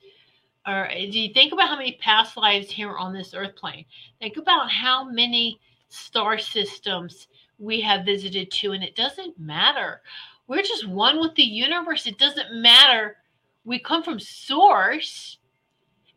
or 0.66 0.90
uh, 0.90 0.94
do 0.94 1.18
you 1.18 1.32
think 1.32 1.52
about 1.52 1.68
how 1.68 1.76
many 1.76 1.98
past 2.00 2.36
lives 2.36 2.70
here 2.70 2.96
on 2.96 3.12
this 3.12 3.34
earth 3.34 3.56
plane? 3.56 3.84
Think 4.20 4.36
about 4.36 4.70
how 4.70 5.04
many 5.04 5.60
star 5.88 6.38
systems 6.38 7.28
we 7.58 7.80
have 7.80 8.04
visited 8.04 8.50
to, 8.50 8.72
and 8.72 8.82
it 8.82 8.96
doesn't 8.96 9.38
matter. 9.38 10.02
We're 10.46 10.62
just 10.62 10.88
one 10.88 11.20
with 11.20 11.34
the 11.34 11.42
universe. 11.42 12.06
It 12.06 12.18
doesn't 12.18 12.54
matter. 12.54 13.16
We 13.64 13.78
come 13.78 14.02
from 14.02 14.18
source 14.18 15.38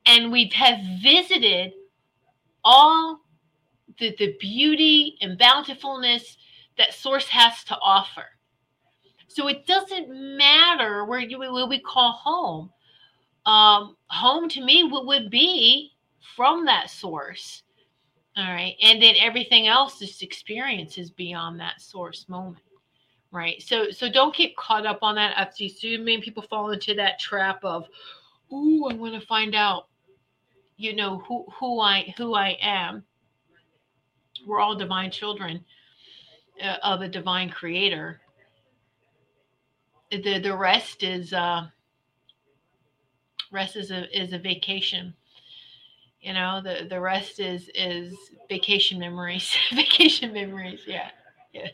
and 0.05 0.31
we 0.31 0.51
have 0.55 0.79
visited 1.01 1.73
all 2.63 3.21
the, 3.99 4.15
the 4.17 4.35
beauty 4.39 5.17
and 5.21 5.37
bountifulness 5.37 6.37
that 6.77 6.93
source 6.93 7.27
has 7.27 7.63
to 7.65 7.77
offer. 7.79 8.25
So 9.27 9.47
it 9.47 9.65
doesn't 9.65 10.09
matter 10.09 11.05
where 11.05 11.19
you 11.19 11.39
what 11.39 11.69
we 11.69 11.79
call 11.79 12.11
home. 12.13 12.71
Um, 13.45 13.97
home 14.07 14.47
to 14.49 14.63
me 14.63 14.83
would, 14.83 15.05
would 15.05 15.29
be 15.29 15.91
from 16.35 16.65
that 16.65 16.89
source. 16.89 17.63
All 18.35 18.45
right. 18.45 18.75
And 18.81 19.01
then 19.01 19.15
everything 19.19 19.67
else 19.67 19.99
this 19.99 20.21
experience 20.21 20.93
is 20.93 21.09
experiences 21.09 21.11
beyond 21.11 21.59
that 21.59 21.81
source 21.81 22.27
moment. 22.27 22.63
Right. 23.31 23.61
So 23.61 23.91
so 23.91 24.09
don't 24.09 24.35
get 24.35 24.55
caught 24.55 24.85
up 24.85 24.99
on 25.01 25.15
that. 25.15 25.37
I've 25.37 25.53
seen 25.53 26.05
many 26.05 26.21
people 26.21 26.43
fall 26.43 26.71
into 26.71 26.93
that 26.95 27.19
trap 27.19 27.63
of, 27.63 27.85
ooh, 28.51 28.87
I 28.89 28.93
want 28.93 29.19
to 29.19 29.25
find 29.25 29.55
out, 29.55 29.87
you 30.77 30.95
know, 30.95 31.19
who 31.19 31.45
who 31.59 31.79
I 31.79 32.13
who 32.17 32.33
I 32.35 32.57
am. 32.61 33.03
We're 34.47 34.59
all 34.59 34.75
divine 34.75 35.11
children 35.11 35.63
uh, 36.61 36.77
of 36.83 37.01
a 37.01 37.07
divine 37.07 37.49
creator. 37.49 38.21
The 40.11 40.39
the 40.39 40.55
rest 40.55 41.03
is 41.03 41.33
uh 41.33 41.67
rest 43.53 43.75
is 43.75 43.91
a 43.91 44.19
is 44.19 44.33
a 44.33 44.39
vacation. 44.39 45.13
You 46.21 46.33
know 46.33 46.61
the 46.63 46.87
the 46.89 46.99
rest 46.99 47.39
is 47.39 47.69
is 47.75 48.13
vacation 48.49 48.99
memories 48.99 49.55
vacation 49.73 50.33
memories 50.33 50.81
yeah 50.87 51.09
yeah. 51.53 51.67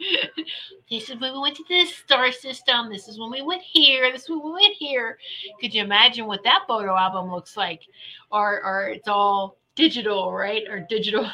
This 0.90 1.08
is 1.08 1.20
when 1.20 1.32
we 1.34 1.38
went 1.38 1.56
to 1.56 1.64
this 1.68 1.94
star 1.94 2.32
system. 2.32 2.90
This 2.90 3.06
is 3.06 3.16
when 3.18 3.30
we 3.30 3.42
went 3.42 3.62
here. 3.62 4.10
This 4.10 4.22
is 4.22 4.30
when 4.30 4.42
we 4.44 4.52
went 4.52 4.74
here. 4.74 5.18
Could 5.60 5.72
you 5.72 5.84
imagine 5.84 6.26
what 6.26 6.42
that 6.42 6.64
photo 6.66 6.96
album 6.96 7.30
looks 7.30 7.56
like? 7.56 7.82
Or 8.32 8.64
or 8.64 8.88
it's 8.88 9.06
all 9.06 9.58
digital 9.76 10.32
right? 10.32 10.64
Or 10.68 10.80
digital 10.88 11.30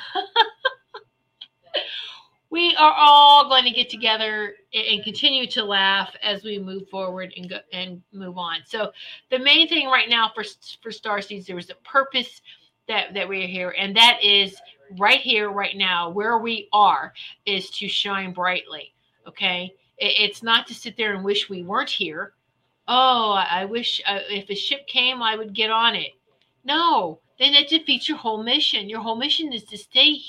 we 2.50 2.74
are 2.76 2.94
all 2.96 3.48
going 3.48 3.64
to 3.64 3.70
get 3.70 3.90
together 3.90 4.54
and 4.72 5.02
continue 5.02 5.46
to 5.48 5.64
laugh 5.64 6.14
as 6.22 6.44
we 6.44 6.58
move 6.58 6.88
forward 6.88 7.32
and 7.36 7.50
go 7.50 7.58
and 7.72 8.02
move 8.12 8.38
on. 8.38 8.58
So 8.64 8.92
the 9.30 9.38
main 9.38 9.68
thing 9.68 9.88
right 9.88 10.08
now 10.08 10.30
for 10.34 10.44
for 10.82 10.90
Star 10.90 11.20
Seeds, 11.20 11.46
there 11.46 11.58
is 11.58 11.70
a 11.70 11.88
purpose 11.88 12.40
that 12.88 13.14
that 13.14 13.28
we're 13.28 13.48
here, 13.48 13.74
and 13.76 13.96
that 13.96 14.20
is 14.22 14.56
right 14.98 15.20
here, 15.20 15.50
right 15.50 15.76
now, 15.76 16.10
where 16.10 16.38
we 16.38 16.68
are, 16.72 17.12
is 17.44 17.70
to 17.70 17.88
shine 17.88 18.32
brightly. 18.32 18.94
Okay, 19.26 19.74
it's 19.98 20.42
not 20.42 20.66
to 20.68 20.74
sit 20.74 20.96
there 20.96 21.14
and 21.14 21.24
wish 21.24 21.48
we 21.48 21.62
weren't 21.62 21.90
here. 21.90 22.32
Oh, 22.86 23.32
I 23.32 23.64
wish 23.64 24.00
uh, 24.06 24.20
if 24.30 24.48
a 24.48 24.54
ship 24.54 24.86
came, 24.86 25.20
I 25.20 25.34
would 25.34 25.52
get 25.52 25.70
on 25.70 25.96
it. 25.96 26.12
No, 26.64 27.18
then 27.38 27.52
that 27.54 27.68
defeats 27.68 28.08
your 28.08 28.18
whole 28.18 28.42
mission. 28.42 28.88
Your 28.88 29.00
whole 29.00 29.16
mission 29.16 29.52
is 29.52 29.64
to 29.64 29.76
stay 29.76 30.20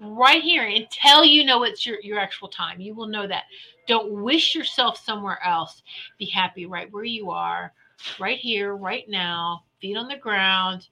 right 0.00 0.42
here 0.42 0.64
until 0.64 1.24
you 1.24 1.44
know 1.44 1.62
it's 1.62 1.86
your, 1.86 2.00
your 2.00 2.18
actual 2.18 2.48
time. 2.48 2.80
You 2.80 2.94
will 2.94 3.06
know 3.06 3.26
that. 3.26 3.44
Don't 3.86 4.22
wish 4.22 4.54
yourself 4.54 4.98
somewhere 4.98 5.38
else. 5.44 5.82
Be 6.18 6.26
happy 6.26 6.66
right 6.66 6.92
where 6.92 7.04
you 7.04 7.30
are, 7.30 7.72
right 8.18 8.38
here, 8.38 8.74
right 8.74 9.08
now, 9.08 9.62
feet 9.80 9.96
on 9.96 10.08
the 10.08 10.16
ground, 10.16 10.88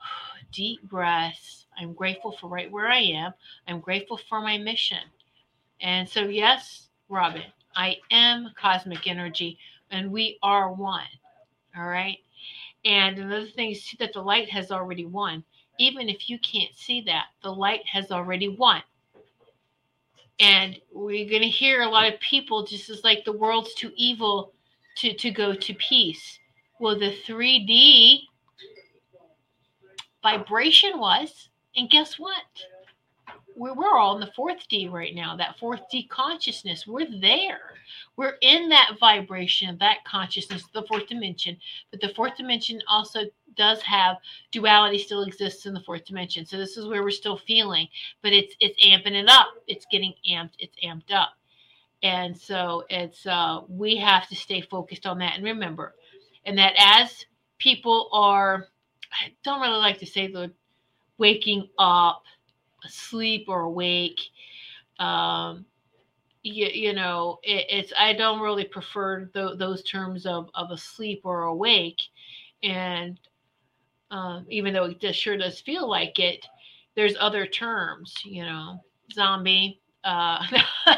deep 0.52 0.82
breaths. 0.84 1.66
I'm 1.78 1.92
grateful 1.92 2.36
for 2.40 2.48
right 2.48 2.70
where 2.70 2.88
I 2.88 3.00
am. 3.00 3.32
I'm 3.66 3.80
grateful 3.80 4.18
for 4.28 4.40
my 4.40 4.58
mission. 4.58 4.98
And 5.80 6.08
so, 6.08 6.22
yes, 6.22 6.88
Robin, 7.08 7.42
I 7.74 7.96
am 8.10 8.52
cosmic 8.56 9.06
energy 9.06 9.58
and 9.90 10.10
we 10.10 10.38
are 10.42 10.72
one. 10.72 11.02
All 11.76 11.86
right. 11.86 12.18
And 12.84 13.18
another 13.18 13.46
thing 13.46 13.72
is 13.72 13.94
that 13.98 14.12
the 14.12 14.22
light 14.22 14.48
has 14.50 14.70
already 14.70 15.06
won 15.06 15.42
even 15.78 16.08
if 16.08 16.28
you 16.28 16.38
can't 16.38 16.74
see 16.74 17.00
that, 17.02 17.26
the 17.42 17.50
light 17.50 17.86
has 17.86 18.10
already 18.10 18.48
won. 18.48 18.82
And 20.40 20.80
we're 20.92 21.28
going 21.28 21.42
to 21.42 21.48
hear 21.48 21.82
a 21.82 21.88
lot 21.88 22.12
of 22.12 22.20
people 22.20 22.64
just 22.64 22.90
as 22.90 23.04
like 23.04 23.24
the 23.24 23.32
world's 23.32 23.74
too 23.74 23.92
evil 23.96 24.52
to, 24.96 25.14
to 25.14 25.30
go 25.30 25.54
to 25.54 25.74
peace. 25.74 26.38
Well, 26.80 26.98
the 26.98 27.16
3D 27.26 28.20
vibration 30.22 30.98
was, 30.98 31.48
and 31.76 31.88
guess 31.88 32.18
what? 32.18 32.42
We're, 33.56 33.74
we're 33.74 33.96
all 33.98 34.14
in 34.14 34.20
the 34.20 34.32
fourth 34.34 34.66
D 34.68 34.88
right 34.88 35.14
now, 35.14 35.36
that 35.36 35.58
fourth 35.58 35.80
D 35.90 36.06
consciousness. 36.06 36.86
We're 36.86 37.06
there. 37.20 37.74
We're 38.16 38.36
in 38.40 38.68
that 38.70 38.96
vibration, 39.00 39.76
that 39.78 40.04
consciousness, 40.04 40.64
the 40.72 40.82
fourth 40.82 41.06
dimension. 41.06 41.56
But 41.90 42.00
the 42.00 42.12
fourth 42.14 42.36
dimension 42.36 42.80
also 42.88 43.20
does 43.56 43.80
have 43.82 44.16
duality 44.50 44.98
still 44.98 45.22
exists 45.22 45.66
in 45.66 45.74
the 45.74 45.80
fourth 45.80 46.04
dimension. 46.04 46.46
So 46.46 46.56
this 46.56 46.76
is 46.76 46.86
where 46.86 47.02
we're 47.02 47.10
still 47.10 47.38
feeling, 47.38 47.88
but 48.22 48.32
it's 48.32 48.54
it's 48.60 48.82
amping 48.84 49.14
it 49.14 49.28
up. 49.28 49.48
It's 49.66 49.86
getting 49.90 50.14
amped, 50.28 50.54
it's 50.58 50.76
amped 50.84 51.12
up. 51.12 51.30
And 52.02 52.36
so 52.36 52.84
it's 52.90 53.26
uh 53.26 53.60
we 53.68 53.96
have 53.96 54.28
to 54.28 54.36
stay 54.36 54.60
focused 54.60 55.06
on 55.06 55.18
that 55.18 55.36
and 55.36 55.44
remember. 55.44 55.94
And 56.44 56.58
that 56.58 56.74
as 56.78 57.24
people 57.58 58.08
are 58.12 58.68
I 59.12 59.32
don't 59.44 59.60
really 59.60 59.78
like 59.78 59.98
to 59.98 60.06
say 60.06 60.26
the 60.26 60.52
waking 61.18 61.68
up 61.78 62.24
asleep 62.84 63.46
or 63.48 63.62
awake. 63.62 64.20
Um, 64.98 65.66
you, 66.42 66.66
you 66.66 66.92
know, 66.92 67.38
it, 67.42 67.66
it's 67.70 67.92
I 67.98 68.12
don't 68.12 68.40
really 68.40 68.64
prefer 68.64 69.26
th- 69.26 69.58
those 69.58 69.82
terms 69.82 70.26
of 70.26 70.50
of 70.54 70.70
asleep 70.70 71.22
or 71.24 71.42
awake, 71.42 72.00
and 72.62 73.18
um, 74.10 74.46
even 74.50 74.74
though 74.74 74.84
it 74.84 75.00
just 75.00 75.18
sure 75.18 75.36
does 75.36 75.60
feel 75.60 75.88
like 75.88 76.18
it, 76.18 76.46
there's 76.94 77.16
other 77.18 77.46
terms. 77.46 78.14
You 78.24 78.44
know, 78.44 78.84
zombie. 79.12 79.80
Uh, 80.04 80.44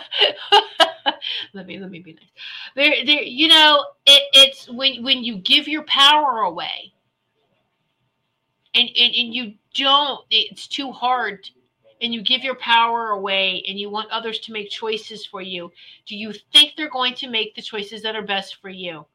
let 1.55 1.67
me 1.67 1.79
let 1.79 1.91
me 1.91 2.01
be 2.01 2.15
nice. 2.15 2.25
There, 2.75 3.05
there. 3.05 3.23
You 3.23 3.49
know, 3.49 3.85
it, 4.07 4.23
it's 4.33 4.69
when 4.69 5.03
when 5.03 5.25
you 5.25 5.37
give 5.39 5.69
your 5.69 5.85
power 5.85 6.41
away, 6.41 6.93
and, 8.75 8.89
and 8.89 9.15
and 9.15 9.35
you 9.35 9.55
don't. 9.75 10.21
It's 10.31 10.67
too 10.67 10.93
hard 10.93 11.49
and 12.01 12.13
you 12.13 12.23
give 12.23 12.43
your 12.43 12.57
power 12.57 13.09
away 13.11 13.63
and 13.69 13.79
you 13.79 13.91
want 13.91 14.11
others 14.11 14.39
to 14.41 14.53
make 14.53 14.71
choices 14.71 15.25
for 15.25 15.41
you, 15.41 15.73
do 16.07 16.17
you 16.17 16.33
think 16.53 16.75
they're 16.77 16.91
going 16.91 17.15
to 17.15 17.29
make 17.29 17.55
the 17.55 17.63
choices 17.63 18.03
that 18.03 18.17
are 18.17 18.23
best 18.23 18.57
for 18.61 18.69
you? 18.69 19.07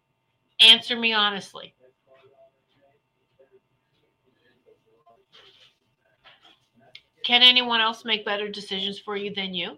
Answer 0.60 0.96
me 0.96 1.14
honestly. 1.14 1.74
Can 7.24 7.44
anyone 7.44 7.82
else 7.82 8.04
make 8.04 8.26
better 8.26 8.50
decisions 8.50 9.00
for 9.00 9.16
you 9.16 9.34
than 9.34 9.54
you? 9.54 9.78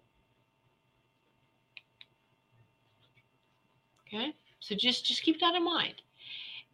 Okay. 4.07 4.33
So 4.59 4.75
just 4.75 5.05
just 5.05 5.23
keep 5.23 5.39
that 5.41 5.55
in 5.55 5.63
mind. 5.63 5.95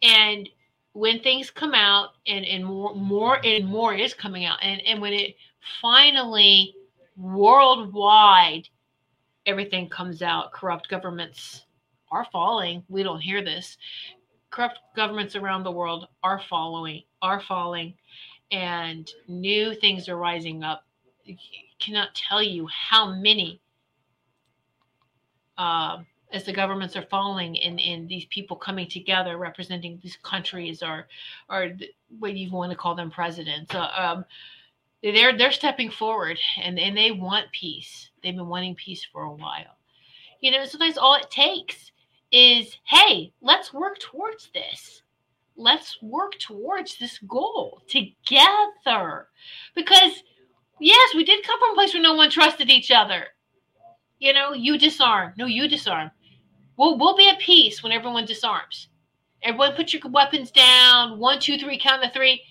And 0.02 0.48
when 0.92 1.20
things 1.20 1.50
come 1.50 1.74
out 1.74 2.10
and 2.26 2.44
and 2.44 2.64
more 2.64 2.94
more 2.94 3.44
and 3.44 3.66
more 3.66 3.94
is 3.94 4.14
coming 4.14 4.44
out 4.44 4.58
and 4.62 4.80
and 4.86 5.00
when 5.00 5.12
it 5.12 5.36
finally 5.80 6.74
worldwide 7.16 8.68
everything 9.46 9.88
comes 9.88 10.22
out. 10.22 10.52
Corrupt 10.52 10.88
governments 10.88 11.64
are 12.10 12.26
falling. 12.32 12.82
We 12.88 13.02
don't 13.02 13.20
hear 13.20 13.42
this. 13.42 13.76
Corrupt 14.50 14.78
governments 14.96 15.36
around 15.36 15.62
the 15.62 15.70
world 15.70 16.08
are 16.22 16.40
following 16.48 17.02
are 17.22 17.40
falling 17.40 17.94
and 18.50 19.10
new 19.28 19.74
things 19.74 20.08
are 20.08 20.16
rising 20.16 20.64
up. 20.64 20.84
I 21.28 21.36
cannot 21.78 22.14
tell 22.14 22.42
you 22.42 22.66
how 22.66 23.12
many 23.14 23.60
uh, 25.56 25.98
as 26.32 26.44
the 26.44 26.52
governments 26.52 26.96
are 26.96 27.06
falling 27.10 27.58
and, 27.60 27.80
and 27.80 28.08
these 28.08 28.24
people 28.26 28.56
coming 28.56 28.88
together 28.88 29.36
representing 29.36 30.00
these 30.02 30.16
countries 30.22 30.82
or 30.82 31.06
or 31.48 31.72
what 32.18 32.36
you 32.36 32.50
want 32.50 32.70
to 32.72 32.76
call 32.76 32.94
them 32.94 33.10
presidents. 33.10 33.74
Uh, 33.74 33.88
um, 33.96 34.24
they're 35.02 35.36
they're 35.36 35.52
stepping 35.52 35.90
forward 35.90 36.38
and, 36.62 36.78
and 36.78 36.96
they 36.96 37.10
want 37.10 37.52
peace. 37.52 38.10
They've 38.22 38.36
been 38.36 38.48
wanting 38.48 38.74
peace 38.74 39.06
for 39.10 39.22
a 39.22 39.32
while. 39.32 39.76
You 40.40 40.50
know, 40.50 40.64
sometimes 40.64 40.98
all 40.98 41.14
it 41.14 41.30
takes 41.30 41.92
is, 42.32 42.76
hey, 42.84 43.32
let's 43.42 43.72
work 43.72 43.98
towards 43.98 44.50
this. 44.54 45.02
Let's 45.56 45.98
work 46.02 46.38
towards 46.38 46.96
this 46.98 47.18
goal 47.18 47.82
together. 47.88 49.28
Because 49.74 50.22
yes, 50.78 51.14
we 51.14 51.24
did 51.24 51.46
come 51.46 51.58
from 51.58 51.72
a 51.72 51.74
place 51.74 51.92
where 51.92 52.02
no 52.02 52.14
one 52.14 52.30
trusted 52.30 52.70
each 52.70 52.90
other. 52.90 53.26
You 54.18 54.32
know, 54.32 54.52
you 54.52 54.78
disarm. 54.78 55.32
No, 55.36 55.46
you 55.46 55.66
disarm. 55.68 56.10
We'll 56.76 56.98
we'll 56.98 57.16
be 57.16 57.28
at 57.28 57.38
peace 57.38 57.82
when 57.82 57.92
everyone 57.92 58.26
disarms. 58.26 58.88
Everyone 59.42 59.74
put 59.74 59.92
your 59.94 60.02
weapons 60.10 60.50
down. 60.50 61.18
One, 61.18 61.40
two, 61.40 61.58
three, 61.58 61.78
count 61.78 62.02
to 62.02 62.10
three 62.10 62.42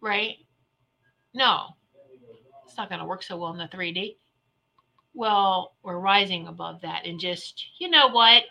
right? 0.00 0.36
No, 1.34 1.76
it's 2.66 2.76
not 2.76 2.88
going 2.88 3.00
to 3.00 3.06
work 3.06 3.22
so 3.22 3.36
well 3.36 3.52
in 3.52 3.58
the 3.58 3.68
3D. 3.68 4.16
Well, 5.14 5.74
we're 5.82 5.98
rising 5.98 6.46
above 6.46 6.82
that 6.82 7.06
and 7.06 7.18
just, 7.18 7.64
you 7.78 7.88
know 7.88 8.08
what? 8.08 8.42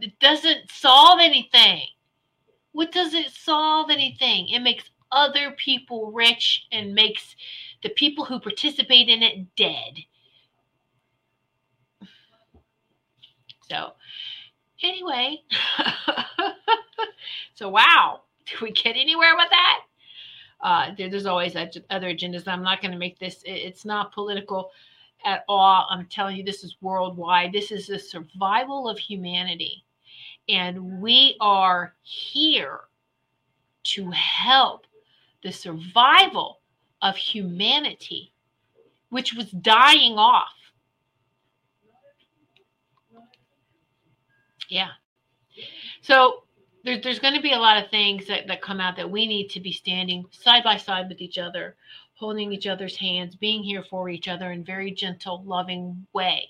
It 0.00 0.18
doesn't 0.18 0.70
solve 0.70 1.20
anything. 1.20 1.82
What 2.72 2.90
does 2.90 3.14
it 3.14 3.30
solve 3.30 3.90
anything? 3.90 4.48
It 4.48 4.60
makes 4.60 4.90
other 5.12 5.52
people 5.52 6.10
rich 6.10 6.66
and 6.72 6.94
makes 6.94 7.36
the 7.82 7.90
people 7.90 8.24
who 8.24 8.40
participate 8.40 9.08
in 9.08 9.22
it 9.22 9.54
dead. 9.56 9.94
So, 13.68 13.92
anyway, 14.82 15.42
so 17.54 17.68
wow, 17.68 18.22
did 18.46 18.60
we 18.60 18.72
get 18.72 18.96
anywhere 18.96 19.36
with 19.36 19.48
that? 19.50 19.80
Uh, 20.64 20.92
there's 20.96 21.26
always 21.26 21.54
other 21.54 22.08
agendas. 22.08 22.48
I'm 22.48 22.62
not 22.62 22.80
going 22.80 22.92
to 22.92 22.98
make 22.98 23.18
this, 23.18 23.42
it's 23.44 23.84
not 23.84 24.14
political 24.14 24.70
at 25.26 25.44
all. 25.46 25.86
I'm 25.90 26.06
telling 26.06 26.36
you, 26.36 26.42
this 26.42 26.64
is 26.64 26.76
worldwide. 26.80 27.52
This 27.52 27.70
is 27.70 27.86
the 27.86 27.98
survival 27.98 28.88
of 28.88 28.98
humanity. 28.98 29.84
And 30.48 31.02
we 31.02 31.36
are 31.38 31.94
here 32.02 32.80
to 33.84 34.10
help 34.10 34.86
the 35.42 35.52
survival 35.52 36.60
of 37.02 37.14
humanity, 37.14 38.32
which 39.10 39.34
was 39.34 39.50
dying 39.50 40.14
off. 40.14 40.48
Yeah. 44.70 44.88
So 46.00 46.43
there, 46.84 47.00
there's 47.00 47.18
going 47.18 47.34
to 47.34 47.42
be 47.42 47.52
a 47.52 47.58
lot 47.58 47.82
of 47.82 47.90
things 47.90 48.26
that, 48.26 48.46
that 48.46 48.62
come 48.62 48.80
out 48.80 48.96
that 48.96 49.10
we 49.10 49.26
need 49.26 49.48
to 49.50 49.60
be 49.60 49.72
standing 49.72 50.24
side 50.30 50.62
by 50.62 50.76
side 50.76 51.08
with 51.08 51.20
each 51.20 51.38
other, 51.38 51.76
holding 52.14 52.52
each 52.52 52.66
other's 52.66 52.96
hands, 52.96 53.34
being 53.34 53.62
here 53.62 53.82
for 53.82 54.08
each 54.08 54.28
other 54.28 54.52
in 54.52 54.64
very 54.64 54.90
gentle, 54.90 55.42
loving 55.44 56.06
way. 56.12 56.48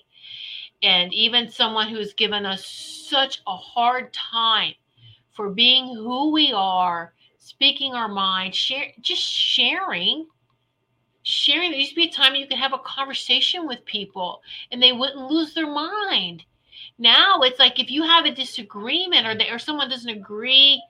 And 0.83 1.13
even 1.13 1.49
someone 1.49 1.87
who's 1.87 2.13
given 2.13 2.45
us 2.45 2.65
such 2.65 3.41
a 3.47 3.55
hard 3.55 4.13
time 4.13 4.73
for 5.33 5.49
being 5.49 5.87
who 5.87 6.31
we 6.31 6.51
are, 6.51 7.13
speaking 7.37 7.93
our 7.93 8.09
mind, 8.09 8.53
share, 8.53 8.91
just 9.01 9.23
sharing. 9.23 10.27
Sharing. 11.23 11.71
There 11.71 11.79
used 11.79 11.91
to 11.91 11.95
be 11.95 12.07
a 12.09 12.11
time 12.11 12.35
you 12.35 12.45
could 12.45 12.59
have 12.59 12.73
a 12.73 12.79
conversation 12.79 13.67
with 13.67 13.83
people 13.85 14.41
and 14.71 14.83
they 14.83 14.91
wouldn't 14.91 15.31
lose 15.31 15.53
their 15.53 15.71
mind 15.71 16.43
now 16.97 17.41
it's 17.41 17.59
like 17.59 17.79
if 17.79 17.91
you 17.91 18.03
have 18.03 18.25
a 18.25 18.31
disagreement 18.31 19.27
or 19.27 19.35
they, 19.35 19.49
or 19.49 19.59
someone 19.59 19.89
doesn't 19.89 20.09
agree, 20.09 20.81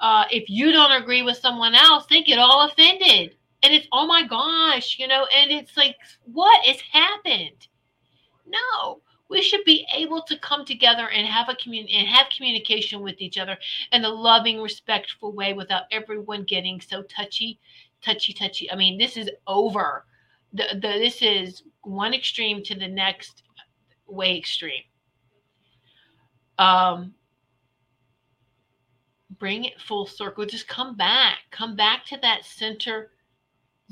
uh, 0.00 0.24
if 0.30 0.48
you 0.48 0.72
don't 0.72 1.02
agree 1.02 1.22
with 1.22 1.36
someone 1.36 1.74
else, 1.74 2.06
they 2.06 2.22
get 2.22 2.38
all 2.38 2.66
offended. 2.66 3.36
And 3.62 3.72
it's 3.72 3.88
oh 3.92 4.06
my 4.06 4.26
gosh, 4.26 4.98
you 4.98 5.06
know, 5.06 5.26
and 5.36 5.50
it's 5.50 5.76
like, 5.76 5.96
what 6.24 6.64
has 6.66 6.80
happened? 6.80 7.68
No, 8.46 9.00
we 9.28 9.42
should 9.42 9.64
be 9.64 9.86
able 9.94 10.22
to 10.22 10.38
come 10.38 10.64
together 10.64 11.08
and 11.08 11.26
have 11.26 11.48
a 11.48 11.56
community 11.56 11.94
and 11.94 12.06
have 12.08 12.26
communication 12.34 13.00
with 13.00 13.20
each 13.20 13.38
other 13.38 13.56
in 13.92 14.04
a 14.04 14.08
loving, 14.08 14.60
respectful 14.60 15.32
way 15.32 15.54
without 15.54 15.84
everyone 15.90 16.44
getting 16.44 16.80
so 16.80 17.02
touchy, 17.02 17.58
touchy, 18.02 18.32
touchy. 18.32 18.70
I 18.70 18.76
mean, 18.76 18.98
this 18.98 19.16
is 19.16 19.30
over. 19.46 20.04
The, 20.52 20.68
the 20.74 20.98
this 20.98 21.20
is 21.20 21.64
one 21.82 22.14
extreme 22.14 22.62
to 22.64 22.74
the 22.74 22.88
next 22.88 23.42
way 24.06 24.36
extreme 24.38 24.82
um, 26.58 27.14
bring 29.38 29.64
it 29.64 29.80
full 29.80 30.06
circle. 30.06 30.44
Just 30.46 30.68
come 30.68 30.96
back, 30.96 31.38
come 31.50 31.76
back 31.76 32.04
to 32.06 32.18
that 32.22 32.44
center, 32.44 33.10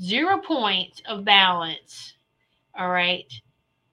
zero 0.01 0.37
point 0.37 1.01
of 1.07 1.25
balance. 1.25 2.13
All 2.77 2.89
right, 2.89 3.31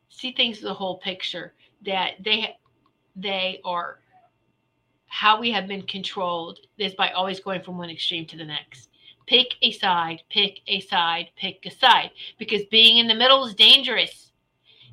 see 0.09 0.33
things 0.33 0.61
the 0.61 0.75
whole 0.75 0.99
picture. 0.99 1.55
That 1.85 2.12
they 2.25 2.57
they 3.16 3.61
are 3.64 3.99
how 5.07 5.41
we 5.41 5.51
have 5.51 5.66
been 5.66 5.83
controlled 5.83 6.61
is 6.79 6.95
by 6.95 7.11
always 7.11 7.41
going 7.41 7.62
from 7.62 7.79
one 7.79 7.91
extreme 7.91 8.27
to 8.27 8.37
the 8.37 8.45
next. 8.45 8.89
Pick 9.27 9.55
a 9.62 9.73
side, 9.73 10.23
pick 10.31 10.61
a 10.66 10.81
side, 10.81 11.31
pick 11.37 11.64
a 11.66 11.71
side. 11.71 12.11
Because 12.39 12.62
being 12.71 12.99
in 12.99 13.09
the 13.09 13.14
middle 13.14 13.45
is 13.45 13.55
dangerous. 13.55 14.33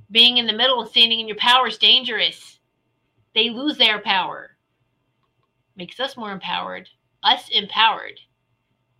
Being 0.09 0.37
in 0.37 0.47
the 0.47 0.53
middle 0.53 0.81
and 0.81 0.89
standing 0.89 1.19
in 1.19 1.27
your 1.27 1.37
power 1.37 1.67
is 1.67 1.77
dangerous 1.77 2.56
they 3.37 3.51
lose 3.51 3.77
their 3.77 3.99
power. 3.99 4.57
Makes 5.75 5.99
us 5.99 6.17
more 6.17 6.31
empowered. 6.31 6.89
Us 7.21 7.47
empowered 7.49 8.19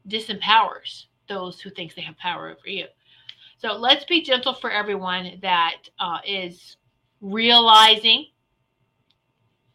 disempowers 0.07 1.05
those 1.27 1.59
who 1.59 1.71
thinks 1.71 1.95
they 1.95 2.03
have 2.03 2.17
power 2.19 2.51
over 2.51 2.69
you. 2.69 2.85
So 3.57 3.73
let's 3.73 4.05
be 4.05 4.21
gentle 4.21 4.53
for 4.53 4.69
everyone 4.69 5.39
that 5.41 5.77
uh, 5.99 6.19
is 6.23 6.77
realizing, 7.19 8.27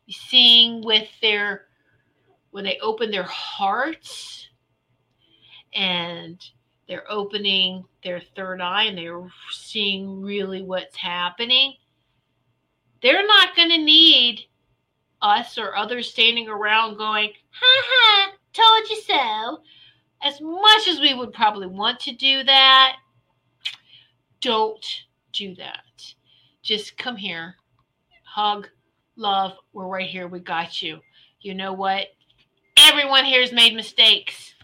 seeing 0.09 0.85
with 0.85 1.09
their 1.21 1.63
when 2.53 2.63
they 2.63 2.79
open 2.79 3.11
their 3.11 3.25
hearts 3.25 4.49
and 5.75 6.41
they're 6.87 7.11
opening 7.11 7.85
their 8.05 8.23
third 8.37 8.61
eye 8.61 8.85
and 8.85 8.97
they're 8.97 9.29
seeing 9.51 10.23
really 10.23 10.63
what's 10.63 10.97
happening. 10.97 11.75
They're 13.03 13.27
not 13.27 13.57
going 13.57 13.71
to 13.71 13.79
need 13.79 14.47
us 15.23 15.57
or 15.57 15.75
others 15.75 16.11
standing 16.11 16.49
around 16.49 16.99
going, 16.99 17.31
ha 17.51 17.83
ha, 17.87 18.33
told 18.53 18.91
you 18.91 19.01
so. 19.03 19.63
As 20.25 20.41
much 20.41 20.89
as 20.89 21.01
we 21.01 21.15
would 21.15 21.33
probably 21.33 21.67
want 21.67 21.99
to 22.01 22.13
do 22.13 22.45
that, 22.45 22.97
don't 24.41 24.85
do 25.33 25.55
that. 25.57 26.15
Just 26.63 26.97
come 26.97 27.17
here, 27.17 27.57
hug, 28.25 28.69
love. 29.17 29.53
We're 29.73 29.87
right 29.87 30.09
here. 30.09 30.29
We 30.29 30.41
got 30.41 30.83
you. 30.83 31.01
You 31.41 31.55
know 31.55 31.73
what? 31.73 32.09
Everyone 32.77 33.25
here 33.25 33.41
has 33.41 33.53
made 33.53 33.75
mistakes. 33.75 34.55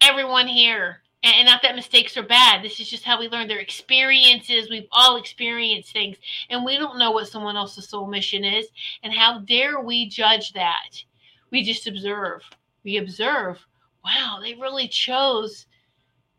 Everyone 0.00 0.46
here 0.46 1.00
and, 1.24 1.34
and 1.38 1.46
not 1.46 1.62
that 1.62 1.74
mistakes 1.74 2.16
are 2.16 2.22
bad. 2.22 2.62
This 2.62 2.78
is 2.78 2.88
just 2.88 3.04
how 3.04 3.18
we 3.18 3.28
learn. 3.28 3.48
Their 3.48 3.58
experiences. 3.58 4.70
We've 4.70 4.88
all 4.92 5.16
experienced 5.16 5.92
things, 5.92 6.16
and 6.50 6.64
we 6.64 6.76
don't 6.76 6.98
know 6.98 7.10
what 7.10 7.28
someone 7.28 7.56
else's 7.56 7.88
soul 7.88 8.06
mission 8.06 8.44
is. 8.44 8.66
And 9.02 9.12
how 9.12 9.40
dare 9.40 9.80
we 9.80 10.08
judge 10.08 10.52
that? 10.52 11.02
We 11.50 11.62
just 11.62 11.86
observe. 11.86 12.42
We 12.84 12.98
observe. 12.98 13.58
Wow, 14.04 14.38
they 14.40 14.54
really 14.54 14.86
chose 14.88 15.66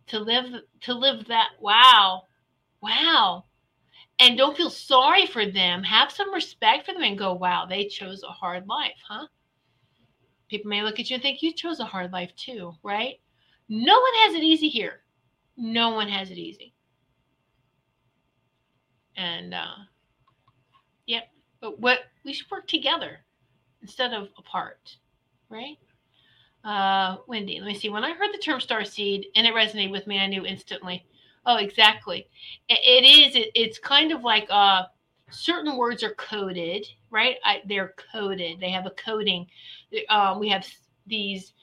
to 0.07 0.19
live 0.19 0.45
to 0.81 0.93
live 0.93 1.25
that. 1.27 1.49
Wow, 1.59 2.23
wow 2.81 3.45
and 4.19 4.38
don't 4.38 4.55
feel 4.55 4.69
sorry 4.69 5.25
for 5.25 5.45
them. 5.45 5.83
Have 5.83 6.11
some 6.11 6.33
respect 6.33 6.86
for 6.86 6.93
them 6.93 7.03
and 7.03 7.17
go, 7.17 7.33
wow, 7.33 7.65
they 7.65 7.86
chose 7.86 8.23
a 8.23 8.27
hard 8.27 8.67
life, 8.67 8.97
huh? 9.07 9.27
People 10.47 10.69
may 10.69 10.83
look 10.83 10.99
at 10.99 11.09
you 11.09 11.15
and 11.15 11.23
think 11.23 11.41
you 11.41 11.53
chose 11.53 11.79
a 11.79 11.86
hard 11.86 12.11
life 12.11 12.31
too, 12.36 12.73
right? 12.83 13.19
No 13.70 13.93
one 13.93 14.13
has 14.26 14.36
it 14.36 14.43
easy 14.43 14.70
here. 14.70 15.01
No 15.57 15.91
one 15.91 16.07
has 16.07 16.32
it 16.32 16.38
easy. 16.38 16.74
And 19.18 19.53
uh 19.53 19.76
yeah, 21.05 21.22
but 21.61 21.80
what 21.80 21.99
we 22.24 22.34
should 22.34 22.49
work 22.51 22.68
together 22.68 23.20
instead 23.82 24.13
of 24.13 24.30
apart, 24.38 24.97
right? 25.49 25.78
Uh 26.63 27.18
Wendy, 27.28 27.59
let 27.59 27.68
me 27.68 27.80
see. 27.80 27.89
When 27.89 28.03
I 28.03 28.13
heard 28.13 28.34
the 28.34 28.39
term 28.39 28.59
star 28.59 28.84
seed 28.84 29.28
and 29.36 29.47
it 29.47 29.53
resonated 29.53 29.91
with 29.91 30.07
me, 30.07 30.20
I 30.20 30.28
knew 30.28 30.45
instantly. 30.45 31.05
Oh, 31.45 31.57
exactly. 31.57 32.28
It, 32.70 32.80
it 32.84 33.05
is. 33.05 33.36
It, 33.36 33.51
it's 33.55 33.80
kind 33.80 34.11
of 34.11 34.24
like 34.24 34.47
uh 34.49 34.84
certain 35.30 35.78
words 35.78 36.03
are 36.03 36.13
coded, 36.16 36.86
right? 37.09 37.38
I, 37.43 37.61
they're 37.66 37.93
coded. 38.11 38.59
They 38.59 38.70
have 38.70 38.86
a 38.86 38.91
coding. 38.91 39.47
Um, 40.09 40.39
we 40.39 40.49
have 40.49 40.68
these 41.07 41.53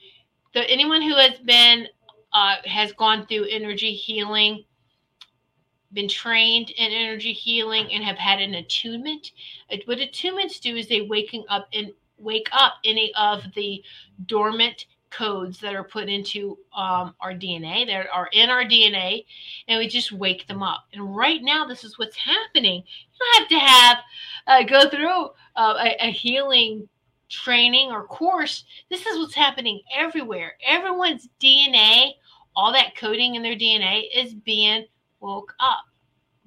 the 0.53 0.69
anyone 0.69 1.01
who 1.01 1.15
has 1.15 1.39
been 1.39 1.87
uh, 2.33 2.55
has 2.65 2.91
gone 2.93 3.25
through 3.27 3.47
energy 3.49 3.93
healing, 3.93 4.63
been 5.93 6.07
trained 6.07 6.71
in 6.71 6.91
energy 6.91 7.33
healing, 7.33 7.91
and 7.91 8.03
have 8.03 8.17
had 8.17 8.39
an 8.39 8.55
attunement. 8.55 9.31
What 9.85 9.99
attunements 9.99 10.59
do 10.59 10.75
is 10.75 10.87
they 10.87 11.01
waking 11.01 11.43
up 11.49 11.67
and 11.73 11.91
wake 12.17 12.49
up 12.51 12.75
any 12.83 13.11
of 13.15 13.43
the 13.55 13.83
dormant 14.25 14.85
codes 15.13 15.59
that 15.59 15.75
are 15.75 15.83
put 15.83 16.09
into 16.09 16.57
um, 16.75 17.13
our 17.21 17.33
DNA 17.33 17.85
that 17.85 18.07
are 18.11 18.29
in 18.33 18.49
our 18.49 18.63
DNA, 18.63 19.25
and 19.67 19.77
we 19.77 19.87
just 19.87 20.11
wake 20.11 20.47
them 20.47 20.63
up. 20.63 20.85
And 20.93 21.15
right 21.15 21.41
now, 21.41 21.65
this 21.65 21.83
is 21.83 21.99
what's 21.99 22.17
happening. 22.17 22.83
You 22.83 23.19
don't 23.19 23.39
have 23.39 23.49
to 23.49 23.59
have 23.59 23.97
uh, 24.47 24.63
go 24.63 24.89
through 24.89 25.29
uh, 25.55 25.75
a, 25.79 26.07
a 26.07 26.11
healing 26.11 26.89
training 27.33 27.91
or 27.91 28.05
course, 28.05 28.63
this 28.89 29.05
is 29.05 29.17
what's 29.17 29.33
happening 29.33 29.81
everywhere. 29.95 30.53
Everyone's 30.65 31.27
DNA, 31.41 32.11
all 32.55 32.71
that 32.71 32.95
coding 32.95 33.35
in 33.35 33.41
their 33.41 33.55
DNA 33.55 34.03
is 34.15 34.33
being 34.33 34.85
woke 35.19 35.55
up. 35.59 35.85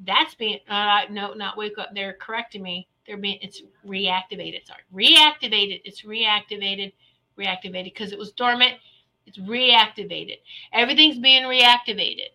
That's 0.05 0.34
being 0.34 0.61
uh, 0.68 1.03
no, 1.11 1.32
not 1.34 1.57
wake 1.57 1.78
up. 1.78 1.89
They're 1.95 2.14
correcting 2.14 2.62
me. 2.62 2.87
They're 3.07 3.16
being 3.16 3.39
it's 3.43 3.62
reactivated. 3.87 4.66
Sorry, 4.66 4.82
reactivated. 4.95 5.80
It's 5.84 6.03
reactivated, 6.03 6.93
reactivated 7.39 7.84
because 7.84 8.12
it 8.12 8.18
was 8.18 8.32
dormant. 8.32 8.74
It's 9.26 9.39
reactivated. 9.39 10.39
Everything's 10.72 11.18
being 11.18 11.45
reactivated. 11.45 12.30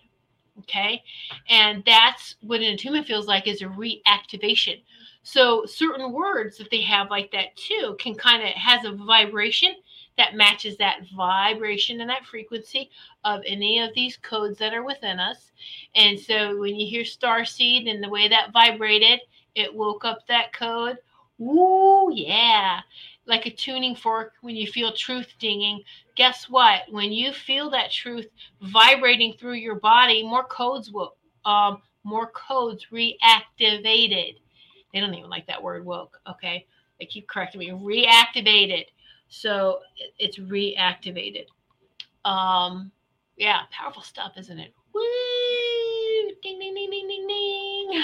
Okay, 0.59 1.01
and 1.49 1.83
that's 1.85 2.35
what 2.41 2.59
an 2.59 2.73
attunement 2.73 3.07
feels 3.07 3.27
like 3.27 3.47
is 3.47 3.61
a 3.61 3.65
reactivation. 3.65 4.81
So 5.23 5.65
certain 5.65 6.11
words 6.11 6.57
that 6.57 6.71
they 6.71 6.81
have 6.81 7.09
like 7.09 7.31
that 7.31 7.55
too 7.55 7.95
can 7.99 8.15
kind 8.15 8.41
of 8.41 8.49
has 8.49 8.85
a 8.85 8.91
vibration 8.91 9.75
that 10.17 10.35
matches 10.35 10.77
that 10.77 11.01
vibration 11.15 12.01
and 12.01 12.09
that 12.09 12.25
frequency 12.25 12.89
of 13.23 13.41
any 13.45 13.79
of 13.79 13.93
these 13.93 14.17
codes 14.17 14.57
that 14.59 14.73
are 14.73 14.83
within 14.83 15.19
us. 15.19 15.51
And 15.95 16.19
so 16.19 16.59
when 16.59 16.75
you 16.75 16.87
hear 16.87 17.05
star 17.05 17.45
seed 17.45 17.87
and 17.87 18.03
the 18.03 18.09
way 18.09 18.27
that 18.27 18.51
vibrated, 18.51 19.19
it 19.55 19.73
woke 19.73 20.05
up 20.05 20.27
that 20.27 20.53
code. 20.53 20.97
Woo, 21.37 22.11
yeah. 22.13 22.81
Like 23.25 23.45
a 23.45 23.51
tuning 23.51 23.95
fork 23.95 24.33
when 24.41 24.55
you 24.55 24.67
feel 24.67 24.91
truth 24.93 25.33
dinging. 25.39 25.81
Guess 26.15 26.49
what? 26.49 26.81
When 26.89 27.11
you 27.11 27.31
feel 27.31 27.69
that 27.69 27.91
truth 27.91 28.27
vibrating 28.61 29.33
through 29.33 29.53
your 29.53 29.75
body, 29.75 30.23
more 30.23 30.45
codes 30.45 30.91
will 30.91 31.15
um 31.45 31.81
more 32.03 32.31
codes 32.31 32.87
reactivated. 32.91 34.35
They 34.93 34.99
don't 34.99 35.13
even 35.13 35.29
like 35.29 35.47
that 35.47 35.61
word 35.61 35.85
woke, 35.85 36.19
okay? 36.27 36.65
They 36.99 37.05
keep 37.05 37.27
correcting 37.27 37.59
me. 37.59 37.69
Reactivated. 37.69 38.85
So 39.29 39.79
it's 40.19 40.37
reactivated. 40.37 41.45
Um, 42.25 42.91
yeah, 43.37 43.61
powerful 43.71 44.03
stuff, 44.03 44.33
isn't 44.37 44.59
it? 44.59 44.73
Woo! 44.93 45.01
Ding, 46.43 46.59
ding, 46.59 46.75
ding, 46.75 46.89
ding, 46.91 47.07
ding, 47.07 47.27
ding. 47.27 48.03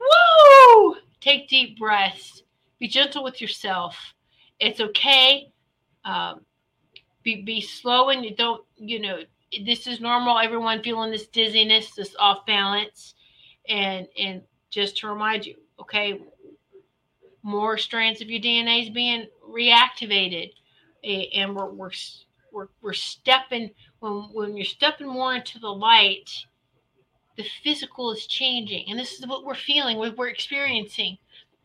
Woo! 0.00 0.96
Take 1.20 1.48
deep 1.48 1.78
breaths. 1.78 2.42
Be 2.78 2.88
gentle 2.88 3.22
with 3.22 3.40
yourself. 3.40 3.96
It's 4.58 4.80
okay. 4.80 5.52
Um, 6.04 6.40
be 7.22 7.42
be 7.42 7.60
slow 7.60 8.08
and 8.08 8.24
you 8.24 8.34
don't. 8.34 8.64
You 8.76 9.00
know 9.00 9.18
this 9.64 9.86
is 9.86 10.00
normal. 10.00 10.38
Everyone 10.38 10.82
feeling 10.82 11.10
this 11.10 11.28
dizziness, 11.28 11.94
this 11.94 12.16
off 12.18 12.46
balance, 12.46 13.14
and 13.72 14.06
and 14.18 14.42
just 14.70 14.98
to 14.98 15.08
remind 15.08 15.46
you, 15.46 15.56
okay, 15.80 16.20
more 17.42 17.76
strands 17.76 18.20
of 18.20 18.30
your 18.30 18.40
DNA 18.40 18.84
is 18.84 18.90
being 18.90 19.26
reactivated, 19.48 20.52
and 21.02 21.56
we're 21.56 21.70
we're 21.70 21.90
we're, 22.52 22.68
we're 22.82 22.92
stepping 22.92 23.70
when 24.00 24.12
when 24.32 24.56
you're 24.56 24.64
stepping 24.64 25.08
more 25.08 25.34
into 25.34 25.58
the 25.58 25.68
light 25.68 26.30
the 27.36 27.44
physical 27.64 28.12
is 28.12 28.26
changing 28.26 28.84
and 28.88 28.98
this 28.98 29.18
is 29.18 29.26
what 29.26 29.44
we're 29.44 29.54
feeling 29.54 29.96
what 29.96 30.16
we're 30.16 30.28
experiencing. 30.28 31.16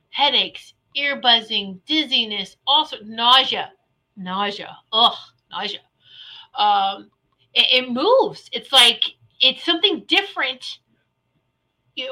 Headaches 0.09 0.73
ear 0.95 1.19
buzzing 1.19 1.81
dizziness 1.85 2.55
also 2.65 2.97
nausea 3.03 3.71
nausea 4.15 4.77
ugh 4.93 5.17
nausea. 5.51 5.81
Um 6.57 7.11
it, 7.53 7.83
it 7.83 7.91
moves. 7.91 8.49
It's 8.53 8.71
like 8.71 9.03
it's 9.39 9.63
something 9.63 10.05
different 10.07 10.79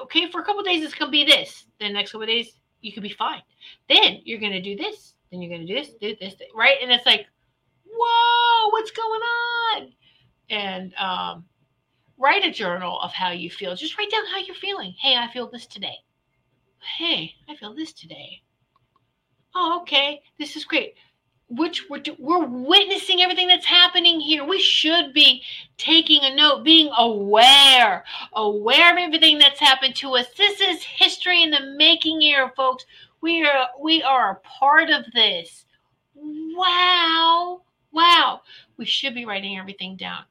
okay 0.01 0.29
for 0.31 0.41
a 0.41 0.43
couple 0.43 0.63
days 0.63 0.83
it's 0.83 0.95
gonna 0.95 1.11
be 1.11 1.25
this 1.25 1.65
the 1.79 1.89
next 1.89 2.11
couple 2.11 2.27
days 2.27 2.59
you 2.81 2.91
could 2.91 3.03
be 3.03 3.09
fine 3.09 3.41
then 3.89 4.19
you're 4.23 4.39
gonna 4.39 4.61
do 4.61 4.75
this 4.75 5.13
then 5.31 5.41
you're 5.41 5.51
gonna 5.51 5.67
do 5.67 5.75
this 5.75 5.89
do 6.01 6.15
this 6.19 6.35
right 6.55 6.77
and 6.81 6.91
it's 6.91 7.05
like 7.05 7.25
whoa 7.85 8.69
what's 8.69 8.91
going 8.91 9.21
on 9.21 9.91
and 10.49 10.93
um 10.95 11.45
write 12.17 12.45
a 12.45 12.51
journal 12.51 12.99
of 13.01 13.11
how 13.11 13.31
you 13.31 13.49
feel. 13.49 13.75
Just 13.75 13.97
write 13.97 14.11
down 14.11 14.25
how 14.31 14.39
you're 14.39 14.55
feeling. 14.55 14.93
Hey, 14.99 15.15
I 15.15 15.31
feel 15.31 15.49
this 15.49 15.67
today. 15.67 15.97
Hey, 16.97 17.33
I 17.49 17.55
feel 17.55 17.73
this 17.73 17.93
today. 17.93 18.41
Oh, 19.53 19.79
okay. 19.81 20.21
This 20.37 20.55
is 20.55 20.65
great. 20.65 20.95
Which 21.47 21.85
we're, 21.89 22.01
we're 22.17 22.45
witnessing 22.45 23.21
everything 23.21 23.47
that's 23.47 23.67
happening 23.67 24.19
here. 24.19 24.43
We 24.43 24.59
should 24.59 25.13
be 25.13 25.43
taking 25.77 26.21
a 26.23 26.35
note, 26.35 26.63
being 26.63 26.91
aware, 26.97 28.03
aware 28.33 28.91
of 28.91 28.97
everything 28.97 29.37
that's 29.37 29.59
happened 29.59 29.95
to 29.97 30.15
us. 30.15 30.25
This 30.35 30.59
is 30.59 30.83
history 30.83 31.43
in 31.43 31.51
the 31.51 31.75
making 31.77 32.21
here, 32.21 32.51
folks. 32.57 32.85
We 33.21 33.45
are 33.45 33.67
we 33.79 34.01
are 34.01 34.31
a 34.31 34.47
part 34.47 34.89
of 34.89 35.05
this. 35.13 35.65
Wow. 36.15 37.61
Wow. 37.91 38.41
We 38.77 38.85
should 38.85 39.13
be 39.13 39.25
writing 39.25 39.57
everything 39.57 39.97
down 39.97 40.23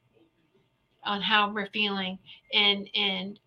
on 1.05 1.21
how 1.21 1.49
we're 1.51 1.67
feeling 1.67 2.19
and 2.53 2.89
and 2.93 3.39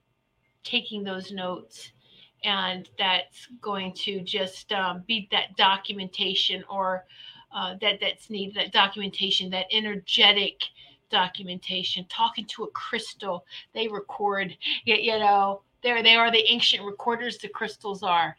taking 0.65 1.05
those 1.05 1.33
notes 1.33 1.93
and 2.45 2.89
that's 2.99 3.49
going 3.61 3.93
to 3.93 4.21
just 4.21 4.73
um, 4.73 5.03
be 5.07 5.29
that 5.33 5.57
documentation 5.57 6.65
or 6.71 7.05
uh, 7.53 7.75
that 7.81 7.99
that's 8.01 8.31
needed 8.31 8.55
that 8.55 8.73
documentation 8.73 9.51
that 9.51 9.67
energetic 9.71 10.63
documentation 11.11 12.05
talking 12.09 12.45
to 12.47 12.65
a 12.65 12.71
crystal 12.71 13.45
they 13.73 13.89
record 13.89 14.57
you, 14.85 14.95
you 14.95 15.19
know 15.19 15.63
there 15.83 16.03
they 16.03 16.15
are 16.15 16.31
the 16.31 16.45
ancient 16.51 16.85
recorders 16.85 17.39
the 17.39 17.49
crystals 17.49 18.03
are 18.03 18.37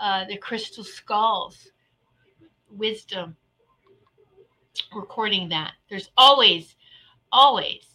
uh, 0.00 0.24
the 0.26 0.36
crystal 0.36 0.84
skulls 0.84 1.70
wisdom 2.70 3.34
recording 4.94 5.48
that 5.48 5.72
there's 5.88 6.10
always 6.16 6.76
always 7.32 7.90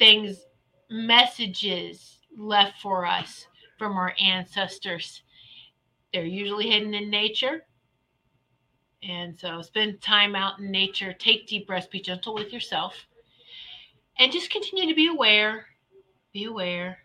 things, 0.00 0.46
messages 0.90 2.18
left 2.36 2.80
for 2.80 3.06
us 3.06 3.46
from 3.78 3.96
our 3.96 4.14
ancestors. 4.20 5.22
They're 6.12 6.24
usually 6.24 6.68
hidden 6.68 6.94
in 6.94 7.10
nature. 7.10 7.66
And 9.02 9.38
so 9.38 9.62
spend 9.62 10.00
time 10.02 10.34
out 10.34 10.58
in 10.58 10.70
nature, 10.70 11.12
take 11.12 11.46
deep 11.46 11.66
breaths, 11.66 11.86
be 11.86 12.00
gentle 12.00 12.34
with 12.34 12.52
yourself, 12.52 12.94
and 14.18 14.30
just 14.30 14.50
continue 14.50 14.86
to 14.86 14.94
be 14.94 15.06
aware, 15.06 15.66
be 16.32 16.44
aware 16.44 16.98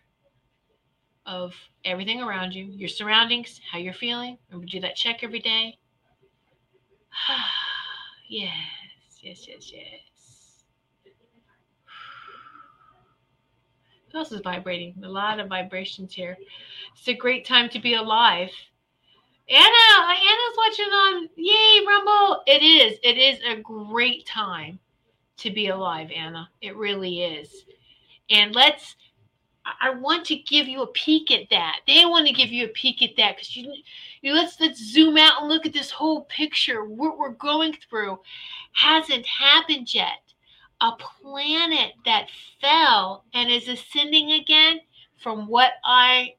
of 1.24 1.54
everything 1.84 2.22
around 2.22 2.54
you, 2.54 2.66
your 2.66 2.88
surroundings, 2.88 3.60
how 3.70 3.78
you're 3.78 3.94
feeling. 3.94 4.38
Remember, 4.50 4.66
do 4.70 4.80
that 4.80 4.96
check 4.96 5.24
every 5.24 5.40
day. 5.40 5.78
yes, 8.28 8.52
yes, 9.22 9.46
yes, 9.48 9.72
yes. 9.72 10.62
Who 14.12 14.18
else 14.18 14.32
is 14.32 14.40
vibrating? 14.40 14.94
A 15.02 15.08
lot 15.08 15.40
of 15.40 15.48
vibrations 15.48 16.14
here. 16.14 16.36
It's 16.96 17.08
a 17.08 17.14
great 17.14 17.44
time 17.44 17.68
to 17.70 17.78
be 17.78 17.94
alive. 17.94 18.50
Anna, 19.48 20.12
Anna's 20.12 20.56
watching 20.56 20.86
on 20.86 21.28
Yay 21.36 21.84
Rumble. 21.86 22.42
It 22.46 22.62
is. 22.62 22.98
It 23.02 23.16
is 23.16 23.38
a 23.46 23.60
great 23.60 24.26
time 24.26 24.78
to 25.38 25.50
be 25.50 25.68
alive, 25.68 26.10
Anna. 26.14 26.48
It 26.60 26.76
really 26.76 27.22
is. 27.22 27.64
And 28.30 28.54
let's 28.54 28.96
I 29.80 29.90
want 29.90 30.24
to 30.26 30.36
give 30.36 30.68
you 30.68 30.82
a 30.82 30.86
peek 30.88 31.30
at 31.30 31.50
that. 31.50 31.80
They 31.86 32.04
want 32.04 32.26
to 32.26 32.32
give 32.32 32.50
you 32.50 32.66
a 32.66 32.68
peek 32.68 33.02
at 33.02 33.16
that 33.16 33.36
because 33.36 33.56
you, 33.56 33.72
you 34.22 34.32
let's 34.32 34.60
let's 34.60 34.80
zoom 34.80 35.16
out 35.16 35.40
and 35.40 35.48
look 35.48 35.66
at 35.66 35.72
this 35.72 35.90
whole 35.90 36.22
picture. 36.24 36.84
What 36.84 37.18
we're 37.18 37.30
going 37.30 37.76
through 37.88 38.20
hasn't 38.72 39.26
happened 39.26 39.92
yet 39.92 40.20
a 40.80 40.92
planet 40.92 41.92
that 42.04 42.28
fell 42.60 43.24
and 43.34 43.50
is 43.50 43.68
ascending 43.68 44.32
again 44.32 44.80
from 45.16 45.48
what 45.48 45.72
I 45.84 46.34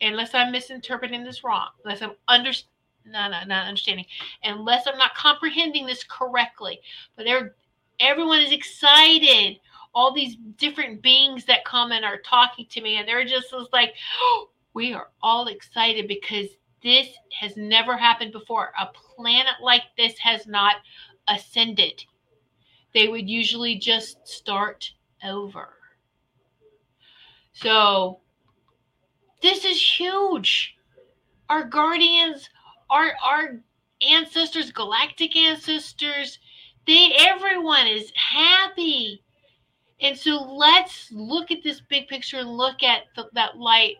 unless 0.00 0.34
I'm 0.34 0.52
misinterpreting 0.52 1.24
this 1.24 1.44
wrong, 1.44 1.68
unless 1.84 2.02
I'm 2.02 2.12
under 2.28 2.52
no, 3.06 3.30
no, 3.30 3.44
not 3.46 3.66
understanding, 3.66 4.04
unless 4.44 4.86
I'm 4.86 4.98
not 4.98 5.14
comprehending 5.14 5.86
this 5.86 6.04
correctly. 6.04 6.80
But 7.16 7.24
they're 7.24 7.54
everyone 7.98 8.40
is 8.40 8.52
excited. 8.52 9.58
All 9.94 10.12
these 10.12 10.36
different 10.56 11.02
beings 11.02 11.44
that 11.46 11.64
come 11.64 11.92
and 11.92 12.04
are 12.04 12.18
talking 12.18 12.66
to 12.70 12.80
me, 12.80 12.96
and 12.96 13.08
they're 13.08 13.24
just 13.24 13.52
like, 13.72 13.94
oh, 14.20 14.50
we 14.72 14.92
are 14.92 15.08
all 15.22 15.48
excited 15.48 16.06
because 16.06 16.46
this 16.82 17.08
has 17.38 17.56
never 17.56 17.96
happened 17.96 18.32
before. 18.32 18.72
A 18.78 18.86
planet 18.86 19.54
like 19.60 19.82
this 19.96 20.16
has 20.18 20.46
not 20.46 20.76
ascended 21.26 22.04
they 22.92 23.08
would 23.08 23.28
usually 23.28 23.76
just 23.76 24.26
start 24.26 24.92
over. 25.24 25.68
So, 27.52 28.20
this 29.42 29.64
is 29.64 29.80
huge. 29.80 30.76
Our 31.48 31.64
guardians, 31.64 32.48
our 32.88 33.12
our 33.24 33.60
ancestors, 34.06 34.70
galactic 34.70 35.36
ancestors, 35.36 36.38
they 36.86 37.12
everyone 37.18 37.86
is 37.86 38.12
happy. 38.14 39.22
And 40.00 40.16
so 40.16 40.42
let's 40.42 41.12
look 41.12 41.50
at 41.50 41.62
this 41.62 41.82
big 41.82 42.08
picture 42.08 42.38
and 42.38 42.48
look 42.48 42.82
at 42.82 43.02
the, 43.16 43.28
that 43.34 43.58
light 43.58 43.96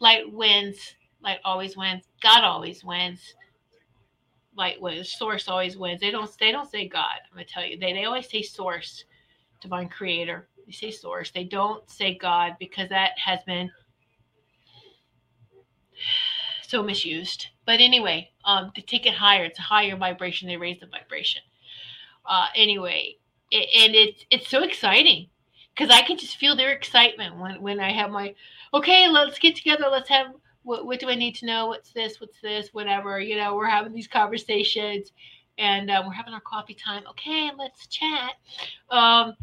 light 0.00 0.30
wins. 0.32 0.94
Light 1.22 1.38
always 1.44 1.76
wins. 1.76 2.04
God 2.22 2.44
always 2.44 2.84
wins 2.84 3.34
light 4.56 4.80
wins. 4.80 5.12
Source 5.12 5.48
always 5.48 5.76
wins. 5.76 6.00
They 6.00 6.10
don't 6.10 6.30
they 6.38 6.52
don't 6.52 6.70
say 6.70 6.88
God. 6.88 7.16
I'm 7.30 7.36
gonna 7.36 7.46
tell 7.46 7.64
you. 7.64 7.78
They 7.78 7.92
they 7.92 8.04
always 8.04 8.28
say 8.28 8.42
source, 8.42 9.04
divine 9.60 9.88
creator. 9.88 10.48
They 10.66 10.72
say 10.72 10.90
source. 10.90 11.30
They 11.30 11.44
don't 11.44 11.88
say 11.90 12.14
God 12.16 12.56
because 12.58 12.88
that 12.90 13.12
has 13.18 13.40
been 13.46 13.70
so 16.66 16.82
misused. 16.82 17.46
But 17.66 17.80
anyway, 17.80 18.30
um, 18.44 18.72
to 18.74 18.82
take 18.82 19.06
it 19.06 19.14
higher, 19.14 19.44
it's 19.44 19.58
a 19.58 19.62
higher 19.62 19.96
vibration. 19.96 20.48
They 20.48 20.56
raise 20.56 20.80
the 20.80 20.86
vibration. 20.86 21.42
Uh, 22.26 22.46
anyway, 22.54 23.16
it, 23.50 23.68
and 23.76 23.94
it's 23.94 24.24
it's 24.30 24.48
so 24.48 24.62
exciting 24.62 25.28
because 25.74 25.90
I 25.90 26.02
can 26.02 26.18
just 26.18 26.36
feel 26.36 26.56
their 26.56 26.72
excitement 26.72 27.38
when 27.38 27.60
when 27.60 27.80
I 27.80 27.92
have 27.92 28.10
my 28.10 28.34
okay, 28.72 29.08
let's 29.08 29.38
get 29.38 29.56
together. 29.56 29.86
Let's 29.90 30.08
have 30.08 30.28
what, 30.62 30.86
what 30.86 31.00
do 31.00 31.08
I 31.08 31.14
need 31.14 31.34
to 31.36 31.46
know? 31.46 31.68
What's 31.68 31.92
this? 31.92 32.20
What's 32.20 32.40
this? 32.40 32.68
Whatever. 32.72 33.20
You 33.20 33.36
know, 33.36 33.54
we're 33.56 33.66
having 33.66 33.92
these 33.92 34.06
conversations 34.06 35.12
and 35.58 35.90
uh, 35.90 36.02
we're 36.06 36.12
having 36.12 36.34
our 36.34 36.40
coffee 36.40 36.74
time. 36.74 37.02
Okay, 37.10 37.50
let's 37.58 37.86
chat. 37.86 38.32
Um, 38.90 39.34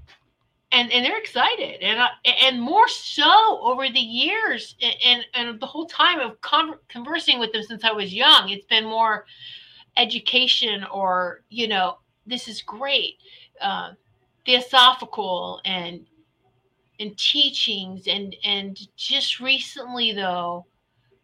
and 0.71 0.91
and 0.91 1.05
they're 1.05 1.17
excited, 1.17 1.81
and 1.81 1.99
uh, 1.99 2.07
and 2.43 2.61
more 2.61 2.87
so 2.87 3.59
over 3.61 3.89
the 3.89 3.99
years, 3.99 4.75
and 4.81 5.25
and 5.33 5.59
the 5.59 5.65
whole 5.65 5.85
time 5.85 6.19
of 6.19 6.39
con- 6.41 6.79
conversing 6.89 7.39
with 7.39 7.53
them 7.53 7.63
since 7.63 7.83
I 7.83 7.91
was 7.91 8.13
young, 8.13 8.49
it's 8.49 8.65
been 8.65 8.85
more 8.85 9.25
education 9.95 10.83
or 10.91 11.41
you 11.49 11.67
know 11.67 11.97
this 12.25 12.47
is 12.47 12.61
great, 12.61 13.15
uh, 13.61 13.91
theosophical 14.45 15.61
and 15.65 16.05
and 16.99 17.17
teachings. 17.17 18.07
And 18.07 18.35
and 18.43 18.77
just 18.97 19.39
recently 19.39 20.11
though 20.11 20.65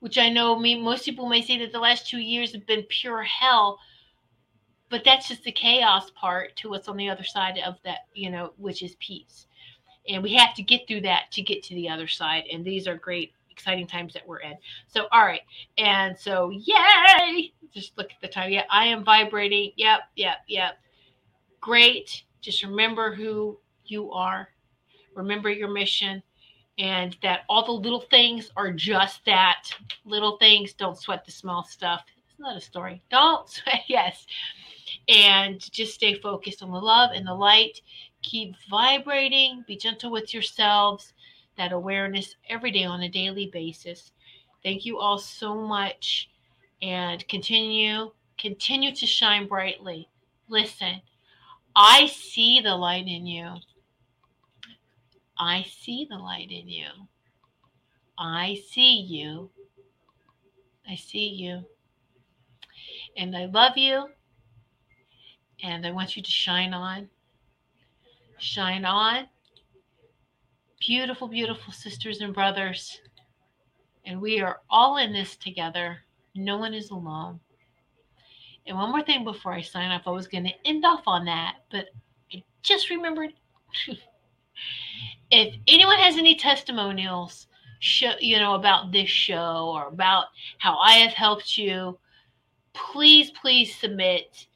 which 0.03 0.17
I 0.17 0.27
know 0.27 0.59
me, 0.59 0.75
most 0.75 1.05
people 1.05 1.29
may 1.29 1.41
say 1.41 1.57
that 1.59 1.71
the 1.71 1.79
last 1.79 2.09
two 2.09 2.17
years 2.17 2.51
have 2.51 2.67
been 2.67 2.83
pure 2.89 3.23
hell, 3.23 3.79
but 4.93 5.03
that's 5.03 5.27
just 5.27 5.43
the 5.43 5.51
chaos 5.51 6.11
part 6.11 6.55
to 6.55 6.69
what's 6.69 6.87
on 6.87 6.95
the 6.97 7.09
other 7.09 7.23
side 7.23 7.57
of 7.65 7.79
that, 7.83 8.01
you 8.13 8.29
know, 8.29 8.53
which 8.57 8.83
is 8.83 8.95
peace. 8.99 9.47
And 10.07 10.21
we 10.21 10.35
have 10.35 10.53
to 10.53 10.61
get 10.61 10.87
through 10.87 11.01
that 11.01 11.31
to 11.31 11.41
get 11.41 11.63
to 11.63 11.73
the 11.73 11.89
other 11.89 12.07
side. 12.07 12.43
And 12.53 12.63
these 12.63 12.87
are 12.87 12.95
great, 12.95 13.33
exciting 13.49 13.87
times 13.87 14.13
that 14.13 14.27
we're 14.27 14.41
in. 14.41 14.53
So, 14.85 15.07
all 15.11 15.25
right. 15.25 15.41
And 15.79 16.15
so, 16.15 16.51
yay! 16.51 17.53
Just 17.73 17.97
look 17.97 18.11
at 18.11 18.21
the 18.21 18.27
time. 18.27 18.51
Yeah, 18.51 18.65
I 18.69 18.85
am 18.85 19.03
vibrating. 19.03 19.71
Yep, 19.77 20.01
yep, 20.15 20.37
yep. 20.47 20.77
Great. 21.59 22.25
Just 22.41 22.61
remember 22.61 23.15
who 23.15 23.57
you 23.85 24.11
are, 24.11 24.49
remember 25.15 25.49
your 25.49 25.71
mission 25.71 26.21
and 26.77 27.17
that 27.23 27.45
all 27.49 27.65
the 27.65 27.71
little 27.71 28.05
things 28.11 28.51
are 28.55 28.71
just 28.71 29.25
that 29.25 29.71
little 30.05 30.37
things. 30.37 30.73
Don't 30.73 30.99
sweat 30.99 31.25
the 31.25 31.31
small 31.31 31.63
stuff. 31.63 32.03
It's 32.29 32.39
not 32.39 32.55
a 32.55 32.61
story. 32.61 33.01
Don't 33.09 33.49
sweat. 33.49 33.85
Yes. 33.87 34.27
And 35.09 35.59
just 35.71 35.93
stay 35.93 36.15
focused 36.15 36.63
on 36.63 36.71
the 36.71 36.79
love 36.79 37.11
and 37.13 37.27
the 37.27 37.33
light. 37.33 37.81
Keep 38.21 38.55
vibrating. 38.69 39.63
Be 39.67 39.75
gentle 39.75 40.11
with 40.11 40.33
yourselves. 40.33 41.13
That 41.57 41.71
awareness 41.71 42.35
every 42.49 42.71
day 42.71 42.85
on 42.85 43.01
a 43.01 43.09
daily 43.09 43.49
basis. 43.51 44.11
Thank 44.63 44.85
you 44.85 44.97
all 44.97 45.19
so 45.19 45.55
much. 45.55 46.29
And 46.81 47.25
continue, 47.27 48.11
continue 48.37 48.95
to 48.95 49.05
shine 49.05 49.47
brightly. 49.47 50.09
Listen, 50.47 51.01
I 51.75 52.07
see 52.07 52.61
the 52.61 52.75
light 52.75 53.07
in 53.07 53.25
you. 53.25 53.55
I 55.37 55.65
see 55.69 56.07
the 56.09 56.17
light 56.17 56.51
in 56.51 56.69
you. 56.69 56.87
I 58.17 58.61
see 58.69 59.01
you. 59.01 59.49
I 60.87 60.95
see 60.95 61.27
you. 61.27 61.63
And 63.17 63.35
I 63.35 63.45
love 63.45 63.77
you. 63.77 64.07
And 65.61 65.85
I 65.85 65.91
want 65.91 66.15
you 66.15 66.23
to 66.23 66.31
shine 66.31 66.73
on. 66.73 67.09
Shine 68.39 68.85
on. 68.85 69.27
Beautiful, 70.79 71.27
beautiful 71.27 71.71
sisters 71.71 72.21
and 72.21 72.33
brothers. 72.33 72.99
And 74.05 74.19
we 74.19 74.41
are 74.41 74.61
all 74.69 74.97
in 74.97 75.13
this 75.13 75.37
together. 75.37 75.99
No 76.35 76.57
one 76.57 76.73
is 76.73 76.89
alone. 76.89 77.39
And 78.65 78.77
one 78.77 78.91
more 78.91 79.03
thing 79.03 79.23
before 79.23 79.53
I 79.53 79.61
sign 79.61 79.91
off, 79.91 80.07
I 80.07 80.11
was 80.11 80.27
going 80.27 80.45
to 80.45 80.53
end 80.65 80.85
off 80.85 81.03
on 81.05 81.25
that, 81.25 81.57
but 81.71 81.87
I 82.33 82.43
just 82.61 82.89
remembered 82.89 83.33
if 85.31 85.55
anyone 85.67 85.97
has 85.97 86.17
any 86.17 86.35
testimonials 86.35 87.47
show 87.79 88.13
you 88.19 88.37
know 88.37 88.55
about 88.55 88.91
this 88.93 89.09
show 89.09 89.71
or 89.73 89.87
about 89.87 90.27
how 90.57 90.77
i 90.77 90.93
have 90.93 91.11
helped 91.11 91.57
you 91.57 91.99
please 92.73 93.29
please 93.31 93.75
submit 93.75 94.47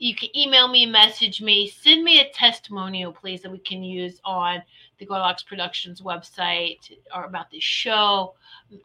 you 0.00 0.14
can 0.14 0.36
email 0.36 0.66
me 0.66 0.86
message 0.86 1.40
me 1.40 1.68
send 1.68 2.02
me 2.02 2.20
a 2.20 2.30
testimonial 2.30 3.12
please 3.12 3.42
that 3.42 3.52
we 3.52 3.58
can 3.58 3.82
use 3.82 4.20
on 4.24 4.62
the 5.00 5.06
Goldilocks 5.06 5.42
Productions 5.42 6.02
website 6.02 6.92
or 7.14 7.24
about 7.24 7.50
the 7.50 7.58
show, 7.58 8.34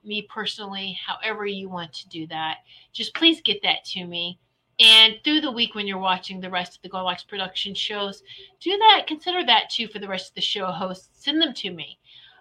me 0.04 0.24
personally, 0.24 0.98
however 1.06 1.46
you 1.46 1.70
want 1.70 1.94
to 1.94 2.08
do 2.08 2.26
that. 2.28 2.60
Just 2.94 3.14
please 3.14 3.42
get 3.42 3.62
that 3.62 3.84
to 3.86 4.06
me. 4.06 4.40
And 4.80 5.16
through 5.24 5.42
the 5.42 5.52
week, 5.52 5.76
when 5.76 5.88
you're 5.88 5.98
watching 5.98 6.40
the 6.40 6.50
rest 6.50 6.78
of 6.78 6.82
the 6.82 6.90
Goldilocks 6.90 7.24
production 7.24 7.76
shows, 7.76 8.24
do 8.60 8.72
that. 8.78 9.06
Consider 9.08 9.46
that 9.46 9.70
too 9.70 9.88
for 9.88 10.00
the 10.00 10.08
rest 10.08 10.30
of 10.30 10.36
the 10.36 10.42
show 10.42 10.66
hosts. 10.68 11.10
Send 11.14 11.42
them 11.42 11.54
to 11.54 11.70
me. 11.70 12.00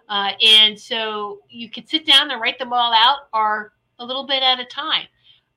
Uh, 0.09 0.31
and 0.45 0.79
so 0.79 1.39
you 1.49 1.69
can 1.69 1.85
sit 1.85 2.05
down 2.05 2.31
and 2.31 2.41
write 2.41 2.59
them 2.59 2.73
all 2.73 2.93
out 2.93 3.27
or 3.33 3.73
a 3.99 4.05
little 4.05 4.25
bit 4.25 4.41
at 4.41 4.59
a 4.59 4.65
time. 4.65 5.05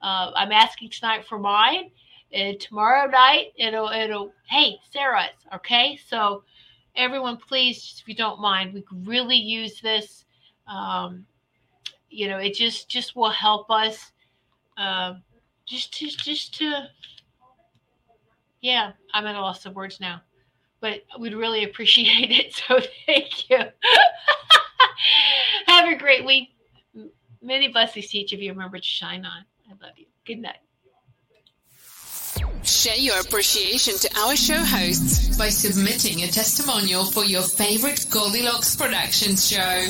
Uh, 0.03 0.33
I'm 0.35 0.53
asking 0.53 0.91
tonight 0.91 1.25
for 1.29 1.39
mine. 1.39 1.91
And 2.33 2.61
tomorrow 2.61 3.09
night, 3.09 3.53
it'll, 3.57 3.89
it'll, 3.89 4.33
hey, 4.49 4.77
Sarah's, 4.91 5.31
okay? 5.55 5.99
So 6.09 6.45
everyone, 6.95 7.39
please, 7.39 7.97
if 8.01 8.09
you 8.09 8.15
don't 8.15 8.41
mind, 8.41 8.75
we 8.75 8.85
really 9.05 9.37
use 9.37 9.81
this. 9.81 10.25
Um, 10.67 11.25
you 12.11 12.29
know, 12.29 12.39
it 12.39 12.55
just, 12.55 12.89
just 12.89 13.17
will 13.17 13.31
help 13.31 13.71
us. 13.71 14.13
Um, 14.77 15.23
just 15.69 15.93
to 15.93 16.09
just 16.09 16.55
to 16.55 16.85
yeah 18.61 18.93
i'm 19.13 19.27
at 19.27 19.37
a 19.37 19.41
loss 19.41 19.67
of 19.67 19.77
words 19.77 20.01
now 20.01 20.21
but 20.81 21.03
we'd 21.19 21.35
really 21.35 21.65
appreciate 21.65 22.31
it 22.31 22.55
so 22.55 22.81
thank 23.07 23.51
you 23.51 23.59
have 25.67 25.89
a 25.89 25.97
great 25.97 26.25
week 26.25 26.49
many 27.43 27.69
blessings 27.69 28.09
to 28.09 28.19
each 28.19 28.33
of 28.33 28.41
you 28.41 28.51
remember 28.51 28.79
to 28.79 28.85
shine 28.85 29.27
on 29.27 29.45
i 29.69 29.85
love 29.85 29.93
you 29.97 30.07
good 30.25 30.39
night 30.39 30.59
Share 32.69 32.97
your 32.97 33.19
appreciation 33.19 33.95
to 33.95 34.19
our 34.19 34.37
show 34.37 34.59
hosts 34.59 35.39
by 35.39 35.49
submitting 35.49 36.23
a 36.23 36.27
testimonial 36.27 37.07
for 37.07 37.25
your 37.25 37.43
favorite 37.43 38.05
Goldilocks 38.11 38.77
Productions 38.77 39.49
show. 39.51 39.89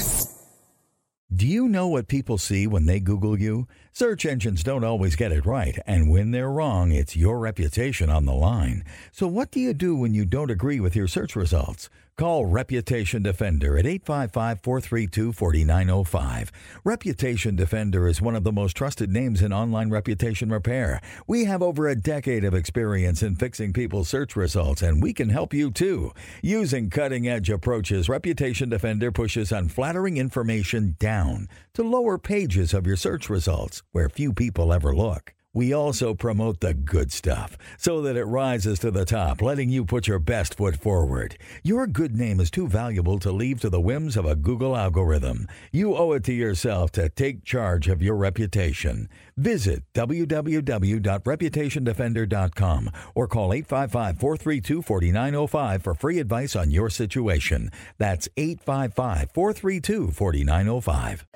Do 1.35 1.47
you 1.47 1.69
know 1.69 1.89
what 1.89 2.07
people 2.07 2.39
see 2.39 2.69
when 2.69 2.87
they 2.87 3.01
Google 3.01 3.39
you? 3.39 3.67
Search 3.93 4.25
engines 4.25 4.63
don't 4.63 4.85
always 4.85 5.17
get 5.17 5.33
it 5.33 5.45
right, 5.45 5.77
and 5.87 6.09
when 6.09 6.31
they're 6.31 6.51
wrong, 6.51 6.93
it's 6.93 7.17
your 7.17 7.41
reputation 7.41 8.11
on 8.11 8.27
the 8.27 8.33
line. 8.33 8.85
So, 9.11 9.27
what 9.27 9.51
do 9.51 9.59
you 9.59 9.75
do 9.75 9.97
when 9.97 10.15
you 10.15 10.25
don't 10.25 10.51
agree 10.51 10.79
with 10.79 10.95
your 10.95 11.09
search 11.09 11.35
results? 11.35 11.91
Call 12.19 12.47
Reputation 12.47 13.23
Defender 13.23 13.79
at 13.79 13.87
855 13.87 14.61
432 14.61 15.33
4905. 15.33 16.51
Reputation 16.83 17.55
Defender 17.55 18.09
is 18.09 18.21
one 18.21 18.35
of 18.35 18.43
the 18.43 18.51
most 18.51 18.77
trusted 18.77 19.09
names 19.09 19.41
in 19.41 19.53
online 19.53 19.89
reputation 19.91 20.51
repair. 20.51 21.01
We 21.29 21.45
have 21.45 21.63
over 21.63 21.87
a 21.87 21.95
decade 21.95 22.45
of 22.45 22.55
experience 22.55 23.23
in 23.23 23.37
fixing 23.37 23.73
people's 23.73 24.09
search 24.09 24.35
results, 24.35 24.83
and 24.83 25.01
we 25.01 25.15
can 25.15 25.29
help 25.29 25.55
you 25.55 25.71
too. 25.71 26.11
Using 26.43 26.91
cutting 26.91 27.29
edge 27.29 27.51
approaches, 27.51 28.09
Reputation 28.09 28.69
Defender 28.69 29.13
pushes 29.13 29.53
unflattering 29.53 30.17
information 30.17 30.97
down 30.99 31.47
to 31.75 31.85
lower 31.85 32.19
pages 32.19 32.75
of 32.75 32.85
your 32.85 32.97
search 32.97 33.31
results 33.31 33.85
where 33.93 34.09
few 34.09 34.33
people 34.33 34.73
ever 34.73 34.93
look. 34.93 35.35
We 35.59 35.73
also 35.73 36.15
promote 36.15 36.61
the 36.61 36.73
good 36.73 37.11
stuff 37.11 37.59
so 37.79 38.01
that 38.03 38.17
it 38.17 38.27
rises 38.27 38.79
to 38.79 38.93
the 38.93 39.05
top, 39.05 39.43
letting 39.43 39.71
you 39.71 39.85
put 39.85 40.07
your 40.07 40.21
best 40.21 40.55
foot 40.55 40.77
forward. 40.77 41.37
Your 41.65 41.89
good 41.89 42.15
name 42.15 42.39
is 42.39 42.49
too 42.49 42.69
valuable 42.69 43.19
to 43.19 43.33
leave 43.33 43.61
to 43.63 43.69
the 43.69 43.81
whims 43.81 44.17
of 44.17 44.25
a 44.25 44.37
Google 44.37 44.77
algorithm. 44.77 45.49
You 45.73 45.97
owe 45.97 46.13
it 46.13 46.23
to 46.27 46.33
yourself 46.33 46.93
to 46.93 47.09
take 47.09 47.43
charge 47.43 47.89
of 47.89 48.01
your 48.01 48.15
reputation. 48.15 49.09
Visit 49.37 49.83
www.reputationdefender.com 49.95 52.91
or 53.17 53.27
call 53.27 53.53
855 53.53 54.21
432 54.21 54.83
4905 54.83 55.83
for 55.83 55.95
free 55.95 56.21
advice 56.21 56.55
on 56.55 56.71
your 56.71 56.89
situation. 56.89 57.73
That's 57.99 58.29
855 58.37 59.33
432 59.33 60.13
4905. 60.13 61.27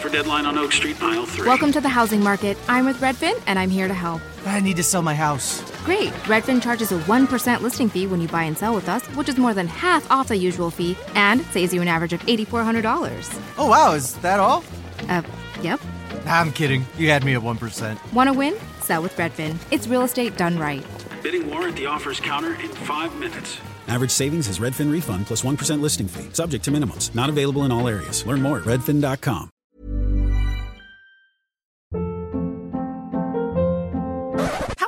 Offer 0.00 0.08
deadline 0.08 0.46
on 0.46 0.56
Oak 0.56 0.72
Street, 0.72 0.96
aisle 1.02 1.26
3. 1.26 1.46
Welcome 1.46 1.72
to 1.72 1.80
the 1.82 1.90
housing 1.90 2.22
market. 2.22 2.56
I'm 2.68 2.86
with 2.86 2.98
Redfin 3.02 3.38
and 3.46 3.58
I'm 3.58 3.68
here 3.68 3.86
to 3.86 3.92
help. 3.92 4.22
I 4.46 4.58
need 4.58 4.78
to 4.78 4.82
sell 4.82 5.02
my 5.02 5.14
house. 5.14 5.60
Great. 5.84 6.08
Redfin 6.24 6.62
charges 6.62 6.90
a 6.90 6.98
1% 7.00 7.60
listing 7.60 7.90
fee 7.90 8.06
when 8.06 8.22
you 8.22 8.26
buy 8.28 8.44
and 8.44 8.56
sell 8.56 8.74
with 8.74 8.88
us, 8.88 9.04
which 9.08 9.28
is 9.28 9.36
more 9.36 9.52
than 9.52 9.68
half 9.68 10.10
off 10.10 10.28
the 10.28 10.38
usual 10.38 10.70
fee 10.70 10.96
and 11.14 11.42
saves 11.52 11.74
you 11.74 11.82
an 11.82 11.88
average 11.88 12.14
of 12.14 12.22
$8,400. 12.22 13.42
Oh, 13.58 13.68
wow. 13.68 13.92
Is 13.92 14.14
that 14.20 14.40
all? 14.40 14.64
Uh, 15.10 15.20
yep. 15.60 15.78
I'm 16.24 16.50
kidding. 16.50 16.86
You 16.96 17.10
had 17.10 17.22
me 17.22 17.34
at 17.34 17.42
1%. 17.42 18.14
Want 18.14 18.28
to 18.28 18.32
win? 18.32 18.56
Sell 18.80 19.02
with 19.02 19.14
Redfin. 19.18 19.58
It's 19.70 19.86
real 19.86 20.00
estate 20.00 20.34
done 20.38 20.58
right. 20.58 20.82
Bidding 21.22 21.46
war 21.50 21.68
at 21.68 21.76
the 21.76 21.84
offers 21.84 22.20
counter 22.20 22.54
in 22.54 22.70
five 22.70 23.14
minutes. 23.16 23.58
Average 23.86 24.12
savings 24.12 24.48
is 24.48 24.60
Redfin 24.60 24.90
refund 24.90 25.26
plus 25.26 25.44
1 25.44 25.56
listing 25.82 26.08
fee, 26.08 26.30
subject 26.32 26.64
to 26.64 26.70
minimums. 26.70 27.14
Not 27.14 27.28
available 27.28 27.64
in 27.64 27.70
all 27.70 27.86
areas. 27.86 28.24
Learn 28.24 28.40
more 28.40 28.60
at 28.60 28.64
redfin.com. 28.64 29.50